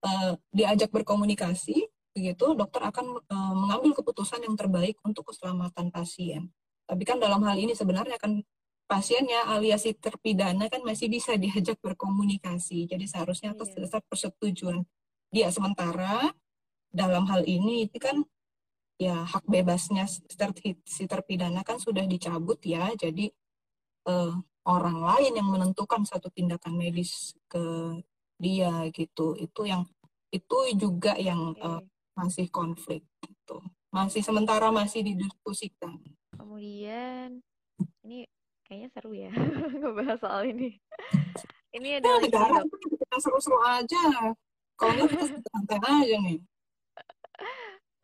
uh, 0.07 0.33
diajak 0.55 0.95
berkomunikasi, 0.95 1.91
begitu 2.15 2.47
dokter 2.55 2.81
akan 2.87 3.19
uh, 3.27 3.55
mengambil 3.59 3.93
keputusan 3.99 4.47
yang 4.47 4.55
terbaik 4.55 4.97
untuk 5.03 5.35
keselamatan 5.35 5.91
pasien. 5.91 6.55
Tapi 6.87 7.03
kan 7.03 7.19
dalam 7.19 7.43
hal 7.43 7.59
ini 7.59 7.75
sebenarnya 7.75 8.15
kan 8.17 8.39
pasiennya 8.87 9.51
alias 9.51 9.83
si 9.83 9.93
terpidana 9.99 10.71
kan 10.71 10.81
masih 10.87 11.11
bisa 11.11 11.35
diajak 11.35 11.79
berkomunikasi. 11.83 12.87
Jadi 12.87 13.05
seharusnya 13.11 13.53
atas 13.53 13.75
iya. 13.75 13.87
dasar 13.87 14.01
persetujuan 14.07 14.87
dia. 15.35 15.51
Sementara 15.51 16.31
dalam 16.91 17.27
hal 17.27 17.43
ini 17.45 17.91
itu 17.91 17.99
kan 17.99 18.23
ya 18.97 19.27
hak 19.29 19.45
bebasnya 19.45 20.09
si 20.87 21.05
terpidana 21.05 21.67
kan 21.67 21.83
sudah 21.83 22.07
dicabut 22.07 22.63
ya. 22.63 22.95
Jadi 22.95 23.29
eh, 24.07 24.35
orang 24.67 24.99
lain 25.03 25.33
yang 25.35 25.49
menentukan 25.51 26.07
satu 26.07 26.31
tindakan 26.31 26.79
medis 26.79 27.35
ke 27.51 27.63
dia 28.39 28.87
gitu. 28.95 29.35
Itu 29.35 29.67
yang 29.67 29.83
itu 30.31 30.57
juga 30.79 31.19
yang 31.19 31.59
eh, 31.59 31.83
masih 32.15 32.47
konflik 32.55 33.03
gitu. 33.21 33.59
Masih 33.91 34.23
sementara 34.23 34.71
masih 34.71 35.03
didiskusikan. 35.03 35.99
Kemudian 36.37 37.43
ini 38.07 38.25
kayaknya 38.67 38.89
seru 38.93 39.15
ya 39.15 39.33
ngebahas 39.81 40.19
soal 40.19 40.43
ini 40.45 40.77
ini 41.73 41.89
ada 42.03 42.11
nah, 42.19 42.63
kita 42.67 43.17
seru-seru 43.23 43.59
aja 43.63 44.35
kalau 44.77 45.07
kita 45.09 45.25
santai 45.55 45.79
aja 45.81 46.17
nih 46.21 46.39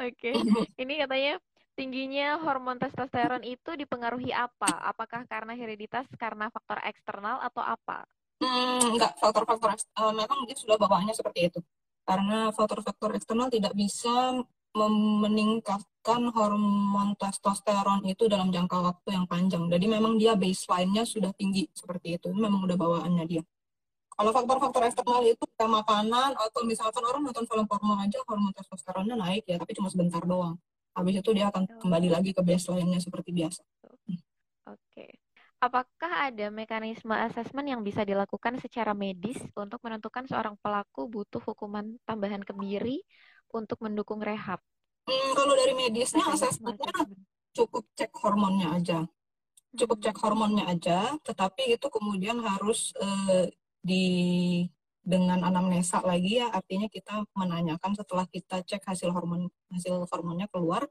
Oke, 0.02 0.32
okay. 0.32 0.34
ini 0.82 0.98
katanya 0.98 1.38
tingginya 1.78 2.40
hormon 2.42 2.76
testosteron 2.82 3.46
itu 3.46 3.78
dipengaruhi 3.78 4.34
apa? 4.34 4.82
Apakah 4.90 5.24
karena 5.30 5.54
hereditas, 5.54 6.04
karena 6.18 6.50
faktor 6.50 6.82
eksternal 6.82 7.38
atau 7.38 7.62
apa? 7.62 8.02
Hmm, 8.42 8.98
enggak, 8.98 9.14
faktor-faktor 9.22 9.78
uh, 9.78 10.10
memang 10.10 10.42
dia 10.50 10.58
sudah 10.58 10.74
bawaannya 10.74 11.14
seperti 11.14 11.54
itu. 11.54 11.60
Karena 12.02 12.50
faktor-faktor 12.50 13.14
eksternal 13.14 13.46
tidak 13.46 13.78
bisa 13.78 14.42
meningkatkan 14.72 16.32
hormon 16.32 17.12
testosteron 17.20 18.02
itu 18.08 18.26
dalam 18.26 18.48
jangka 18.48 18.78
waktu 18.80 19.08
yang 19.14 19.26
panjang. 19.28 19.68
Jadi 19.68 19.86
memang 19.86 20.16
dia 20.16 20.32
baseline-nya 20.32 21.04
sudah 21.04 21.30
tinggi 21.36 21.68
seperti 21.76 22.16
itu. 22.16 22.32
Ini 22.32 22.40
memang 22.48 22.64
udah 22.64 22.76
bawaannya 22.76 23.24
dia. 23.28 23.42
Kalau 24.12 24.30
faktor-faktor 24.32 24.82
eksternal 24.88 25.24
itu 25.24 25.44
kayak 25.56 25.72
makanan 25.72 26.36
atau 26.36 26.60
misalkan 26.68 27.00
orang 27.04 27.24
nonton 27.24 27.48
film 27.48 27.64
porno 27.64 27.96
aja 27.96 28.20
hormon 28.28 28.52
testosteronnya 28.52 29.16
naik 29.16 29.48
ya, 29.48 29.56
tapi 29.56 29.72
cuma 29.72 29.88
sebentar 29.88 30.20
doang. 30.24 30.56
Habis 30.92 31.24
itu 31.24 31.30
dia 31.32 31.48
akan 31.48 31.64
kembali 31.80 32.08
lagi 32.12 32.36
ke 32.36 32.44
baseline-nya 32.44 33.00
seperti 33.00 33.32
biasa. 33.32 33.64
Oke. 33.80 34.16
Okay. 34.68 35.12
Apakah 35.62 36.26
ada 36.26 36.50
mekanisme 36.50 37.14
asesmen 37.14 37.70
yang 37.70 37.86
bisa 37.86 38.02
dilakukan 38.02 38.58
secara 38.58 38.98
medis 38.98 39.38
untuk 39.54 39.78
menentukan 39.86 40.26
seorang 40.26 40.58
pelaku 40.58 41.06
butuh 41.06 41.38
hukuman 41.38 42.02
tambahan 42.02 42.42
kebiri 42.42 42.98
untuk 43.54 43.78
mendukung 43.84 44.24
rehab? 44.24 44.58
Hmm, 45.06 45.30
kalau 45.36 45.54
dari 45.54 45.74
medisnya 45.76 46.24
asesmennya 46.30 46.92
cukup 47.52 47.84
cek 47.94 48.12
hormonnya 48.18 48.68
aja. 48.74 48.98
Cukup 49.72 50.00
cek 50.00 50.16
hmm. 50.16 50.24
hormonnya 50.24 50.64
aja, 50.68 51.16
tetapi 51.24 51.76
itu 51.76 51.86
kemudian 51.88 52.40
harus 52.40 52.92
eh, 52.96 53.52
di 53.82 54.06
dengan 55.02 55.42
anamnesa 55.42 55.98
lagi 56.06 56.38
ya 56.38 56.54
artinya 56.54 56.86
kita 56.86 57.26
menanyakan 57.34 57.98
setelah 57.98 58.22
kita 58.30 58.62
cek 58.62 58.86
hasil 58.86 59.10
hormon 59.10 59.50
hasil 59.74 60.06
hormonnya 60.06 60.46
keluar 60.46 60.86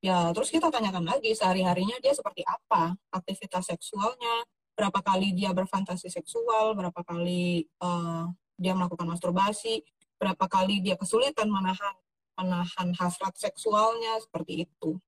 ya 0.00 0.32
terus 0.32 0.48
kita 0.48 0.72
tanyakan 0.72 1.04
lagi 1.04 1.36
sehari 1.36 1.60
harinya 1.60 2.00
dia 2.00 2.16
seperti 2.16 2.40
apa 2.48 2.96
aktivitas 3.12 3.68
seksualnya 3.68 4.48
berapa 4.72 5.04
kali 5.04 5.36
dia 5.36 5.52
berfantasi 5.52 6.08
seksual 6.08 6.72
berapa 6.72 6.96
kali 7.04 7.68
uh, 7.84 8.24
dia 8.56 8.72
melakukan 8.72 9.04
masturbasi 9.04 9.84
berapa 10.22 10.46
kali 10.46 10.78
dia 10.78 10.94
kesulitan 10.94 11.50
menahan 11.50 11.98
menahan 12.38 12.88
hasrat 12.94 13.34
seksualnya 13.34 14.22
seperti 14.22 14.70
itu 14.70 15.02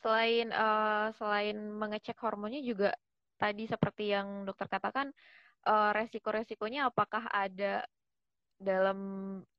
selain 0.00 0.48
uh, 0.56 1.12
selain 1.20 1.56
mengecek 1.76 2.16
hormonnya 2.24 2.64
juga 2.64 2.96
tadi 3.36 3.68
seperti 3.68 4.16
yang 4.16 4.48
dokter 4.48 4.72
katakan 4.72 5.12
uh, 5.68 5.92
resiko-resikonya 5.92 6.88
apakah 6.88 7.28
ada 7.28 7.84
dalam 8.56 8.98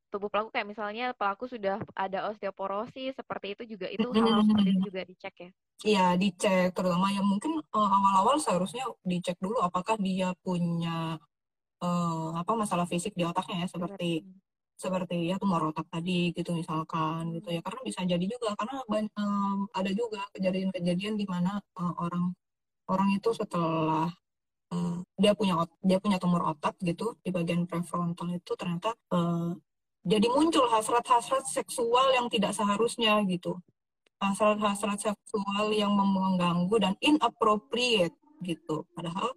tubuh 0.07 0.31
pelaku 0.31 0.49
kayak 0.55 0.71
misalnya 0.71 1.11
pelaku 1.13 1.51
sudah 1.51 1.77
ada 1.93 2.31
osteoporosis 2.31 3.13
seperti 3.13 3.53
itu 3.53 3.77
juga 3.77 3.87
itu 3.91 4.07
hal 4.07 4.41
seperti 4.47 4.69
itu 4.71 4.81
juga 4.87 5.01
dicek 5.03 5.35
ya? 5.35 5.49
Iya 5.83 6.07
dicek 6.15 6.71
terutama 6.73 7.11
yang 7.11 7.27
mungkin 7.27 7.59
uh, 7.59 7.89
awal-awal 7.91 8.39
seharusnya 8.39 8.87
dicek 9.03 9.37
dulu 9.37 9.59
apakah 9.59 9.99
dia 9.99 10.31
punya 10.41 11.19
uh, 11.83 12.29
apa 12.33 12.51
masalah 12.55 12.87
fisik 12.87 13.13
di 13.13 13.27
otaknya 13.27 13.67
ya 13.67 13.69
seperti. 13.69 14.23
Seperti 14.77 15.33
ya 15.33 15.41
tumor 15.41 15.73
otak 15.73 15.89
tadi 15.89 16.29
gitu 16.37 16.53
misalkan 16.53 17.33
gitu 17.33 17.49
ya. 17.49 17.61
Karena 17.65 17.81
bisa 17.81 17.99
jadi 18.05 18.25
juga 18.29 18.53
karena 18.53 18.77
um, 19.17 19.65
ada 19.73 19.91
juga 19.91 20.21
kejadian-kejadian 20.37 21.17
di 21.17 21.25
mana 21.25 21.57
uh, 21.81 21.93
orang 21.97 22.31
orang 22.87 23.09
itu 23.17 23.29
setelah 23.33 24.07
uh, 24.71 24.97
dia 25.17 25.33
punya 25.33 25.65
dia 25.81 25.97
punya 25.97 26.21
tumor 26.21 26.45
otak 26.53 26.77
gitu 26.85 27.17
di 27.25 27.33
bagian 27.33 27.65
prefrontal 27.65 28.29
itu 28.31 28.53
ternyata 28.53 28.93
uh, 29.11 29.57
jadi 30.07 30.27
muncul 30.31 30.71
hasrat-hasrat 30.71 31.43
seksual 31.51 32.15
yang 32.15 32.31
tidak 32.31 32.55
seharusnya 32.55 33.19
gitu. 33.27 33.59
Hasrat-hasrat 34.23 35.03
seksual 35.03 35.75
yang 35.75 35.91
mengganggu 35.91 36.75
dan 36.79 36.93
inappropriate 37.03 38.15
gitu. 38.39 38.87
Padahal 38.95 39.35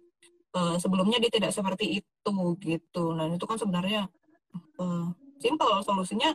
uh, 0.55 0.79
sebelumnya 0.79 1.19
dia 1.19 1.27
tidak 1.27 1.51
seperti 1.51 1.99
itu 1.99 2.35
gitu. 2.63 3.03
Dan 3.19 3.35
itu 3.35 3.43
kan 3.43 3.59
sebenarnya 3.59 4.07
simple 5.41 5.81
solusinya 5.81 6.29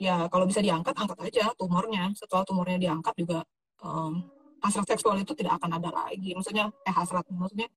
ya 0.00 0.26
kalau 0.32 0.48
bisa 0.48 0.58
diangkat 0.64 0.96
angkat 0.96 1.18
aja 1.30 1.52
tumornya 1.54 2.10
setelah 2.16 2.42
tumornya 2.42 2.80
diangkat 2.80 3.14
juga 3.20 3.38
um, 3.84 4.24
hasrat 4.64 4.88
seksual 4.88 5.20
itu 5.20 5.36
tidak 5.36 5.60
akan 5.60 5.76
ada 5.78 5.92
lagi 5.92 6.34
maksudnya 6.34 6.72
eh 6.82 6.94
hasrat 6.94 7.28
maksudnya 7.30 7.68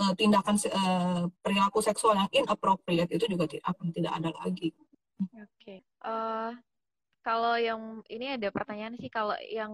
uh, 0.00 0.12
tindakan 0.16 0.56
uh, 0.70 1.24
perilaku 1.42 1.78
seksual 1.84 2.16
yang 2.16 2.30
inappropriate 2.32 3.10
itu 3.12 3.24
juga 3.28 3.46
akan 3.46 3.86
tidak 3.92 4.12
ada 4.16 4.30
lagi. 4.40 4.72
Oke. 5.20 5.46
Okay. 5.60 5.78
Uh, 6.02 6.50
eh, 6.50 6.50
kalau 7.22 7.54
yang 7.54 8.02
ini 8.10 8.34
ada 8.34 8.48
pertanyaan 8.50 8.98
sih 8.98 9.06
kalau 9.06 9.38
yang 9.46 9.72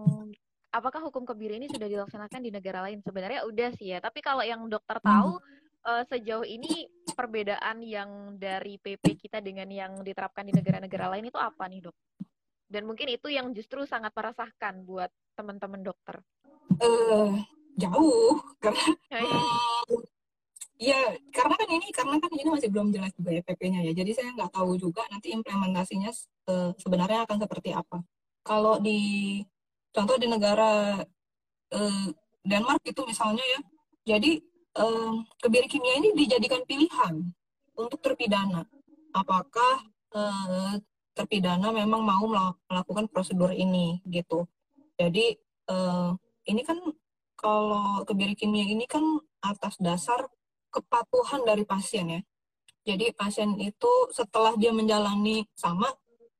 apakah 0.69 1.01
hukum 1.01 1.25
kebiri 1.25 1.57
ini 1.57 1.65
sudah 1.65 1.89
dilaksanakan 1.89 2.41
di 2.45 2.53
negara 2.53 2.85
lain? 2.85 3.01
Sebenarnya 3.01 3.47
udah 3.49 3.69
sih 3.73 3.89
ya. 3.95 3.97
Tapi 4.03 4.21
kalau 4.21 4.45
yang 4.45 4.61
dokter 4.69 5.01
tahu 5.01 5.41
hmm. 5.41 5.45
Uh, 5.89 6.03
sejauh 6.05 6.45
ini 6.45 6.85
perbedaan 7.17 7.81
yang 7.81 8.37
dari 8.37 8.77
PP 8.77 9.17
kita 9.17 9.41
dengan 9.41 9.67
yang 9.67 10.05
diterapkan 10.05 10.45
di 10.45 10.53
negara-negara 10.53 11.17
lain 11.17 11.33
itu 11.33 11.39
apa 11.41 11.65
nih 11.65 11.89
dok? 11.89 11.97
Dan 12.69 12.85
mungkin 12.85 13.09
itu 13.09 13.33
yang 13.33 13.49
justru 13.57 13.81
sangat 13.89 14.13
meresahkan 14.13 14.85
buat 14.85 15.09
teman-teman 15.33 15.81
dokter. 15.81 16.21
Uh, 16.77 17.33
jauh 17.79 18.37
karena 18.61 18.85
uh, 19.17 19.97
ya 20.77 21.17
karena 21.33 21.55
kan 21.57 21.69
ini 21.73 21.87
karena 21.89 22.15
kan 22.21 22.29
ini 22.29 22.45
masih 22.45 22.69
belum 22.69 22.93
jelas 22.93 23.11
juga 23.17 23.33
ya 23.33 23.41
PP-nya 23.41 23.81
ya. 23.89 23.93
Jadi 23.97 24.11
saya 24.13 24.29
nggak 24.37 24.53
tahu 24.53 24.77
juga 24.77 25.01
nanti 25.09 25.33
implementasinya 25.33 26.13
uh, 26.53 26.71
sebenarnya 26.77 27.25
akan 27.25 27.37
seperti 27.41 27.73
apa. 27.73 28.05
Kalau 28.45 28.77
di 28.77 29.41
contoh 29.89 30.15
di 30.21 30.29
negara 30.29 31.01
uh, 31.73 32.07
Denmark 32.45 32.85
itu 32.85 33.01
misalnya 33.03 33.41
ya, 33.41 33.59
jadi 34.15 34.39
um, 34.79 35.27
kebiri 35.43 35.67
kimia 35.67 35.99
ini 35.99 36.15
dijadikan 36.15 36.63
pilihan 36.63 37.27
untuk 37.75 37.99
terpidana. 37.99 38.63
Apakah 39.11 39.83
uh, 40.15 40.73
terpidana 41.13 41.75
memang 41.75 41.99
mau 41.99 42.23
melakukan 42.71 43.11
prosedur 43.11 43.51
ini 43.51 43.99
gitu. 44.07 44.47
Jadi 44.95 45.35
uh, 45.67 46.15
ini 46.47 46.63
kan 46.63 46.79
kalau 47.35 48.03
kebiri 48.07 48.35
kimia 48.35 48.63
ini 48.67 48.87
kan 48.87 49.03
atas 49.43 49.75
dasar 49.79 50.27
kepatuhan 50.71 51.43
dari 51.43 51.67
pasien 51.67 52.19
ya. 52.19 52.21
Jadi 52.87 53.11
pasien 53.11 53.59
itu 53.59 53.91
setelah 54.15 54.55
dia 54.55 54.71
menjalani 54.71 55.43
sama 55.53 55.91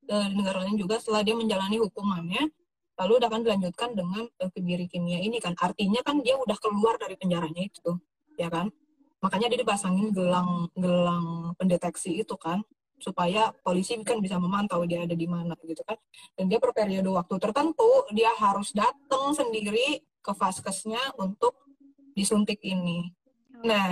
di 0.09 0.33
negara 0.33 0.65
lain 0.65 0.73
juga 0.73 0.97
setelah 0.97 1.21
dia 1.21 1.37
menjalani 1.37 1.77
hukumannya 1.77 2.49
lalu 2.97 3.13
akan 3.21 3.45
dilanjutkan 3.45 3.93
dengan 3.93 4.25
kebiri 4.35 4.89
kimia 4.89 5.21
ini 5.21 5.37
kan 5.37 5.53
artinya 5.53 6.01
kan 6.01 6.19
dia 6.25 6.33
udah 6.35 6.57
keluar 6.57 6.97
dari 6.97 7.13
penjaranya 7.13 7.69
itu 7.69 7.93
ya 8.39 8.47
kan? 8.47 8.71
Makanya 9.19 9.51
dia 9.51 9.59
dipasangin 9.59 10.15
gelang 10.15 10.71
gelang 10.79 11.51
pendeteksi 11.59 12.23
itu 12.23 12.39
kan 12.39 12.63
supaya 12.99 13.55
polisi 13.63 13.95
kan 14.03 14.19
bisa 14.19 14.35
memantau 14.35 14.83
dia 14.83 15.03
ada 15.03 15.15
di 15.15 15.27
mana 15.27 15.55
gitu 15.67 15.83
kan. 15.83 15.99
Dan 16.35 16.47
dia 16.47 16.59
per 16.59 16.71
periode 16.71 17.11
waktu 17.11 17.35
tertentu 17.35 18.07
dia 18.15 18.31
harus 18.39 18.71
datang 18.71 19.35
sendiri 19.35 19.99
ke 20.23 20.31
vaskesnya 20.31 21.19
untuk 21.19 21.55
disuntik 22.15 22.63
ini. 22.63 23.11
Nah 23.63 23.91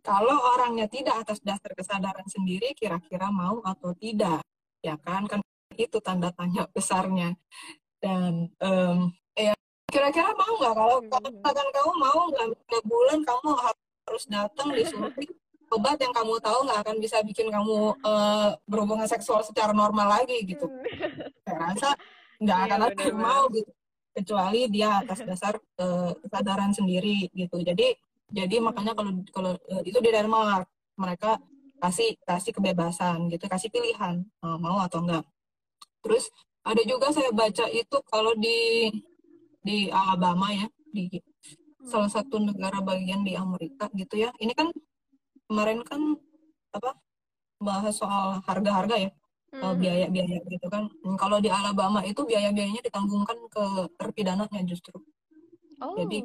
kalau 0.00 0.36
orangnya 0.56 0.88
tidak 0.88 1.24
atas 1.24 1.38
dasar 1.44 1.72
kesadaran 1.76 2.28
sendiri 2.28 2.72
kira-kira 2.72 3.28
mau 3.28 3.60
atau 3.64 3.92
tidak? 3.96 4.40
Ya 4.80 4.96
kan? 5.00 5.28
Kan 5.28 5.40
itu 5.76 6.00
tanda 6.00 6.32
tanya 6.32 6.68
besarnya. 6.72 7.32
Dan 8.00 8.52
um, 8.60 9.12
ya 9.32 9.56
kira-kira 9.88 10.32
mau 10.36 10.52
nggak? 10.60 10.74
Kalau 10.76 10.98
katakan 11.08 11.68
kamu 11.72 11.92
mau 11.96 12.20
nggak 12.32 12.84
bulan 12.84 13.20
kamu 13.24 13.50
harus 13.56 13.81
datang 14.28 14.68
disuntik 14.74 15.30
obat 15.72 15.96
yang 15.96 16.12
kamu 16.12 16.36
tahu 16.38 16.58
nggak 16.68 16.80
akan 16.84 16.96
bisa 17.00 17.24
bikin 17.24 17.48
kamu 17.48 17.96
uh, 18.04 18.52
berhubungan 18.68 19.08
seksual 19.08 19.40
secara 19.40 19.72
normal 19.72 20.20
lagi 20.20 20.44
gitu. 20.44 20.68
Hmm. 20.68 21.32
Saya 21.48 21.56
rasa 21.56 21.90
nggak 22.42 22.58
iya, 22.58 22.66
akan 22.68 22.80
ada 22.92 23.02
yang 23.08 23.20
mau 23.20 23.44
gitu 23.48 23.70
kecuali 24.12 24.68
dia 24.68 25.00
atas 25.00 25.24
dasar 25.24 25.56
uh, 25.80 26.12
kesadaran 26.20 26.76
sendiri 26.76 27.32
gitu. 27.32 27.64
Jadi 27.64 27.96
jadi 28.28 28.60
makanya 28.60 28.92
kalau 28.92 29.12
kalau 29.32 29.52
uh, 29.56 29.82
itu 29.84 29.96
di 30.04 30.10
Denmark 30.12 30.68
mereka 31.00 31.40
kasih 31.80 32.20
kasih 32.28 32.52
kebebasan 32.52 33.32
gitu, 33.32 33.48
kasih 33.48 33.72
pilihan 33.72 34.20
uh, 34.44 34.60
mau 34.60 34.84
atau 34.84 35.00
enggak. 35.00 35.24
Terus 36.04 36.28
ada 36.62 36.82
juga 36.84 37.10
saya 37.10 37.32
baca 37.32 37.66
itu 37.72 37.96
kalau 38.06 38.36
di 38.36 38.92
di 39.64 39.88
Alabama 39.88 40.52
ya 40.52 40.68
di 40.92 41.08
salah 41.86 42.10
satu 42.10 42.38
negara 42.38 42.78
bagian 42.80 43.26
di 43.26 43.34
Amerika 43.34 43.90
gitu 43.94 44.14
ya. 44.26 44.30
Ini 44.38 44.52
kan 44.54 44.68
kemarin 45.46 45.82
kan 45.84 46.00
apa 46.72 46.96
bahas 47.62 47.94
soal 47.94 48.40
harga-harga 48.48 48.96
ya 49.08 49.10
hmm. 49.52 49.76
biaya-biaya 49.78 50.38
gitu 50.48 50.66
kan. 50.72 50.88
Kalau 51.20 51.38
di 51.38 51.52
Alabama 51.52 52.00
itu 52.02 52.24
biaya-biayanya 52.24 52.82
ditanggungkan 52.82 53.38
ke 53.52 53.64
terpidananya 54.00 54.60
justru. 54.64 54.96
Oh. 55.82 55.94
Jadi 55.98 56.24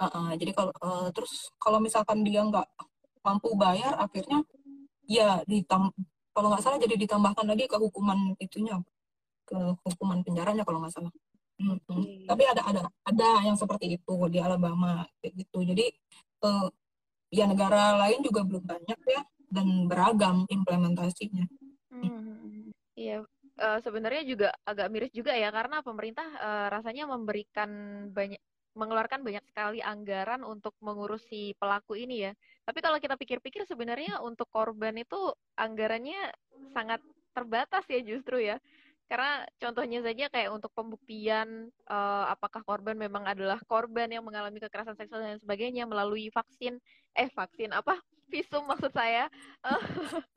uh 0.00 0.06
-uh, 0.08 0.30
jadi 0.40 0.52
kalau 0.56 0.72
uh, 0.80 1.08
terus 1.12 1.52
kalau 1.60 1.78
misalkan 1.82 2.24
dia 2.24 2.40
nggak 2.40 2.64
mampu 3.20 3.52
bayar 3.52 4.00
akhirnya 4.00 4.40
ya 5.04 5.44
ditam 5.44 5.92
kalau 6.32 6.48
nggak 6.48 6.64
salah 6.64 6.80
jadi 6.80 6.96
ditambahkan 6.96 7.44
lagi 7.44 7.68
ke 7.68 7.76
hukuman 7.76 8.32
itunya 8.40 8.80
ke 9.44 9.58
hukuman 9.84 10.24
penjaranya 10.24 10.64
kalau 10.64 10.80
nggak 10.80 10.94
salah. 10.94 11.12
Hmm, 11.60 11.76
hmm. 11.76 12.24
Tapi 12.24 12.42
ada 12.48 12.62
ada 12.64 12.82
ada 13.04 13.28
yang 13.44 13.56
seperti 13.60 14.00
itu 14.00 14.16
di 14.32 14.40
Alabama 14.40 15.04
kayak 15.20 15.44
gitu. 15.44 15.60
Jadi 15.60 15.92
uh, 16.48 16.72
ya 17.28 17.44
negara 17.44 18.00
lain 18.00 18.24
juga 18.24 18.40
belum 18.42 18.64
banyak 18.64 19.00
ya 19.04 19.20
dan 19.52 19.84
beragam 19.84 20.48
implementasinya. 20.48 21.44
Hmm, 21.92 22.72
iya, 22.96 23.20
uh, 23.60 23.78
sebenarnya 23.84 24.24
juga 24.24 24.48
agak 24.64 24.88
miris 24.88 25.12
juga 25.12 25.36
ya 25.36 25.52
karena 25.52 25.84
pemerintah 25.84 26.26
uh, 26.40 26.66
rasanya 26.72 27.04
memberikan 27.10 27.68
banyak 28.08 28.40
mengeluarkan 28.78 29.26
banyak 29.26 29.42
sekali 29.50 29.82
anggaran 29.82 30.46
untuk 30.46 30.78
mengurusi 30.78 31.58
pelaku 31.58 31.98
ini 31.98 32.30
ya. 32.30 32.32
Tapi 32.62 32.78
kalau 32.78 33.02
kita 33.02 33.18
pikir-pikir 33.18 33.66
sebenarnya 33.66 34.22
untuk 34.22 34.46
korban 34.46 34.94
itu 34.94 35.34
anggarannya 35.58 36.30
sangat 36.70 37.02
terbatas 37.34 37.82
ya 37.90 37.98
justru 38.00 38.38
ya. 38.38 38.62
Karena 39.10 39.42
contohnya 39.58 39.98
saja 40.06 40.30
kayak 40.30 40.54
untuk 40.54 40.70
pembuktian 40.70 41.66
uh, 41.90 42.30
apakah 42.30 42.62
korban 42.62 42.94
memang 42.94 43.26
adalah 43.26 43.58
korban 43.66 44.06
yang 44.06 44.22
mengalami 44.22 44.62
kekerasan 44.62 44.94
seksual 44.94 45.18
dan 45.18 45.42
sebagainya 45.42 45.82
melalui 45.82 46.30
vaksin, 46.30 46.78
eh 47.18 47.26
vaksin 47.34 47.74
apa? 47.74 47.98
Visum 48.30 48.62
maksud 48.70 48.94
saya. 48.94 49.26
Uh, 49.66 49.82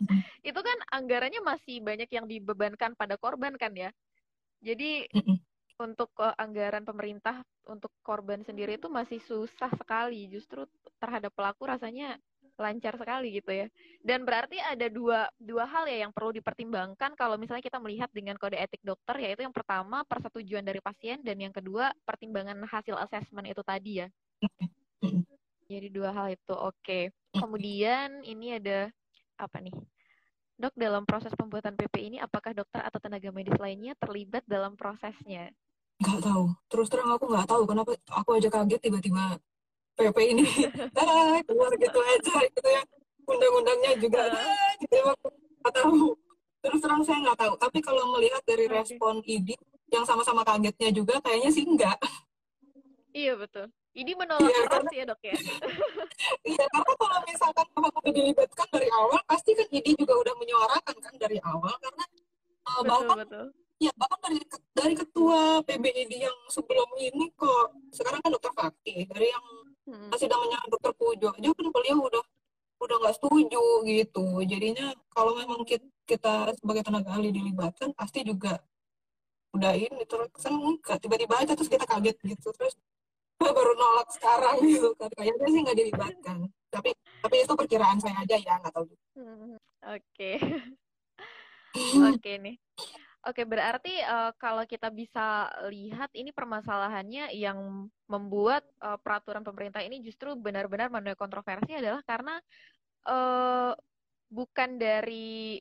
itu 0.50 0.58
kan 0.58 0.78
anggarannya 0.90 1.46
masih 1.46 1.86
banyak 1.86 2.10
yang 2.10 2.26
dibebankan 2.26 2.98
pada 2.98 3.14
korban 3.22 3.54
kan 3.62 3.78
ya. 3.78 3.94
Jadi 4.66 5.06
untuk 5.78 6.10
uh, 6.18 6.34
anggaran 6.42 6.82
pemerintah 6.82 7.46
untuk 7.70 7.94
korban 8.02 8.42
sendiri 8.42 8.82
itu 8.82 8.90
masih 8.90 9.22
susah 9.22 9.70
sekali. 9.78 10.26
Justru 10.34 10.66
terhadap 10.98 11.30
pelaku 11.38 11.70
rasanya 11.70 12.18
lancar 12.58 12.94
sekali 12.98 13.42
gitu 13.42 13.52
ya. 13.52 13.68
Dan 14.04 14.24
berarti 14.24 14.62
ada 14.62 14.88
dua 14.90 15.26
dua 15.42 15.66
hal 15.66 15.90
ya 15.90 16.06
yang 16.08 16.12
perlu 16.14 16.34
dipertimbangkan 16.36 17.18
kalau 17.18 17.36
misalnya 17.36 17.66
kita 17.66 17.82
melihat 17.82 18.10
dengan 18.14 18.38
kode 18.38 18.58
etik 18.58 18.82
dokter 18.86 19.18
yaitu 19.22 19.46
yang 19.46 19.56
pertama 19.56 20.06
persetujuan 20.06 20.62
dari 20.62 20.80
pasien 20.80 21.22
dan 21.26 21.38
yang 21.42 21.54
kedua 21.54 21.92
pertimbangan 22.06 22.58
hasil 22.70 22.98
asesmen 23.02 23.50
itu 23.50 23.62
tadi 23.66 24.06
ya. 24.06 24.08
Jadi 25.72 25.88
dua 25.90 26.14
hal 26.14 26.36
itu 26.36 26.54
oke. 26.54 26.78
Okay. 26.84 27.10
Kemudian 27.34 28.22
ini 28.22 28.62
ada 28.62 28.94
apa 29.42 29.58
nih? 29.58 29.74
Dok, 30.54 30.78
dalam 30.78 31.04
proses 31.04 31.34
pembuatan 31.34 31.74
PP 31.74 32.14
ini 32.14 32.18
apakah 32.22 32.54
dokter 32.54 32.86
atau 32.86 33.02
tenaga 33.02 33.34
medis 33.34 33.58
lainnya 33.58 33.98
terlibat 33.98 34.46
dalam 34.46 34.78
prosesnya? 34.78 35.50
Nggak 35.98 36.22
tahu. 36.22 36.46
Terus 36.70 36.88
terang 36.94 37.10
aku 37.10 37.26
nggak 37.26 37.50
tahu 37.50 37.64
kenapa 37.66 37.92
aku 38.14 38.30
aja 38.38 38.50
kaget 38.54 38.80
tiba-tiba 38.80 39.42
PP 39.98 40.18
ini. 40.34 40.46
Ah, 41.00 41.38
keluar 41.46 41.72
gitu 41.78 42.00
aja 42.00 42.36
gitu 42.48 42.70
ya. 42.70 42.84
Undang-undangnya 43.24 43.92
juga 44.00 44.22
ah, 44.30 44.72
gitu 44.82 44.94
ya 44.94 45.04
nggak 45.64 45.74
tahu. 45.74 46.16
Terus 46.64 46.80
terang 46.80 47.04
saya 47.04 47.20
nggak 47.24 47.40
tahu. 47.40 47.54
Tapi 47.60 47.80
kalau 47.84 48.04
melihat 48.16 48.42
dari 48.48 48.66
respon 48.72 49.20
ID 49.24 49.56
yang 49.94 50.06
sama-sama 50.10 50.42
kagetnya 50.42 50.90
juga 50.90 51.22
kayaknya 51.22 51.54
sih 51.54 51.64
enggak 51.70 51.98
iya 53.14 53.38
betul. 53.38 53.70
Ini 53.94 54.18
menolak 54.18 54.50
iya, 54.50 54.62
keras 54.66 54.90
ya 54.90 55.06
dok 55.06 55.22
ya? 55.22 55.38
Iya 56.50 56.66
karena 56.66 56.94
kalau 56.98 57.20
misalkan 57.30 57.68
kamu 57.78 57.90
udah 57.94 58.14
dilibatkan 58.16 58.68
dari 58.74 58.90
awal 58.90 59.22
pasti 59.30 59.54
kan 59.54 59.68
ID 59.70 59.88
juga 59.94 60.14
udah 60.18 60.34
menyuarakan 60.40 60.96
kan 60.98 61.14
dari 61.20 61.38
awal 61.46 61.74
karena 61.78 62.04
uh, 62.64 62.82
betul, 62.82 62.88
bahkan 62.90 63.18
betul. 63.22 63.46
ya 63.78 63.92
bahkan 64.00 64.20
dari 64.24 64.40
dari 64.74 64.94
ketua 64.98 65.62
PBID 65.68 66.14
yang 66.16 66.38
sebelum 66.48 66.90
ini 66.98 67.28
kok 67.38 67.76
sekarang 67.92 68.24
kan 68.24 68.32
dokter 68.34 68.54
Fakih 68.56 69.04
dari 69.12 69.30
yang 69.30 69.46
hmm. 69.88 70.10
sidang 70.18 70.40
menyerang 70.44 70.70
dokter 70.72 70.94
Pujo 70.96 71.30
aja 71.34 71.50
kan 71.52 71.68
beliau 71.72 72.00
udah 72.08 72.24
udah 72.84 72.96
nggak 73.00 73.16
setuju 73.16 73.64
gitu. 73.88 74.26
Jadinya 74.44 74.92
kalau 75.16 75.40
memang 75.40 75.64
kita, 75.64 75.88
kita 76.04 76.52
sebagai 76.60 76.84
tenaga 76.84 77.16
ahli 77.16 77.32
dilibatkan 77.32 77.96
pasti 77.96 78.28
juga 78.28 78.60
udah 79.54 79.78
ini 79.78 80.04
terus 80.10 80.28
kan 80.34 80.98
tiba-tiba 81.00 81.40
aja 81.40 81.54
terus 81.56 81.72
kita 81.72 81.88
kaget 81.88 82.18
gitu. 82.28 82.52
Terus 82.52 82.76
baru 83.56 83.72
nolak 83.76 84.12
sekarang 84.12 84.60
gitu 84.68 84.92
kan. 85.00 85.10
Kayaknya 85.16 85.48
sih 85.48 85.60
nggak 85.64 85.78
dilibatkan. 85.80 86.38
Tapi 86.74 86.90
tapi 87.24 87.36
itu 87.40 87.54
perkiraan 87.56 88.00
saya 88.04 88.20
aja 88.20 88.36
ya 88.36 88.60
nggak 88.60 88.74
tahu 88.76 88.86
hmm, 89.16 89.56
oke. 89.88 90.32
Oke 92.14 92.22
okay, 92.22 92.36
nih 92.38 92.56
Oke, 93.24 93.48
berarti 93.48 94.04
uh, 94.04 94.36
kalau 94.36 94.68
kita 94.68 94.92
bisa 94.92 95.48
lihat 95.72 96.12
ini 96.12 96.36
permasalahannya 96.36 97.32
yang 97.32 97.88
membuat 98.12 98.68
uh, 98.84 99.00
peraturan 99.00 99.48
pemerintah 99.48 99.80
ini 99.80 100.04
justru 100.04 100.36
benar-benar 100.36 100.92
menuai 100.92 101.16
kontroversi 101.16 101.72
adalah 101.72 102.04
karena 102.04 102.36
uh, 103.08 103.72
bukan 104.28 104.76
dari 104.76 105.56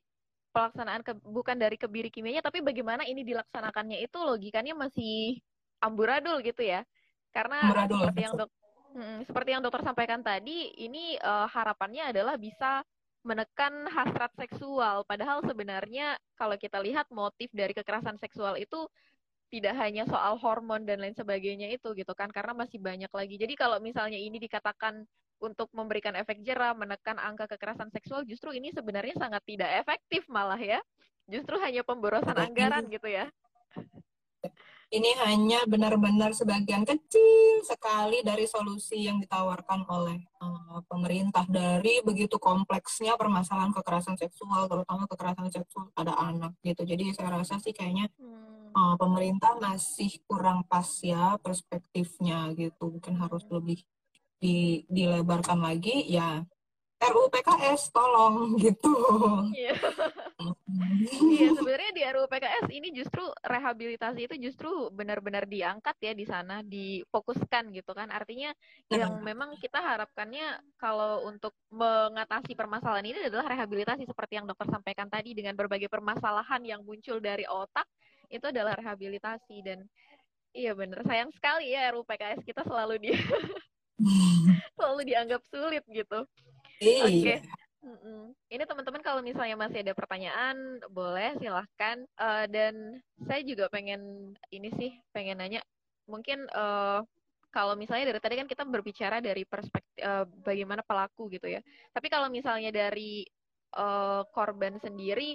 pelaksanaan 0.50 1.06
ke, 1.06 1.14
bukan 1.22 1.54
dari 1.54 1.78
kebiri 1.78 2.10
kimianya 2.10 2.42
tapi 2.42 2.66
bagaimana 2.66 3.06
ini 3.06 3.22
dilaksanakannya 3.22 4.02
itu 4.02 4.18
logikanya 4.18 4.74
masih 4.74 5.38
amburadul 5.78 6.42
gitu 6.42 6.66
ya. 6.66 6.82
Karena 7.30 7.62
amburadul. 7.62 7.94
seperti 8.02 8.20
yang 8.26 8.34
dok 8.42 8.50
Hmm, 8.92 9.24
seperti 9.24 9.56
yang 9.56 9.64
dokter 9.64 9.80
sampaikan 9.80 10.20
tadi, 10.20 10.68
ini 10.76 11.16
uh, 11.16 11.48
harapannya 11.48 12.12
adalah 12.12 12.36
bisa 12.36 12.84
menekan 13.22 13.86
hasrat 13.90 14.30
seksual. 14.38 15.06
Padahal 15.06 15.42
sebenarnya 15.46 16.18
kalau 16.34 16.58
kita 16.58 16.82
lihat 16.82 17.06
motif 17.14 17.48
dari 17.54 17.74
kekerasan 17.74 18.18
seksual 18.18 18.58
itu 18.58 18.86
tidak 19.52 19.76
hanya 19.78 20.08
soal 20.08 20.40
hormon 20.40 20.88
dan 20.88 20.98
lain 20.98 21.12
sebagainya 21.12 21.68
itu 21.70 21.92
gitu 21.92 22.12
kan, 22.16 22.32
karena 22.32 22.56
masih 22.56 22.80
banyak 22.80 23.12
lagi. 23.12 23.36
Jadi 23.36 23.54
kalau 23.54 23.78
misalnya 23.78 24.16
ini 24.16 24.40
dikatakan 24.40 25.04
untuk 25.42 25.68
memberikan 25.76 26.16
efek 26.16 26.40
jerah, 26.40 26.72
menekan 26.72 27.20
angka 27.20 27.50
kekerasan 27.50 27.92
seksual, 27.92 28.24
justru 28.24 28.56
ini 28.56 28.72
sebenarnya 28.72 29.12
sangat 29.20 29.44
tidak 29.44 29.70
efektif 29.84 30.24
malah 30.32 30.58
ya. 30.58 30.80
Justru 31.28 31.54
hanya 31.60 31.86
pemborosan 31.86 32.34
anggaran 32.34 32.88
gitu 32.90 33.06
ya 33.06 33.30
ini 34.93 35.11
hanya 35.24 35.64
benar-benar 35.64 36.36
sebagian 36.36 36.84
kecil 36.84 37.64
sekali 37.64 38.20
dari 38.20 38.45
solusi 38.45 39.09
yang 39.09 39.16
ditawarkan 39.24 39.88
oleh 39.88 40.20
uh, 40.45 40.84
pemerintah 40.84 41.49
dari 41.49 42.05
begitu 42.05 42.36
kompleksnya 42.36 43.16
permasalahan 43.16 43.72
kekerasan 43.72 44.20
seksual 44.20 44.68
terutama 44.68 45.09
kekerasan 45.09 45.49
seksual 45.49 45.88
pada 45.97 46.12
anak 46.20 46.53
gitu. 46.61 46.84
Jadi 46.84 47.16
saya 47.16 47.32
rasa 47.40 47.57
sih 47.57 47.72
kayaknya 47.72 48.12
uh, 48.76 48.95
pemerintah 49.01 49.57
masih 49.57 50.20
kurang 50.28 50.68
pas 50.68 51.01
ya 51.01 51.40
perspektifnya 51.40 52.53
gitu. 52.53 52.93
Mungkin 52.93 53.16
harus 53.16 53.49
lebih 53.49 53.80
di, 54.36 54.84
dilebarkan 54.93 55.64
lagi. 55.64 56.05
Ya 56.05 56.45
RUU 57.03 57.32
PKS 57.32 57.90
tolong 57.90 58.55
gitu. 58.64 58.93
Iya. 59.57 59.74
Iya 61.32 61.49
sebenarnya 61.59 61.90
di 61.95 62.03
RUU 62.05 62.26
PKS 62.28 62.66
ini 62.72 62.88
justru 62.95 63.24
rehabilitasi 63.43 64.20
itu 64.26 64.34
justru 64.38 64.70
benar-benar 64.93 65.47
diangkat 65.47 65.97
ya 66.03 66.12
di 66.12 66.24
sana, 66.26 66.61
difokuskan 66.64 67.72
gitu 67.74 67.93
kan. 67.93 68.11
Artinya 68.11 68.53
yang 68.90 69.22
memang 69.22 69.57
kita 69.59 69.78
harapkannya 69.78 70.61
kalau 70.78 71.26
untuk 71.26 71.55
mengatasi 71.72 72.55
permasalahan 72.55 73.07
ini 73.07 73.18
adalah 73.28 73.51
rehabilitasi 73.53 74.07
seperti 74.07 74.40
yang 74.40 74.47
dokter 74.47 74.68
sampaikan 74.70 75.07
tadi 75.09 75.32
dengan 75.32 75.55
berbagai 75.59 75.90
permasalahan 75.90 76.62
yang 76.64 76.80
muncul 76.82 77.18
dari 77.18 77.47
otak 77.49 77.86
itu 78.32 78.49
adalah 78.49 78.72
rehabilitasi 78.80 79.61
dan 79.61 79.84
iya 80.57 80.72
benar 80.72 81.05
sayang 81.05 81.28
sekali 81.36 81.72
ya 81.72 81.93
RUU 81.93 82.05
PKS 82.09 82.40
kita 82.45 82.64
selalu 82.64 82.97
di 83.01 83.11
selalu 84.76 85.01
dianggap 85.07 85.43
sulit 85.49 85.84
gitu. 85.88 86.26
Iya. 86.82 87.05
Oke. 87.07 87.18
Okay. 87.22 87.38
Ini 88.52 88.62
teman-teman 88.62 89.02
kalau 89.02 89.20
misalnya 89.26 89.58
masih 89.58 89.82
ada 89.82 89.94
pertanyaan, 89.96 90.78
boleh 90.86 91.34
silahkan. 91.42 91.98
Uh, 92.14 92.46
dan 92.46 93.02
saya 93.26 93.42
juga 93.42 93.66
pengen 93.72 94.32
ini 94.54 94.70
sih, 94.78 94.94
pengen 95.10 95.42
nanya, 95.42 95.60
mungkin 96.06 96.46
uh, 96.54 97.02
kalau 97.50 97.74
misalnya 97.74 98.14
dari 98.14 98.20
tadi 98.22 98.34
kan 98.38 98.48
kita 98.48 98.62
berbicara 98.64 99.18
dari 99.18 99.42
perspektif 99.42 99.98
uh, 100.00 100.24
bagaimana 100.46 100.80
pelaku 100.86 101.26
gitu 101.34 101.50
ya. 101.50 101.60
Tapi 101.90 102.06
kalau 102.06 102.30
misalnya 102.30 102.70
dari 102.70 103.26
uh, 103.74 104.22
korban 104.30 104.78
sendiri, 104.78 105.34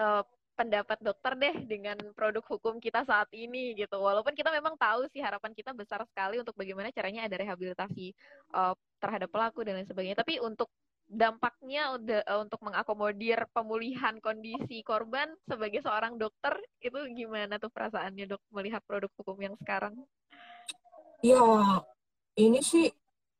uh, 0.00 0.24
pendapat 0.52 1.00
dokter 1.00 1.32
deh 1.34 1.56
dengan 1.64 1.96
produk 2.12 2.44
hukum 2.44 2.76
kita 2.76 3.04
saat 3.08 3.28
ini 3.32 3.72
gitu. 3.72 3.96
Walaupun 3.96 4.36
kita 4.36 4.52
memang 4.52 4.76
tahu 4.76 5.08
sih 5.10 5.24
harapan 5.24 5.56
kita 5.56 5.72
besar 5.72 6.04
sekali 6.04 6.38
untuk 6.40 6.52
bagaimana 6.56 6.92
caranya 6.92 7.24
ada 7.24 7.36
rehabilitasi 7.40 8.12
uh, 8.52 8.76
terhadap 9.00 9.32
pelaku 9.32 9.64
dan 9.64 9.80
lain 9.80 9.88
sebagainya. 9.88 10.18
Tapi 10.18 10.40
untuk 10.44 10.68
dampaknya 11.12 11.92
udah 12.00 12.20
uh, 12.24 12.40
untuk 12.40 12.60
mengakomodir 12.64 13.44
pemulihan 13.52 14.16
kondisi 14.24 14.80
korban 14.80 15.28
sebagai 15.44 15.84
seorang 15.84 16.16
dokter 16.16 16.56
itu 16.80 16.96
gimana 17.12 17.60
tuh 17.60 17.68
perasaannya 17.68 18.24
dok 18.32 18.40
melihat 18.48 18.80
produk 18.88 19.12
hukum 19.20 19.36
yang 19.36 19.54
sekarang? 19.60 19.92
Ya 21.20 21.44
ini 22.40 22.64
sih 22.64 22.88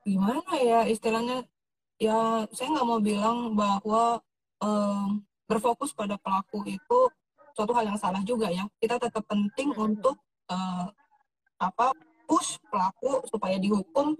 gimana 0.05 0.53
ya 0.61 0.85
istilahnya? 0.85 1.49
Ya 1.97 2.45
saya 2.53 2.68
nggak 2.77 2.87
mau 2.87 3.01
bilang 3.01 3.57
bahwa 3.57 4.20
um, 4.61 5.25
berfokus 5.49 5.97
pada 5.97 6.20
pelaku 6.20 6.61
itu 6.68 6.99
suatu 7.57 7.73
hal 7.73 7.89
yang 7.89 7.97
salah 7.97 8.20
juga 8.20 8.53
ya. 8.53 8.68
Kita 8.77 9.01
tetap 9.01 9.25
penting 9.25 9.73
untuk 9.73 10.20
uh, 10.53 10.93
apa 11.57 11.97
push 12.29 12.61
pelaku 12.68 13.25
supaya 13.33 13.57
dihukum 13.57 14.12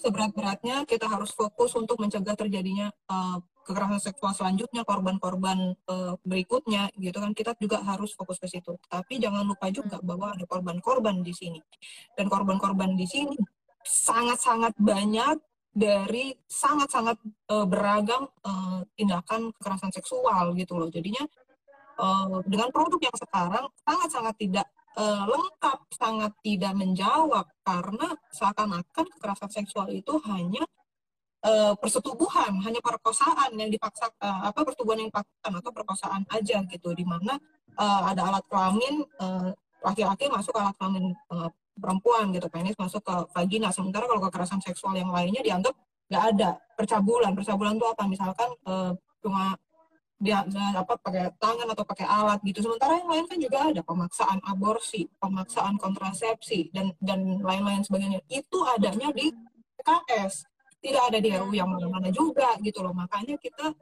seberat-beratnya 0.00 0.84
kita 0.84 1.06
harus 1.06 1.32
fokus 1.32 1.74
untuk 1.78 2.00
mencegah 2.00 2.34
terjadinya 2.36 2.92
uh, 3.10 3.38
kekerasan 3.64 3.98
seksual 3.98 4.36
selanjutnya 4.36 4.84
korban-korban 4.84 5.72
uh, 5.88 6.14
berikutnya 6.22 6.92
gitu 7.00 7.16
kan. 7.18 7.32
Kita 7.32 7.56
juga 7.56 7.80
harus 7.80 8.12
fokus 8.12 8.36
ke 8.36 8.46
situ. 8.46 8.76
Tapi 8.86 9.18
jangan 9.18 9.42
lupa 9.48 9.72
juga 9.72 9.98
hmm. 9.98 10.06
bahwa 10.06 10.26
ada 10.36 10.44
korban-korban 10.44 11.24
di 11.24 11.32
sini. 11.32 11.58
Dan 12.12 12.28
korban-korban 12.28 12.92
di 12.94 13.08
sini 13.08 13.34
sangat-sangat 13.84 14.76
banyak 14.76 15.40
dari 15.74 16.30
sangat-sangat 16.46 17.18
uh, 17.50 17.66
beragam 17.66 18.30
uh, 18.46 18.86
tindakan 18.94 19.50
kekerasan 19.58 19.90
seksual 19.90 20.54
gitu 20.54 20.78
loh. 20.78 20.86
Jadinya 20.92 21.24
uh, 21.98 22.40
dengan 22.46 22.68
produk 22.70 23.00
yang 23.00 23.16
sekarang 23.16 23.64
sangat-sangat 23.82 24.34
tidak 24.38 24.66
uh, 24.98 25.24
lengkap, 25.28 25.78
sangat 25.94 26.32
tidak 26.42 26.72
menjawab 26.74 27.46
karena 27.62 28.08
seakan-akan 28.34 29.04
kekerasan 29.18 29.50
seksual 29.50 29.88
itu 29.90 30.14
hanya 30.30 30.62
uh, 31.46 31.74
persetubuhan, 31.78 32.58
hanya 32.62 32.80
perkosaan 32.80 33.54
yang 33.58 33.70
dipaksa 33.70 34.10
uh, 34.22 34.48
apa 34.48 34.62
persetubuhan 34.62 35.06
yang 35.06 35.10
dipaksakan 35.10 35.52
atau 35.60 35.70
perkosaan 35.70 36.22
aja 36.30 36.58
gitu, 36.70 36.90
di 36.94 37.04
mana 37.06 37.38
uh, 37.78 38.02
ada 38.10 38.30
alat 38.30 38.44
kelamin 38.46 39.02
uh, 39.20 39.50
laki-laki 39.84 40.30
masuk 40.32 40.54
alat 40.56 40.74
kelamin 40.80 41.12
uh, 41.30 41.50
perempuan 41.74 42.30
gitu, 42.30 42.46
penis 42.48 42.78
masuk 42.78 43.02
ke 43.02 43.14
vagina. 43.34 43.74
Sementara 43.74 44.06
kalau 44.06 44.22
kekerasan 44.30 44.62
seksual 44.62 44.94
yang 44.94 45.10
lainnya 45.10 45.42
dianggap 45.42 45.74
nggak 46.06 46.24
ada 46.36 46.50
percabulan. 46.78 47.34
Percabulan 47.34 47.74
itu 47.74 47.86
apa? 47.90 48.04
Misalkan 48.06 48.50
uh, 48.70 48.92
cuma 49.18 49.58
dia 50.24 50.40
apa 50.72 50.96
pakai 50.96 51.28
tangan 51.36 51.68
atau 51.76 51.84
pakai 51.84 52.08
alat 52.08 52.40
gitu. 52.40 52.64
Sementara 52.64 52.96
yang 52.96 53.12
lain 53.12 53.24
kan 53.28 53.38
juga 53.38 53.58
ada 53.68 53.82
pemaksaan 53.84 54.40
aborsi 54.48 55.04
pemaksaan 55.20 55.76
kontrasepsi 55.76 56.72
dan 56.72 56.96
dan 57.04 57.44
lain-lain 57.44 57.84
sebagainya. 57.84 58.24
Itu 58.32 58.64
adanya 58.64 59.12
di 59.12 59.28
PKS 59.76 60.48
tidak 60.80 61.02
ada 61.12 61.18
di 61.20 61.28
RU 61.32 61.52
yang 61.52 61.68
mana-mana 61.68 62.08
juga 62.08 62.56
gitu 62.64 62.80
loh. 62.80 62.96
Makanya 62.96 63.36
kita 63.36 63.72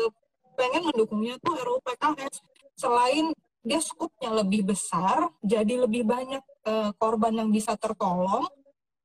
uh, 0.00 0.10
pengen 0.56 0.88
mendukungnya 0.88 1.36
tuh 1.44 1.56
RU 1.60 1.76
PKS 1.84 2.40
selain 2.80 3.32
dia 3.60 3.80
skupnya 3.84 4.32
lebih 4.40 4.72
besar 4.72 5.28
jadi 5.44 5.84
lebih 5.84 6.08
banyak 6.08 6.40
uh, 6.64 6.96
korban 6.96 7.44
yang 7.44 7.52
bisa 7.52 7.76
tertolong 7.76 8.48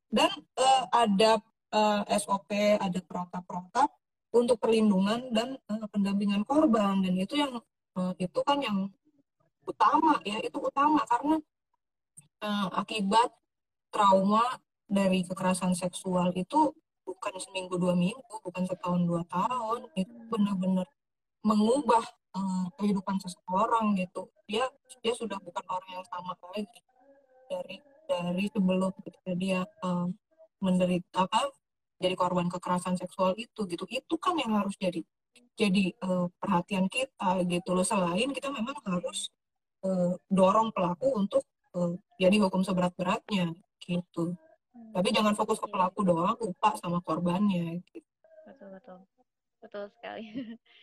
dan 0.07 0.31
uh, 0.55 0.83
ada 0.95 1.43
uh, 1.75 2.07
SOP 2.15 2.55
ada 2.79 2.99
protap-protap 3.03 3.91
untuk 4.35 4.59
perlindungan 4.59 5.31
dan 5.31 5.55
uh, 5.71 5.87
pendampingan 5.87 6.43
korban. 6.43 6.99
Dan 6.99 7.15
itu 7.15 7.39
yang 7.39 7.55
uh, 7.95 8.13
itu 8.19 8.39
kan 8.43 8.59
yang 8.59 8.91
utama 9.65 10.21
ya 10.21 10.37
itu 10.43 10.59
utama 10.61 11.01
karena 11.09 11.41
uh, 12.43 12.67
akibat 12.75 13.33
trauma 13.89 14.43
dari 14.85 15.25
kekerasan 15.25 15.73
seksual 15.73 16.29
itu 16.37 16.69
bukan 17.01 17.33
seminggu 17.41 17.79
dua 17.79 17.97
minggu 17.97 18.35
bukan 18.45 18.65
setahun 18.69 19.01
dua 19.07 19.21
tahun 19.25 19.89
itu 19.97 20.13
benar-benar 20.29 20.85
mengubah 21.41 22.03
uh, 22.35 22.65
kehidupan 22.77 23.17
seseorang 23.21 23.95
gitu. 23.97 24.29
Dia 24.45 24.67
dia 25.01 25.13
sudah 25.15 25.39
bukan 25.41 25.65
orang 25.65 25.89
yang 26.01 26.05
sama 26.11 26.37
lagi 26.53 26.81
dari 27.49 27.77
dari 28.05 28.45
sebelum 28.53 28.93
dia 29.37 29.65
uh, 29.81 30.09
menderita 30.61 31.25
apa 31.25 31.49
jadi 31.99 32.15
korban 32.15 32.47
kekerasan 32.51 32.99
seksual 32.99 33.33
itu 33.39 33.63
gitu. 33.67 33.83
Itu 33.87 34.15
kan 34.19 34.35
yang 34.39 34.55
harus 34.59 34.75
jadi 34.75 35.01
jadi 35.55 35.95
uh, 36.03 36.27
perhatian 36.39 36.91
kita 36.91 37.43
gitu 37.47 37.69
loh. 37.71 37.85
Selain 37.87 38.29
kita 38.31 38.51
memang 38.51 38.75
harus 38.83 39.31
uh, 39.87 40.13
dorong 40.27 40.71
pelaku 40.75 41.15
untuk 41.15 41.43
uh, 41.75 41.95
jadi 42.19 42.35
hukum 42.43 42.63
seberat-beratnya 42.63 43.55
gitu. 43.83 44.35
Hmm. 44.75 44.91
tapi 44.91 45.07
jangan 45.15 45.31
fokus 45.39 45.55
ke 45.55 45.71
pelaku 45.71 46.03
doang 46.03 46.35
lupa 46.35 46.75
sama 46.75 46.99
korbannya 46.99 47.79
gitu. 47.95 48.03
betul 48.43 48.67
betul. 48.75 48.99
Betul 49.63 49.83
sekali. 49.95 50.27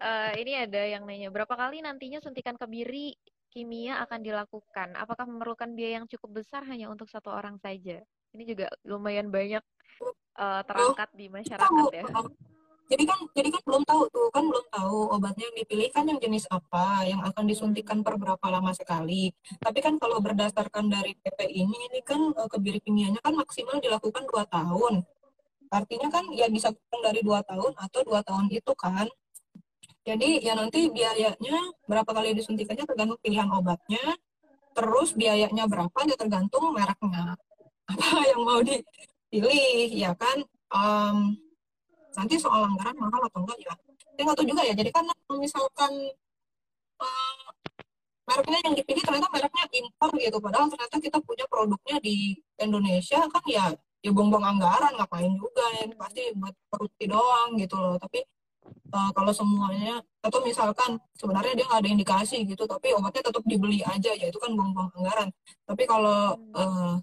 Uh, 0.00 0.32
ini 0.40 0.56
ada 0.56 0.80
yang 0.80 1.04
nanya 1.04 1.28
berapa 1.28 1.52
kali 1.52 1.84
nantinya 1.84 2.24
suntikan 2.24 2.56
kebiri 2.56 3.12
kimia 3.52 4.00
akan 4.00 4.24
dilakukan? 4.24 4.96
Apakah 4.96 5.28
memerlukan 5.28 5.76
biaya 5.76 6.00
yang 6.00 6.08
cukup 6.08 6.40
besar 6.40 6.64
hanya 6.72 6.88
untuk 6.88 7.06
satu 7.12 7.28
orang 7.28 7.60
saja 7.60 8.00
ini 8.33 8.45
juga 8.49 8.66
lumayan 8.89 9.28
banyak 9.28 9.64
uh, 10.41 10.62
terangkat 10.64 11.09
oh, 11.12 11.16
di 11.16 11.26
masyarakat 11.28 11.85
ya. 11.93 12.05
Jadi 12.93 13.09
kan 13.09 13.18
jadi 13.33 13.49
kan 13.49 13.62
belum 13.64 13.83
tahu 13.89 14.03
tuh 14.12 14.28
kan 14.28 14.45
belum 14.45 14.66
tahu 14.68 14.99
obatnya 15.16 15.49
yang 15.49 15.57
dipilih 15.64 15.89
kan 15.97 16.05
yang 16.05 16.20
jenis 16.20 16.45
apa 16.53 17.09
yang 17.09 17.24
akan 17.24 17.45
disuntikan 17.49 18.05
per 18.05 18.20
berapa 18.20 18.43
lama 18.53 18.72
sekali. 18.76 19.33
Tapi 19.61 19.78
kan 19.80 19.97
kalau 19.97 20.20
berdasarkan 20.20 20.93
dari 20.93 21.16
PP 21.16 21.41
ini 21.49 21.76
ini 21.89 22.01
kan 22.05 22.20
uh, 22.37 22.49
kebiri 22.53 22.85
kimianya 22.85 23.20
kan 23.24 23.33
maksimal 23.33 23.80
dilakukan 23.80 24.28
dua 24.28 24.45
tahun. 24.45 25.05
Artinya 25.72 26.12
kan 26.12 26.28
ya 26.37 26.53
bisa 26.53 26.68
kurang 26.68 27.01
dari 27.01 27.24
dua 27.24 27.41
tahun 27.49 27.72
atau 27.80 28.01
dua 28.05 28.20
tahun 28.20 28.53
itu 28.53 28.72
kan. 28.76 29.09
Jadi 30.03 30.43
ya 30.43 30.53
nanti 30.59 30.91
biayanya 30.91 31.57
berapa 31.89 32.11
kali 32.11 32.37
disuntikannya 32.37 32.85
tergantung 32.85 33.20
pilihan 33.24 33.49
obatnya. 33.49 34.05
Terus 34.72 35.16
biayanya 35.16 35.64
berapa 35.64 35.97
ya 36.09 36.16
tergantung 36.16 36.72
mereknya 36.76 37.41
apa 37.93 38.09
yang 38.32 38.43
mau 38.43 38.61
di 38.64 38.80
pilih 39.28 39.88
ya 39.93 40.12
kan? 40.16 40.40
Um, 40.72 41.36
nanti 42.16 42.36
soal 42.40 42.68
anggaran 42.68 42.97
mahal 42.97 43.20
atau 43.28 43.40
enggak 43.45 43.59
ya 43.61 43.72
saya 44.12 44.22
nggak 44.28 44.36
tahu 44.38 44.49
juga 44.49 44.62
ya. 44.62 44.74
Jadi 44.76 44.90
kan 44.93 45.05
misalkan 45.40 45.93
uh, 47.01 47.45
mereknya 48.28 48.59
yang 48.70 48.74
dipilih 48.76 49.03
ternyata 49.03 49.28
mereknya 49.32 49.64
impor 49.72 50.11
gitu. 50.20 50.38
Padahal 50.38 50.66
ternyata 50.70 50.97
kita 51.01 51.18
punya 51.24 51.45
produknya 51.49 51.97
di 51.99 52.36
Indonesia 52.61 53.20
kan 53.26 53.45
ya 53.49 53.64
ya 54.03 54.11
buang-buang 54.11 54.47
anggaran 54.59 54.93
ngapain 54.95 55.32
juga 55.34 55.64
ya? 55.80 55.84
Pasti 55.97 56.22
buat 56.36 56.55
korupsi 56.70 57.05
doang 57.09 57.57
gitu 57.59 57.76
loh. 57.80 57.97
Tapi 57.99 58.20
uh, 58.95 59.11
kalau 59.16 59.32
semuanya 59.32 59.99
atau 60.22 60.38
misalkan 60.45 61.01
sebenarnya 61.18 61.59
dia 61.59 61.66
nggak 61.66 61.82
ada 61.82 61.90
indikasi 61.90 62.47
gitu 62.47 62.62
tapi 62.62 62.95
obatnya 62.95 63.26
tetap 63.26 63.43
dibeli 63.43 63.82
aja 63.82 64.14
ya 64.14 64.26
itu 64.30 64.38
kan 64.38 64.53
buang-buang 64.55 64.93
anggaran. 65.03 65.28
Tapi 65.66 65.82
kalau 65.88 66.36
uh, 66.55 66.95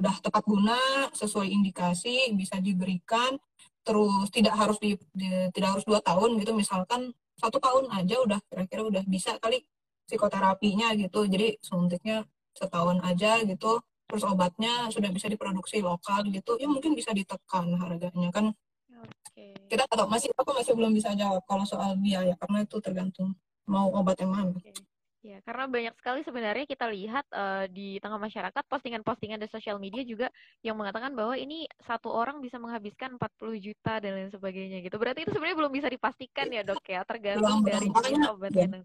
udah 0.00 0.14
tepat 0.24 0.42
guna 0.46 0.78
sesuai 1.12 1.48
indikasi 1.52 2.32
bisa 2.32 2.56
diberikan 2.58 3.36
terus 3.82 4.30
tidak 4.30 4.54
harus 4.54 4.78
di, 4.78 4.94
di 5.12 5.28
tidak 5.52 5.78
harus 5.78 5.84
dua 5.84 5.98
tahun 6.00 6.38
gitu 6.38 6.54
misalkan 6.54 7.10
satu 7.36 7.58
tahun 7.58 7.90
aja 7.90 8.22
udah 8.22 8.38
kira-kira 8.46 8.86
udah 8.86 9.04
bisa 9.04 9.36
kali 9.42 9.66
psikoterapinya 10.06 10.94
gitu 10.94 11.26
jadi 11.26 11.58
suntiknya 11.58 12.22
setahun 12.54 13.02
aja 13.02 13.42
gitu 13.42 13.82
terus 14.06 14.22
obatnya 14.28 14.92
sudah 14.92 15.08
bisa 15.08 15.26
diproduksi 15.26 15.80
lokal 15.80 16.22
gitu 16.28 16.60
ya 16.60 16.68
mungkin 16.68 16.92
bisa 16.92 17.16
ditekan 17.16 17.72
harganya 17.80 18.28
kan 18.28 18.52
okay. 19.24 19.56
kita 19.72 19.88
atau 19.88 20.04
masih 20.04 20.28
aku 20.36 20.52
masih 20.52 20.76
belum 20.76 20.92
bisa 20.92 21.16
jawab 21.16 21.40
kalau 21.48 21.64
soal 21.64 21.96
biaya 21.96 22.36
karena 22.36 22.62
itu 22.62 22.76
tergantung 22.84 23.32
mau 23.64 23.88
obat 23.96 24.20
yang 24.20 24.36
mana 24.36 24.52
okay. 24.52 24.76
Ya, 25.22 25.38
karena 25.46 25.70
banyak 25.70 25.94
sekali 26.02 26.26
sebenarnya 26.26 26.66
kita 26.66 26.90
lihat 26.90 27.22
uh, 27.30 27.70
di 27.70 28.02
tengah 28.02 28.18
masyarakat 28.18 28.66
postingan-postingan 28.66 29.38
di 29.38 29.46
sosial 29.46 29.78
media 29.78 30.02
juga 30.02 30.26
yang 30.66 30.74
mengatakan 30.74 31.14
bahwa 31.14 31.38
ini 31.38 31.62
satu 31.86 32.10
orang 32.10 32.42
bisa 32.42 32.58
menghabiskan 32.58 33.14
40 33.14 33.38
juta 33.62 34.02
dan 34.02 34.18
lain 34.18 34.34
sebagainya 34.34 34.82
gitu. 34.82 34.98
Berarti 34.98 35.22
itu 35.22 35.30
sebenarnya 35.30 35.58
belum 35.62 35.72
bisa 35.78 35.86
dipastikan 35.86 36.50
ya 36.50 36.66
dok 36.66 36.82
ya, 36.90 37.06
tergantung 37.06 37.62
belum, 37.62 37.94
dari 37.94 38.18
obatnya. 38.26 38.66
Ya. 38.66 38.82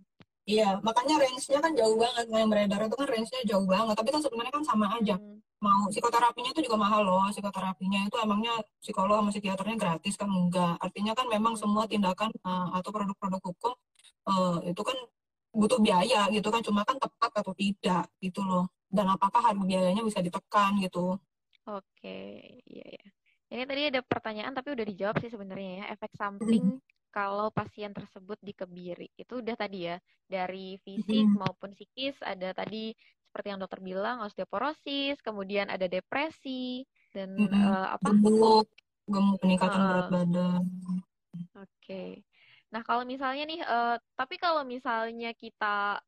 Iya, 0.47 0.69
makanya 0.79 1.19
range-nya 1.19 1.59
kan 1.59 1.73
jauh 1.73 1.97
banget. 1.97 2.25
Yang 2.29 2.49
beredar 2.53 2.79
itu 2.85 2.95
kan 2.95 3.07
range-nya 3.09 3.41
jauh 3.43 3.67
banget. 3.67 3.95
Tapi 3.97 4.09
kan 4.13 4.21
sebenarnya 4.21 4.53
kan 4.53 4.63
sama 4.63 4.85
aja. 4.93 5.15
Hmm. 5.19 5.41
Mau 5.57 5.89
psikoterapinya 5.89 6.49
itu 6.53 6.61
juga 6.69 6.77
mahal 6.79 7.01
loh. 7.03 7.25
Psikoterapinya 7.33 8.05
itu 8.07 8.15
emangnya 8.21 8.53
psikolog 8.79 9.25
sama 9.25 9.29
psikiaternya 9.33 9.75
gratis 9.75 10.15
kan? 10.15 10.29
Enggak. 10.29 10.79
Artinya 10.79 11.11
kan 11.17 11.27
memang 11.27 11.59
semua 11.59 11.83
tindakan 11.89 12.29
uh, 12.45 12.77
atau 12.79 12.93
produk-produk 12.93 13.41
hukum 13.43 13.73
uh, 14.31 14.63
itu 14.63 14.81
kan 14.87 14.95
butuh 15.57 15.81
biaya 15.81 16.29
gitu 16.29 16.53
kan. 16.53 16.61
Cuma 16.61 16.85
kan 16.85 17.01
tepat 17.01 17.41
atau 17.41 17.53
tidak 17.57 18.05
gitu 18.21 18.45
loh. 18.45 18.69
Dan 18.85 19.09
apakah 19.09 19.41
harga 19.41 19.63
biayanya 19.65 20.05
bisa 20.05 20.21
ditekan 20.21 20.77
gitu. 20.79 21.17
Oke, 21.67 22.61
iya 22.69 22.85
ya. 22.85 23.05
Ini 23.47 23.63
tadi 23.65 23.81
ada 23.89 23.99
pertanyaan 24.05 24.53
tapi 24.53 24.71
udah 24.77 24.85
dijawab 24.85 25.17
sih 25.19 25.33
sebenarnya 25.33 25.83
ya. 25.83 25.85
Efek 25.97 26.13
samping 26.15 26.77
hmm 26.77 26.95
kalau 27.17 27.49
pasien 27.49 27.89
tersebut 27.97 28.37
dikebiri 28.45 29.09
itu 29.17 29.41
udah 29.41 29.57
tadi 29.57 29.89
ya 29.89 29.97
dari 30.29 30.77
fisik 30.85 31.25
hmm. 31.25 31.41
maupun 31.41 31.73
psikis 31.73 32.13
ada 32.21 32.53
tadi 32.53 32.93
seperti 33.25 33.47
yang 33.49 33.57
dokter 33.57 33.81
bilang 33.81 34.21
osteoporosis 34.21 35.17
kemudian 35.25 35.65
ada 35.73 35.89
depresi 35.89 36.85
dan 37.09 37.33
hmm. 37.33 37.49
uh, 37.49 37.97
apa 37.97 38.13
gemuk 38.13 38.69
gemuk 39.09 39.37
peningkatan 39.41 39.81
uh, 39.81 39.87
berat 39.89 40.07
badan 40.13 40.61
oke 41.57 41.65
okay. 41.81 42.21
Nah 42.67 42.83
kalau 42.83 43.07
misalnya 43.07 43.43
nih 43.47 43.61
uh, 43.63 43.95
tapi 44.17 44.35
kalau 44.35 44.67
misalnya 44.67 45.31
kita 45.31 46.03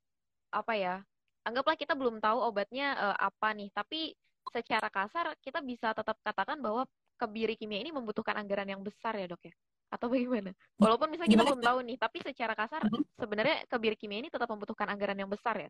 apa 0.49 0.73
ya 0.75 0.99
anggaplah 1.47 1.79
kita 1.79 1.95
belum 1.95 2.19
tahu 2.19 2.39
obatnya 2.43 2.97
uh, 2.99 3.17
apa 3.17 3.55
nih 3.55 3.71
tapi 3.71 4.13
secara 4.49 4.89
kasar 4.91 5.37
kita 5.39 5.63
bisa 5.63 5.93
tetap 5.93 6.17
katakan 6.25 6.59
bahwa 6.59 6.83
kebiri 7.19 7.55
kimia 7.55 7.79
ini 7.79 7.91
membutuhkan 7.91 8.35
anggaran 8.35 8.67
yang 8.67 8.81
besar 8.81 9.15
ya 9.15 9.29
dok 9.29 9.43
ya 9.47 9.55
atau 9.89 10.07
bagaimana? 10.07 10.53
Walaupun 10.77 11.09
misalnya 11.09 11.33
Gimana? 11.33 11.49
kita 11.49 11.51
belum 11.53 11.65
tahu 11.65 11.79
nih, 11.89 11.97
tapi 11.97 12.17
secara 12.21 12.53
kasar 12.53 12.81
hmm. 12.85 13.03
sebenarnya 13.17 13.57
kebir 13.65 13.93
kimia 13.97 14.21
ini 14.21 14.29
tetap 14.29 14.47
membutuhkan 14.49 14.85
anggaran 14.85 15.17
yang 15.17 15.29
besar 15.29 15.57
ya? 15.57 15.69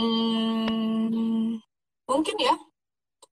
Hmm, 0.00 1.60
mungkin 2.08 2.36
ya, 2.40 2.54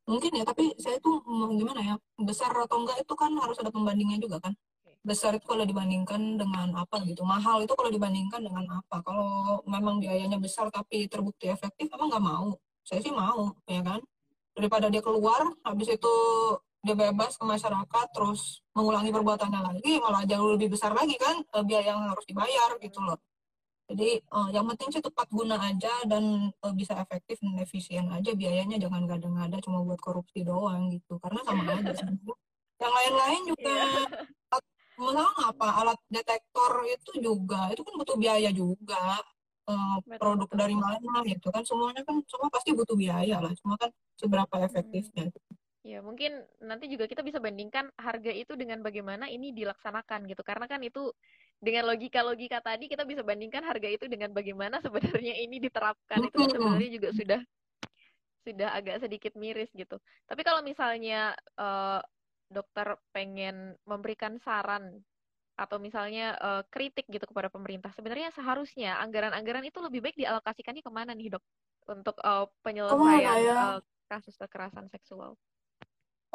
mungkin 0.04 0.32
ya. 0.36 0.44
Tapi 0.44 0.76
saya 0.76 1.00
tuh 1.00 1.24
gimana 1.56 1.80
ya, 1.80 1.94
besar 2.20 2.52
atau 2.52 2.84
enggak 2.84 3.00
itu 3.00 3.14
kan 3.16 3.32
harus 3.40 3.56
ada 3.58 3.72
pembandingnya 3.72 4.20
juga 4.20 4.44
kan. 4.44 4.52
Besar 5.06 5.38
itu 5.38 5.46
kalau 5.46 5.62
dibandingkan 5.62 6.34
dengan 6.34 6.68
apa 6.74 6.98
gitu, 7.06 7.22
mahal 7.22 7.62
itu 7.62 7.70
kalau 7.78 7.90
dibandingkan 7.94 8.42
dengan 8.42 8.82
apa. 8.82 8.96
Kalau 9.06 9.62
memang 9.70 10.02
biayanya 10.02 10.36
besar 10.42 10.66
tapi 10.74 11.06
terbukti 11.06 11.46
efektif, 11.46 11.86
emang 11.94 12.10
nggak 12.10 12.24
mau. 12.26 12.58
Saya 12.82 12.98
sih 12.98 13.14
mau, 13.14 13.54
ya 13.70 13.82
kan. 13.86 14.02
Daripada 14.58 14.90
dia 14.90 15.02
keluar, 15.04 15.46
habis 15.62 15.94
itu 15.94 16.14
dia 16.86 16.94
bebas 16.94 17.34
ke 17.34 17.42
masyarakat 17.42 18.06
terus 18.14 18.62
mengulangi 18.70 19.10
perbuatannya 19.10 19.60
lagi 19.74 19.98
malah 19.98 20.22
jauh 20.22 20.54
lebih 20.54 20.70
besar 20.70 20.94
lagi 20.94 21.18
kan 21.18 21.42
eh, 21.42 21.64
biaya 21.66 21.98
yang 21.98 22.06
harus 22.06 22.22
dibayar 22.30 22.78
gitu 22.78 23.02
loh 23.02 23.18
jadi 23.86 24.18
uh, 24.34 24.50
yang 24.50 24.66
penting 24.74 24.98
sih 24.98 25.02
tepat 25.02 25.30
guna 25.30 25.58
aja 25.62 25.90
dan 26.10 26.50
uh, 26.50 26.74
bisa 26.74 26.98
efektif 26.98 27.38
dan 27.38 27.54
efisien 27.62 28.06
aja 28.10 28.34
biayanya 28.34 28.82
jangan 28.82 29.06
gada-gada 29.06 29.62
cuma 29.62 29.82
buat 29.86 29.98
korupsi 30.02 30.42
doang 30.42 30.90
gitu 30.90 31.18
karena 31.22 31.40
sama 31.46 31.62
aja 31.70 31.94
yang 32.82 32.92
lain-lain 32.92 33.42
juga 33.50 33.78
yeah. 34.98 35.30
apa 35.52 35.66
alat 35.84 35.98
detektor 36.08 36.72
itu 36.88 37.12
juga 37.20 37.68
itu 37.72 37.82
kan 37.84 37.94
butuh 37.96 38.16
biaya 38.16 38.50
juga 38.50 39.20
uh, 39.68 39.98
produk 40.18 40.50
dari 40.52 40.76
mana 40.76 41.22
gitu 41.28 41.48
kan 41.52 41.62
semuanya 41.62 42.02
kan 42.02 42.20
semua 42.26 42.48
pasti 42.48 42.72
butuh 42.72 42.96
biaya 42.96 43.40
lah 43.42 43.52
cuma 43.60 43.76
kan 43.76 43.90
seberapa 44.16 44.54
efektifnya 44.64 45.28
hmm. 45.30 45.64
Ya, 45.86 46.02
mungkin 46.02 46.42
nanti 46.58 46.90
juga 46.90 47.06
kita 47.06 47.22
bisa 47.22 47.38
bandingkan 47.38 47.94
harga 47.94 48.34
itu 48.34 48.58
dengan 48.58 48.82
bagaimana 48.82 49.30
ini 49.30 49.54
dilaksanakan 49.54 50.26
gitu. 50.26 50.42
Karena 50.42 50.66
kan 50.66 50.82
itu 50.82 51.14
dengan 51.62 51.86
logika-logika 51.86 52.58
tadi 52.58 52.90
kita 52.90 53.06
bisa 53.06 53.22
bandingkan 53.22 53.62
harga 53.62 53.86
itu 53.86 54.10
dengan 54.10 54.34
bagaimana 54.34 54.82
sebenarnya 54.82 55.38
ini 55.38 55.62
diterapkan. 55.62 56.26
Itu 56.26 56.42
kan 56.42 56.50
sebenarnya 56.58 56.90
juga 56.90 57.08
sudah 57.14 57.40
sudah 58.42 58.68
agak 58.74 58.98
sedikit 59.06 59.38
miris 59.38 59.70
gitu. 59.78 60.02
Tapi 60.26 60.42
kalau 60.42 60.58
misalnya 60.66 61.38
uh, 61.54 62.02
dokter 62.46 62.98
pengen 63.10 63.74
memberikan 63.84 64.38
saran 64.42 65.02
atau 65.56 65.80
misalnya 65.80 66.36
uh, 66.36 66.62
kritik 66.68 67.08
gitu 67.08 67.24
kepada 67.24 67.48
pemerintah, 67.48 67.88
sebenarnya 67.96 68.28
seharusnya 68.36 69.00
anggaran-anggaran 69.00 69.64
itu 69.64 69.80
lebih 69.80 70.04
baik 70.04 70.16
dialokasikannya 70.20 70.84
ke 70.84 70.92
mana 70.92 71.16
nih 71.16 71.32
dok 71.32 71.44
untuk 71.88 72.16
uh, 72.20 72.44
penyelesaian 72.60 73.36
ya? 73.40 73.56
uh, 73.56 73.80
kasus 74.06 74.36
kekerasan 74.36 74.92
seksual? 74.92 75.32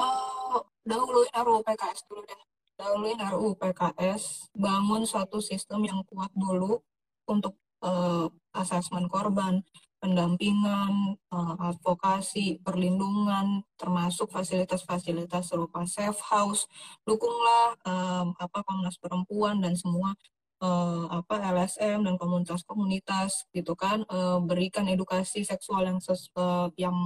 oh 0.02 0.62
dahuluin 0.82 1.32
RUU 1.36 1.62
PKS 1.62 2.00
dulu 2.10 2.22
deh 2.26 2.42
dahuluin 2.80 3.20
RUU 3.20 3.54
PKS 3.60 4.50
bangun 4.58 5.04
suatu 5.06 5.38
sistem 5.38 5.86
yang 5.86 6.02
kuat 6.10 6.34
dulu 6.34 6.82
untuk 7.30 7.58
uh, 7.86 8.26
asesmen 8.58 9.06
korban 9.06 9.62
pendampingan, 10.02 11.16
uh, 11.30 11.56
advokasi, 11.62 12.58
perlindungan, 12.66 13.62
termasuk 13.78 14.34
fasilitas-fasilitas 14.34 15.54
serupa 15.54 15.86
safe 15.86 16.18
house, 16.26 16.66
dukunglah 17.06 17.78
um, 17.86 18.34
apa 18.42 18.66
Komnas 18.66 18.98
Perempuan 18.98 19.62
dan 19.62 19.78
semua 19.78 20.18
uh, 20.66 21.06
apa 21.10 21.38
LSM 21.54 22.02
dan 22.02 22.18
komunitas-komunitas 22.18 23.46
gitu 23.54 23.78
kan, 23.78 24.02
uh, 24.10 24.42
berikan 24.42 24.90
edukasi 24.90 25.46
seksual 25.46 25.86
yang 25.86 26.02
ses, 26.02 26.34
uh, 26.34 26.74
yang 26.82 26.98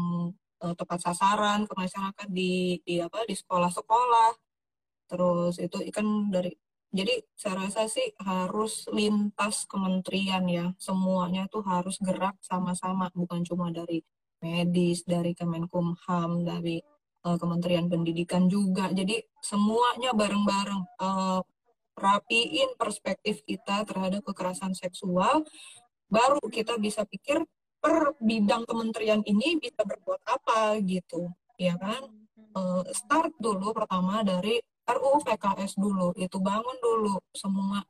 uh, 0.64 0.74
tepat 0.80 1.04
sasaran 1.04 1.68
ke 1.68 1.74
masyarakat 1.76 2.28
di 2.32 2.80
di 2.88 3.04
apa 3.04 3.28
di 3.28 3.36
sekolah-sekolah. 3.36 4.32
Terus 5.12 5.62
itu 5.62 5.78
ikan 5.92 6.32
dari 6.34 6.50
jadi 6.94 7.24
saya 7.36 7.68
rasa 7.68 7.88
sih 7.90 8.14
harus 8.22 8.88
lintas 8.94 9.66
kementerian 9.68 10.46
ya. 10.48 10.72
Semuanya 10.78 11.50
tuh 11.50 11.66
harus 11.66 11.98
gerak 12.00 12.38
sama-sama 12.44 13.10
bukan 13.12 13.42
cuma 13.44 13.74
dari 13.74 14.04
medis 14.44 15.02
dari 15.08 15.34
Kemenkumham 15.34 16.46
dari 16.46 16.80
uh, 17.26 17.38
Kementerian 17.40 17.90
Pendidikan 17.90 18.46
juga. 18.46 18.94
Jadi 18.94 19.20
semuanya 19.42 20.14
bareng-bareng 20.14 20.82
uh, 21.02 21.42
rapiin 21.96 22.76
perspektif 22.76 23.42
kita 23.48 23.88
terhadap 23.88 24.22
kekerasan 24.28 24.76
seksual 24.76 25.48
baru 26.12 26.44
kita 26.52 26.76
bisa 26.78 27.08
pikir 27.08 27.42
per 27.80 28.14
bidang 28.20 28.68
kementerian 28.68 29.24
ini 29.26 29.58
bisa 29.58 29.82
berbuat 29.82 30.22
apa 30.28 30.78
gitu 30.84 31.32
ya 31.56 31.76
kan? 31.80 32.08
Uh, 32.56 32.88
start 32.96 33.36
dulu 33.36 33.76
pertama 33.76 34.24
dari 34.24 34.64
RUU 34.86 35.18
PKS 35.26 35.82
dulu 35.82 36.14
itu 36.16 36.38
bangun 36.38 36.78
dulu 36.78 37.18
semua 37.34 37.82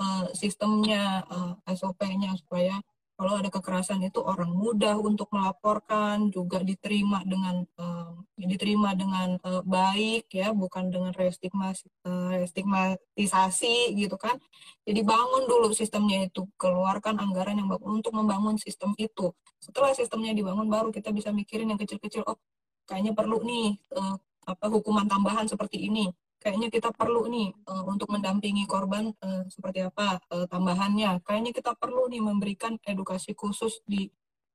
uh, 0.00 0.26
sistemnya 0.32 1.28
uh, 1.28 1.52
SOP-nya 1.68 2.32
supaya 2.40 2.80
kalau 3.18 3.34
ada 3.34 3.50
kekerasan 3.50 3.98
itu 4.06 4.22
orang 4.22 4.54
mudah 4.54 4.94
untuk 4.94 5.26
melaporkan 5.34 6.30
juga 6.30 6.62
diterima 6.62 7.26
dengan 7.26 7.66
uh, 7.74 8.14
diterima 8.38 8.94
dengan 8.94 9.34
uh, 9.42 9.58
baik 9.66 10.30
ya 10.30 10.54
bukan 10.54 10.86
dengan 10.86 11.10
restigmatisasi 11.10 13.74
uh, 13.90 13.98
gitu 13.98 14.14
kan. 14.14 14.38
Jadi 14.86 15.02
bangun 15.02 15.50
dulu 15.50 15.74
sistemnya 15.74 16.30
itu 16.30 16.46
keluarkan 16.54 17.18
anggaran 17.18 17.58
yang 17.58 17.66
untuk 17.82 18.14
membangun 18.14 18.54
sistem 18.54 18.94
itu. 18.94 19.34
Setelah 19.58 19.90
sistemnya 19.98 20.30
dibangun 20.30 20.70
baru 20.70 20.94
kita 20.94 21.10
bisa 21.10 21.34
mikirin 21.34 21.74
yang 21.74 21.80
kecil-kecil 21.82 22.22
oh 22.22 22.38
kayaknya 22.86 23.18
perlu 23.18 23.42
nih 23.42 23.74
uh, 23.98 24.14
apa 24.46 24.70
hukuman 24.70 25.10
tambahan 25.10 25.50
seperti 25.50 25.90
ini 25.90 26.06
kayaknya 26.38 26.68
kita 26.70 26.94
perlu 26.94 27.26
nih 27.26 27.50
uh, 27.66 27.84
untuk 27.86 28.08
mendampingi 28.14 28.64
korban 28.70 29.10
uh, 29.22 29.44
seperti 29.50 29.84
apa 29.84 30.22
uh, 30.30 30.46
tambahannya. 30.46 31.22
Kayaknya 31.26 31.52
kita 31.54 31.74
perlu 31.74 32.06
nih 32.10 32.22
memberikan 32.22 32.78
edukasi 32.86 33.34
khusus 33.34 33.82
di 33.84 34.08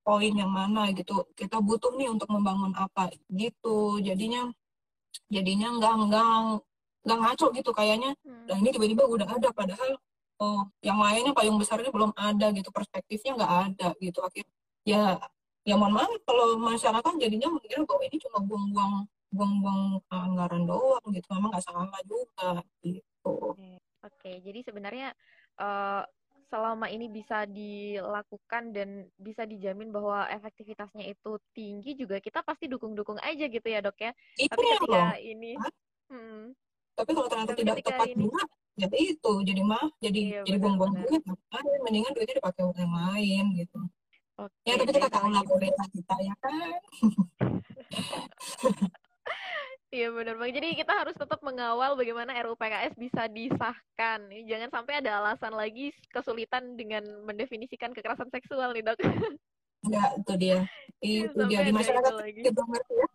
poin 0.04 0.32
yang 0.32 0.52
mana 0.52 0.90
gitu. 0.96 1.28
Kita 1.36 1.60
butuh 1.60 1.96
nih 1.96 2.08
untuk 2.12 2.28
membangun 2.32 2.72
apa 2.76 3.12
gitu. 3.32 4.00
Jadinya 4.00 4.48
jadinya 5.30 5.68
nggak 5.78 5.94
nggak 6.08 6.32
nggak 7.04 7.18
ngaco 7.20 7.46
gitu 7.56 7.70
kayaknya. 7.76 8.16
Hmm. 8.24 8.44
Dan 8.48 8.56
ini 8.64 8.70
tiba-tiba 8.72 9.04
udah 9.04 9.28
ada 9.28 9.48
padahal 9.52 10.00
oh 10.42 10.66
yang 10.82 10.98
lainnya 10.98 11.32
payung 11.36 11.56
besarnya 11.60 11.90
belum 11.94 12.10
ada 12.18 12.50
gitu 12.50 12.68
perspektifnya 12.74 13.38
nggak 13.38 13.52
ada 13.70 13.88
gitu 14.02 14.18
akhirnya 14.18 14.50
ya 14.82 15.16
ya 15.64 15.74
mohon 15.78 15.94
maaf 15.96 16.10
kalau 16.26 16.58
masyarakat 16.60 17.12
jadinya 17.22 17.48
mengira 17.48 17.86
bahwa 17.86 18.02
ini 18.04 18.16
cuma 18.20 18.38
buang-buang 18.42 18.94
buang-buang 19.34 20.00
anggaran 20.08 20.64
doang 20.64 21.06
gitu. 21.10 21.26
Memang 21.34 21.50
nggak 21.50 21.64
salah 21.66 21.90
juga 22.06 22.62
gitu. 22.80 23.58
Oke 24.04 24.32
jadi 24.44 24.60
sebenarnya 24.64 25.08
uh, 25.60 26.04
selama 26.52 26.86
ini 26.92 27.10
bisa 27.10 27.48
dilakukan 27.50 28.70
dan 28.70 29.08
bisa 29.18 29.42
dijamin 29.48 29.90
bahwa 29.90 30.28
efektivitasnya 30.30 31.08
itu 31.08 31.40
tinggi 31.56 31.98
juga 31.98 32.20
kita 32.20 32.44
pasti 32.46 32.70
dukung-dukung 32.70 33.18
aja 33.24 33.48
gitu 33.48 33.64
ya 33.66 33.80
dok 33.82 33.98
ya. 33.98 34.12
Iya 34.38 34.48
tapi 34.52 34.64
ketika 34.76 34.94
loh. 34.94 35.18
ini 35.18 35.52
hmm, 36.12 36.42
tapi 36.94 37.10
kalau 37.10 37.28
ternyata 37.32 37.52
tapi 37.56 37.60
tidak 37.64 37.76
tepat 37.82 38.06
ini, 38.12 38.22
juga 38.28 38.42
ya 38.74 38.86
itu 38.90 39.32
jadi 39.46 39.62
mah 39.62 39.86
jadi 39.98 40.20
iya, 40.20 40.40
jadi 40.46 40.58
buang-buang 40.62 40.94
duit 40.98 41.22
ngapain? 41.26 41.80
Mendingan 41.86 42.12
duitnya 42.14 42.36
dipakai 42.38 42.62
untuk 42.66 42.80
yang 42.82 42.94
lain 42.94 43.44
gitu. 43.58 43.78
Okay, 44.34 44.66
ya 44.66 44.74
tapi 44.82 44.90
kita 44.98 45.10
tahu 45.14 45.30
lah 45.30 45.42
kita 45.46 46.14
ya 46.18 46.34
kan 46.42 46.74
Iya 49.94 50.10
benar 50.10 50.34
bang. 50.42 50.50
Jadi 50.50 50.68
kita 50.74 50.90
harus 50.90 51.14
tetap 51.14 51.38
mengawal 51.46 51.94
bagaimana 51.94 52.34
RUU 52.42 52.58
PKS 52.58 52.98
bisa 52.98 53.30
disahkan. 53.30 54.26
Jangan 54.42 54.70
sampai 54.74 54.98
ada 54.98 55.22
alasan 55.22 55.54
lagi 55.54 55.94
kesulitan 56.10 56.74
dengan 56.74 57.06
mendefinisikan 57.22 57.94
kekerasan 57.94 58.26
seksual 58.34 58.74
nih 58.74 58.82
dok. 58.82 58.98
Ya 59.86 60.02
itu 60.18 60.34
dia. 60.34 60.58
Itu 60.98 61.40
dia 61.46 61.62
di 61.62 61.70
masyarakat 61.70 62.10
itu 62.26 62.50
ngerti 62.50 62.94
ya. 62.98 63.08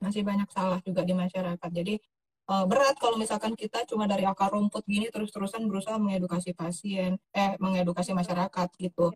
Masih 0.00 0.22
banyak 0.24 0.48
salah 0.48 0.80
juga 0.80 1.04
di 1.04 1.12
masyarakat. 1.12 1.70
Jadi 1.74 2.00
uh, 2.48 2.64
berat 2.64 2.96
kalau 2.96 3.20
misalkan 3.20 3.52
kita 3.52 3.84
cuma 3.84 4.08
dari 4.08 4.24
akar 4.24 4.48
rumput 4.48 4.88
gini 4.88 5.12
terus-terusan 5.12 5.68
berusaha 5.68 6.00
mengedukasi 6.00 6.56
pasien, 6.56 7.20
eh 7.36 7.52
mengedukasi 7.60 8.16
masyarakat 8.16 8.68
gitu 8.80 9.12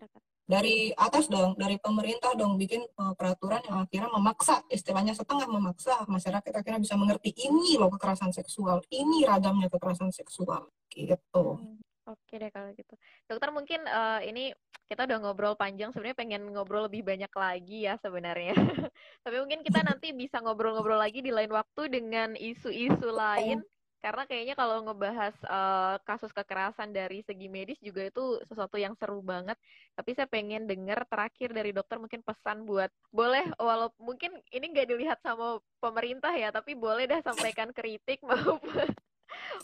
dari 0.46 0.94
atas 0.94 1.26
dong, 1.26 1.58
dari 1.58 1.74
pemerintah 1.82 2.38
dong 2.38 2.54
bikin 2.54 2.86
uh, 3.02 3.12
peraturan 3.18 3.58
yang 3.66 3.82
akhirnya 3.82 4.10
memaksa, 4.14 4.62
istilahnya 4.70 5.12
setengah 5.12 5.50
memaksa 5.50 6.06
masyarakat 6.06 6.54
akhirnya 6.54 6.80
bisa 6.80 6.94
mengerti 6.94 7.34
ini 7.34 7.74
loh 7.74 7.90
kekerasan 7.90 8.30
seksual, 8.30 8.78
ini 8.94 9.26
ragamnya 9.26 9.66
kekerasan 9.66 10.14
seksual, 10.14 10.70
gitu. 10.94 11.58
Hmm, 11.58 11.82
Oke 12.06 12.38
deh 12.38 12.54
kalau 12.54 12.70
gitu. 12.70 12.94
Dokter 13.26 13.50
mungkin 13.50 13.82
uh, 13.90 14.22
ini 14.22 14.54
kita 14.86 15.10
udah 15.10 15.18
ngobrol 15.18 15.58
panjang, 15.58 15.90
sebenarnya 15.90 16.14
pengen 16.14 16.42
ngobrol 16.54 16.86
lebih 16.86 17.02
banyak 17.02 17.32
lagi 17.34 17.90
ya 17.90 17.98
sebenarnya. 17.98 18.54
Tapi 19.26 19.36
mungkin 19.42 19.66
kita 19.66 19.82
nanti 19.82 20.14
bisa 20.14 20.38
ngobrol-ngobrol 20.38 21.02
lagi 21.02 21.18
di 21.18 21.34
lain 21.34 21.50
waktu 21.50 21.90
dengan 21.90 22.38
isu-isu 22.38 23.10
lain 23.10 23.66
karena 24.04 24.22
kayaknya 24.28 24.54
kalau 24.54 24.84
ngebahas 24.84 25.34
uh, 25.48 25.96
kasus 26.06 26.30
kekerasan 26.30 26.94
dari 26.94 27.24
segi 27.26 27.50
medis 27.50 27.80
juga 27.82 28.06
itu 28.06 28.38
sesuatu 28.46 28.76
yang 28.78 28.94
seru 29.00 29.18
banget. 29.24 29.58
Tapi 29.96 30.14
saya 30.14 30.28
pengen 30.30 30.68
dengar 30.68 31.02
terakhir 31.08 31.50
dari 31.50 31.74
dokter 31.74 31.98
mungkin 31.98 32.22
pesan 32.22 32.68
buat 32.68 32.92
boleh 33.10 33.50
walau 33.58 33.90
mungkin 33.98 34.36
ini 34.54 34.70
nggak 34.70 34.88
dilihat 34.88 35.18
sama 35.24 35.58
pemerintah 35.82 36.30
ya, 36.36 36.54
tapi 36.54 36.78
boleh 36.78 37.08
dah 37.08 37.20
sampaikan 37.24 37.74
kritik 37.74 38.22
maupun 38.28 38.88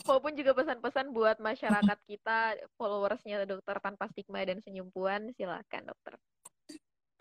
maupun 0.03 0.35
juga 0.35 0.51
pesan-pesan 0.53 1.15
buat 1.15 1.37
masyarakat 1.39 1.99
kita 2.05 2.59
followersnya 2.75 3.47
dokter 3.47 3.79
tanpa 3.79 4.11
stigma 4.11 4.43
dan 4.43 4.59
senyumpuan 4.59 5.31
silakan 5.39 5.93
dokter. 5.93 6.19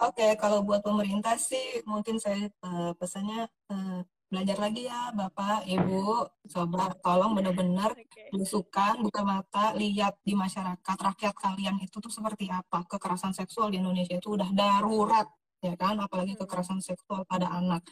Oke, 0.02 0.18
okay, 0.18 0.30
kalau 0.34 0.66
buat 0.66 0.82
pemerintah 0.82 1.38
sih 1.38 1.84
mungkin 1.86 2.18
saya 2.18 2.50
uh, 2.66 2.90
pesannya 2.98 3.46
uh, 3.70 4.02
belajar 4.32 4.56
lagi 4.56 4.88
ya 4.88 5.12
Bapak, 5.12 5.68
Ibu, 5.68 6.24
coba 6.48 6.96
tolong 7.04 7.36
benar-benar 7.36 7.92
okay. 8.00 8.32
belusukan, 8.32 9.04
buka 9.04 9.20
mata, 9.20 9.76
lihat 9.76 10.16
di 10.24 10.32
masyarakat 10.32 10.96
rakyat 10.96 11.36
kalian 11.36 11.76
itu 11.84 12.00
tuh 12.00 12.08
seperti 12.08 12.48
apa. 12.48 12.88
Kekerasan 12.88 13.36
seksual 13.36 13.68
di 13.68 13.84
Indonesia 13.84 14.16
itu 14.16 14.32
udah 14.32 14.48
darurat, 14.56 15.28
ya 15.60 15.76
kan? 15.76 16.00
Apalagi 16.00 16.32
hmm. 16.32 16.40
kekerasan 16.40 16.80
seksual 16.80 17.28
pada 17.28 17.52
anak. 17.52 17.84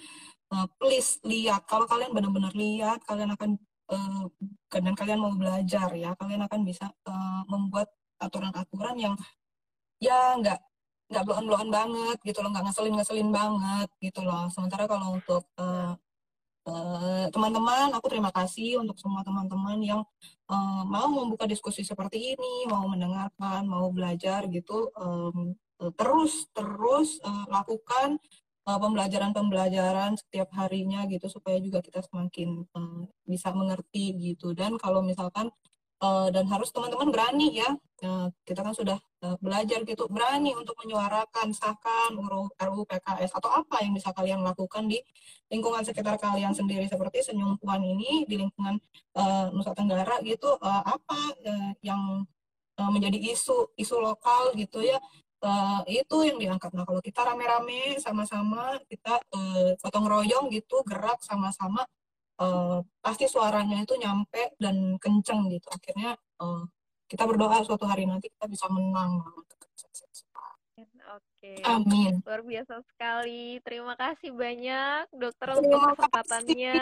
Uh, 0.48 0.64
please 0.80 1.20
lihat, 1.28 1.68
kalau 1.68 1.84
kalian 1.84 2.16
benar-benar 2.16 2.56
lihat, 2.56 3.04
kalian 3.04 3.36
akan 3.36 3.60
uh, 3.92 4.24
dan 4.72 4.96
kalian 4.96 5.20
mau 5.20 5.36
belajar 5.36 5.92
ya, 5.92 6.16
kalian 6.16 6.40
akan 6.48 6.60
bisa 6.64 6.88
uh, 7.04 7.44
membuat 7.52 7.92
aturan-aturan 8.16 8.96
yang 8.96 9.14
ya 10.00 10.40
nggak 10.40 10.60
nggak 11.12 11.24
bloan-bloan 11.26 11.68
banget 11.68 12.18
gitu 12.24 12.40
loh, 12.40 12.48
nggak 12.48 12.64
ngeselin-ngeselin 12.70 13.28
banget 13.28 13.88
gitu 14.00 14.24
loh. 14.24 14.48
Sementara 14.48 14.88
kalau 14.88 15.20
untuk 15.20 15.44
uh, 15.60 15.92
teman-teman, 17.34 17.88
uh, 17.92 17.96
aku 17.96 18.06
terima 18.10 18.30
kasih 18.34 18.80
untuk 18.82 18.96
semua 18.98 19.22
teman-teman 19.26 19.78
yang 19.82 20.00
uh, 20.50 20.82
mau 20.86 21.08
membuka 21.10 21.46
diskusi 21.46 21.82
seperti 21.84 22.34
ini, 22.36 22.66
mau 22.70 22.86
mendengarkan, 22.88 23.66
mau 23.66 23.88
belajar 23.90 24.46
gitu. 24.50 24.90
Um, 24.98 25.54
terus 25.96 26.44
terus 26.52 27.16
uh, 27.24 27.48
lakukan 27.48 28.20
pembelajaran-pembelajaran 28.60 30.14
setiap 30.20 30.52
harinya 30.54 31.02
gitu 31.08 31.26
supaya 31.26 31.58
juga 31.58 31.82
kita 31.82 32.04
semakin 32.06 32.62
uh, 32.76 33.02
bisa 33.26 33.50
mengerti 33.50 34.14
gitu. 34.14 34.54
Dan 34.54 34.78
kalau 34.78 35.02
misalkan 35.02 35.50
uh, 36.00 36.28
dan 36.32 36.48
harus 36.48 36.72
teman-teman 36.72 37.12
berani 37.12 37.60
ya. 37.60 37.70
Uh, 38.00 38.32
kita 38.48 38.64
kan 38.64 38.72
sudah 38.72 38.96
uh, 39.20 39.36
belajar 39.44 39.84
gitu 39.84 40.08
berani 40.08 40.56
untuk 40.56 40.72
menyuarakan 40.80 41.52
sahkan 41.52 42.16
RUU 42.56 42.88
PKS 42.88 43.36
atau 43.36 43.52
apa 43.52 43.84
yang 43.84 43.92
bisa 43.92 44.08
kalian 44.16 44.40
lakukan 44.40 44.88
di 44.88 44.96
lingkungan 45.52 45.84
sekitar 45.84 46.16
kalian 46.16 46.56
sendiri. 46.56 46.88
Seperti 46.88 47.20
senyum 47.28 47.60
puan 47.60 47.84
ini 47.84 48.24
di 48.24 48.40
lingkungan 48.40 48.80
Nusa 49.52 49.76
Tenggara 49.76 50.22
gitu 50.24 50.56
apa 50.64 51.34
yang 51.84 52.24
menjadi 52.78 53.18
isu 53.34 53.74
isu 53.76 54.00
lokal 54.00 54.56
gitu 54.56 54.80
ya. 54.80 54.96
Itu 55.90 56.22
yang 56.24 56.38
diangkat. 56.40 56.70
Nah 56.72 56.86
kalau 56.86 57.02
kita 57.02 57.26
rame-rame 57.26 57.98
sama-sama 57.98 58.78
kita 58.86 59.18
uh, 59.34 59.74
gotong 59.82 60.06
royong 60.06 60.46
gitu 60.54 60.80
gerak 60.86 61.20
sama-sama 61.20 61.84
uh, 62.40 62.80
pasti 63.04 63.28
suaranya 63.28 63.84
itu 63.84 63.94
nyampe 64.00 64.56
dan 64.56 64.96
kenceng 64.96 65.52
gitu 65.52 65.68
akhirnya 65.70 66.16
uh, 66.40 66.64
kita 67.06 67.28
berdoa 67.28 67.62
suatu 67.62 67.84
hari 67.84 68.08
nanti 68.08 68.32
kita 68.32 68.46
bisa 68.48 68.66
menang 68.72 69.22
Oke. 71.10 71.58
Amin. 71.66 72.22
Luar 72.22 72.40
biasa 72.46 72.84
sekali. 72.86 73.58
Terima 73.66 73.98
kasih 73.98 74.30
banyak 74.30 75.10
dokter 75.10 75.48
untuk 75.58 75.80
kesempatannya 75.92 76.78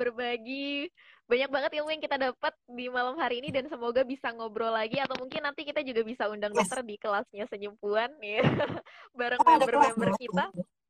berbagi 0.00 0.90
banyak 1.28 1.50
banget 1.52 1.70
ilmu 1.76 1.92
yang 1.92 2.00
kita 2.00 2.16
dapat 2.16 2.56
di 2.72 2.88
malam 2.88 3.12
hari 3.20 3.44
ini 3.44 3.52
dan 3.52 3.68
semoga 3.68 4.00
bisa 4.00 4.32
ngobrol 4.32 4.72
lagi 4.72 4.96
atau 4.96 5.12
mungkin 5.20 5.44
nanti 5.44 5.60
kita 5.68 5.84
juga 5.84 6.00
bisa 6.00 6.24
undang 6.32 6.56
yes. 6.56 6.64
dokter 6.64 6.80
di 6.88 6.96
kelasnya 6.96 7.44
senyumpuan 7.52 8.08
ya 8.24 8.40
bareng 9.12 9.40
member-member 9.46 10.10
kita. 10.16 10.48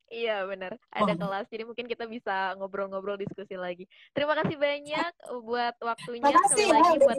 Iya 0.09 0.49
benar, 0.49 0.73
ada 0.89 1.13
oh. 1.13 1.19
kelas. 1.21 1.47
Jadi 1.53 1.63
mungkin 1.69 1.85
kita 1.85 2.09
bisa 2.09 2.57
ngobrol-ngobrol 2.57 3.21
diskusi 3.21 3.61
lagi. 3.61 3.85
Terima 4.17 4.33
kasih 4.41 4.57
banyak 4.57 5.13
buat 5.45 5.77
waktunya 5.85 6.25
Makasih, 6.25 6.67
lagi 6.73 6.97
buat 7.01 7.19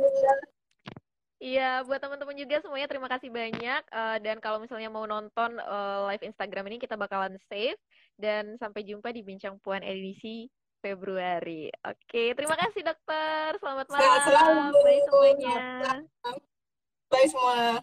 Iya, 1.39 1.87
buat 1.87 2.03
teman-teman 2.03 2.35
juga 2.35 2.59
semuanya 2.59 2.91
terima 2.91 3.07
kasih 3.07 3.31
banyak. 3.31 3.81
Uh, 3.95 4.19
dan 4.19 4.43
kalau 4.43 4.59
misalnya 4.59 4.91
mau 4.91 5.07
nonton 5.07 5.55
uh, 5.63 6.03
live 6.11 6.27
Instagram 6.27 6.67
ini 6.67 6.83
kita 6.83 6.99
bakalan 6.99 7.39
save 7.47 7.79
dan 8.19 8.59
sampai 8.59 8.83
jumpa 8.83 9.15
di 9.15 9.23
Bincang 9.23 9.55
Puan 9.63 9.79
edisi 9.79 10.51
Februari. 10.83 11.71
Oke, 11.87 12.35
terima 12.35 12.59
kasih 12.59 12.83
dokter. 12.83 13.55
Selamat 13.63 13.87
malam. 13.87 14.03
Selamat 14.03 14.21
selalu. 14.27 14.83
Bye 14.83 15.01
semuanya. 15.07 15.55
Bye 17.07 17.27
semua. 17.31 17.79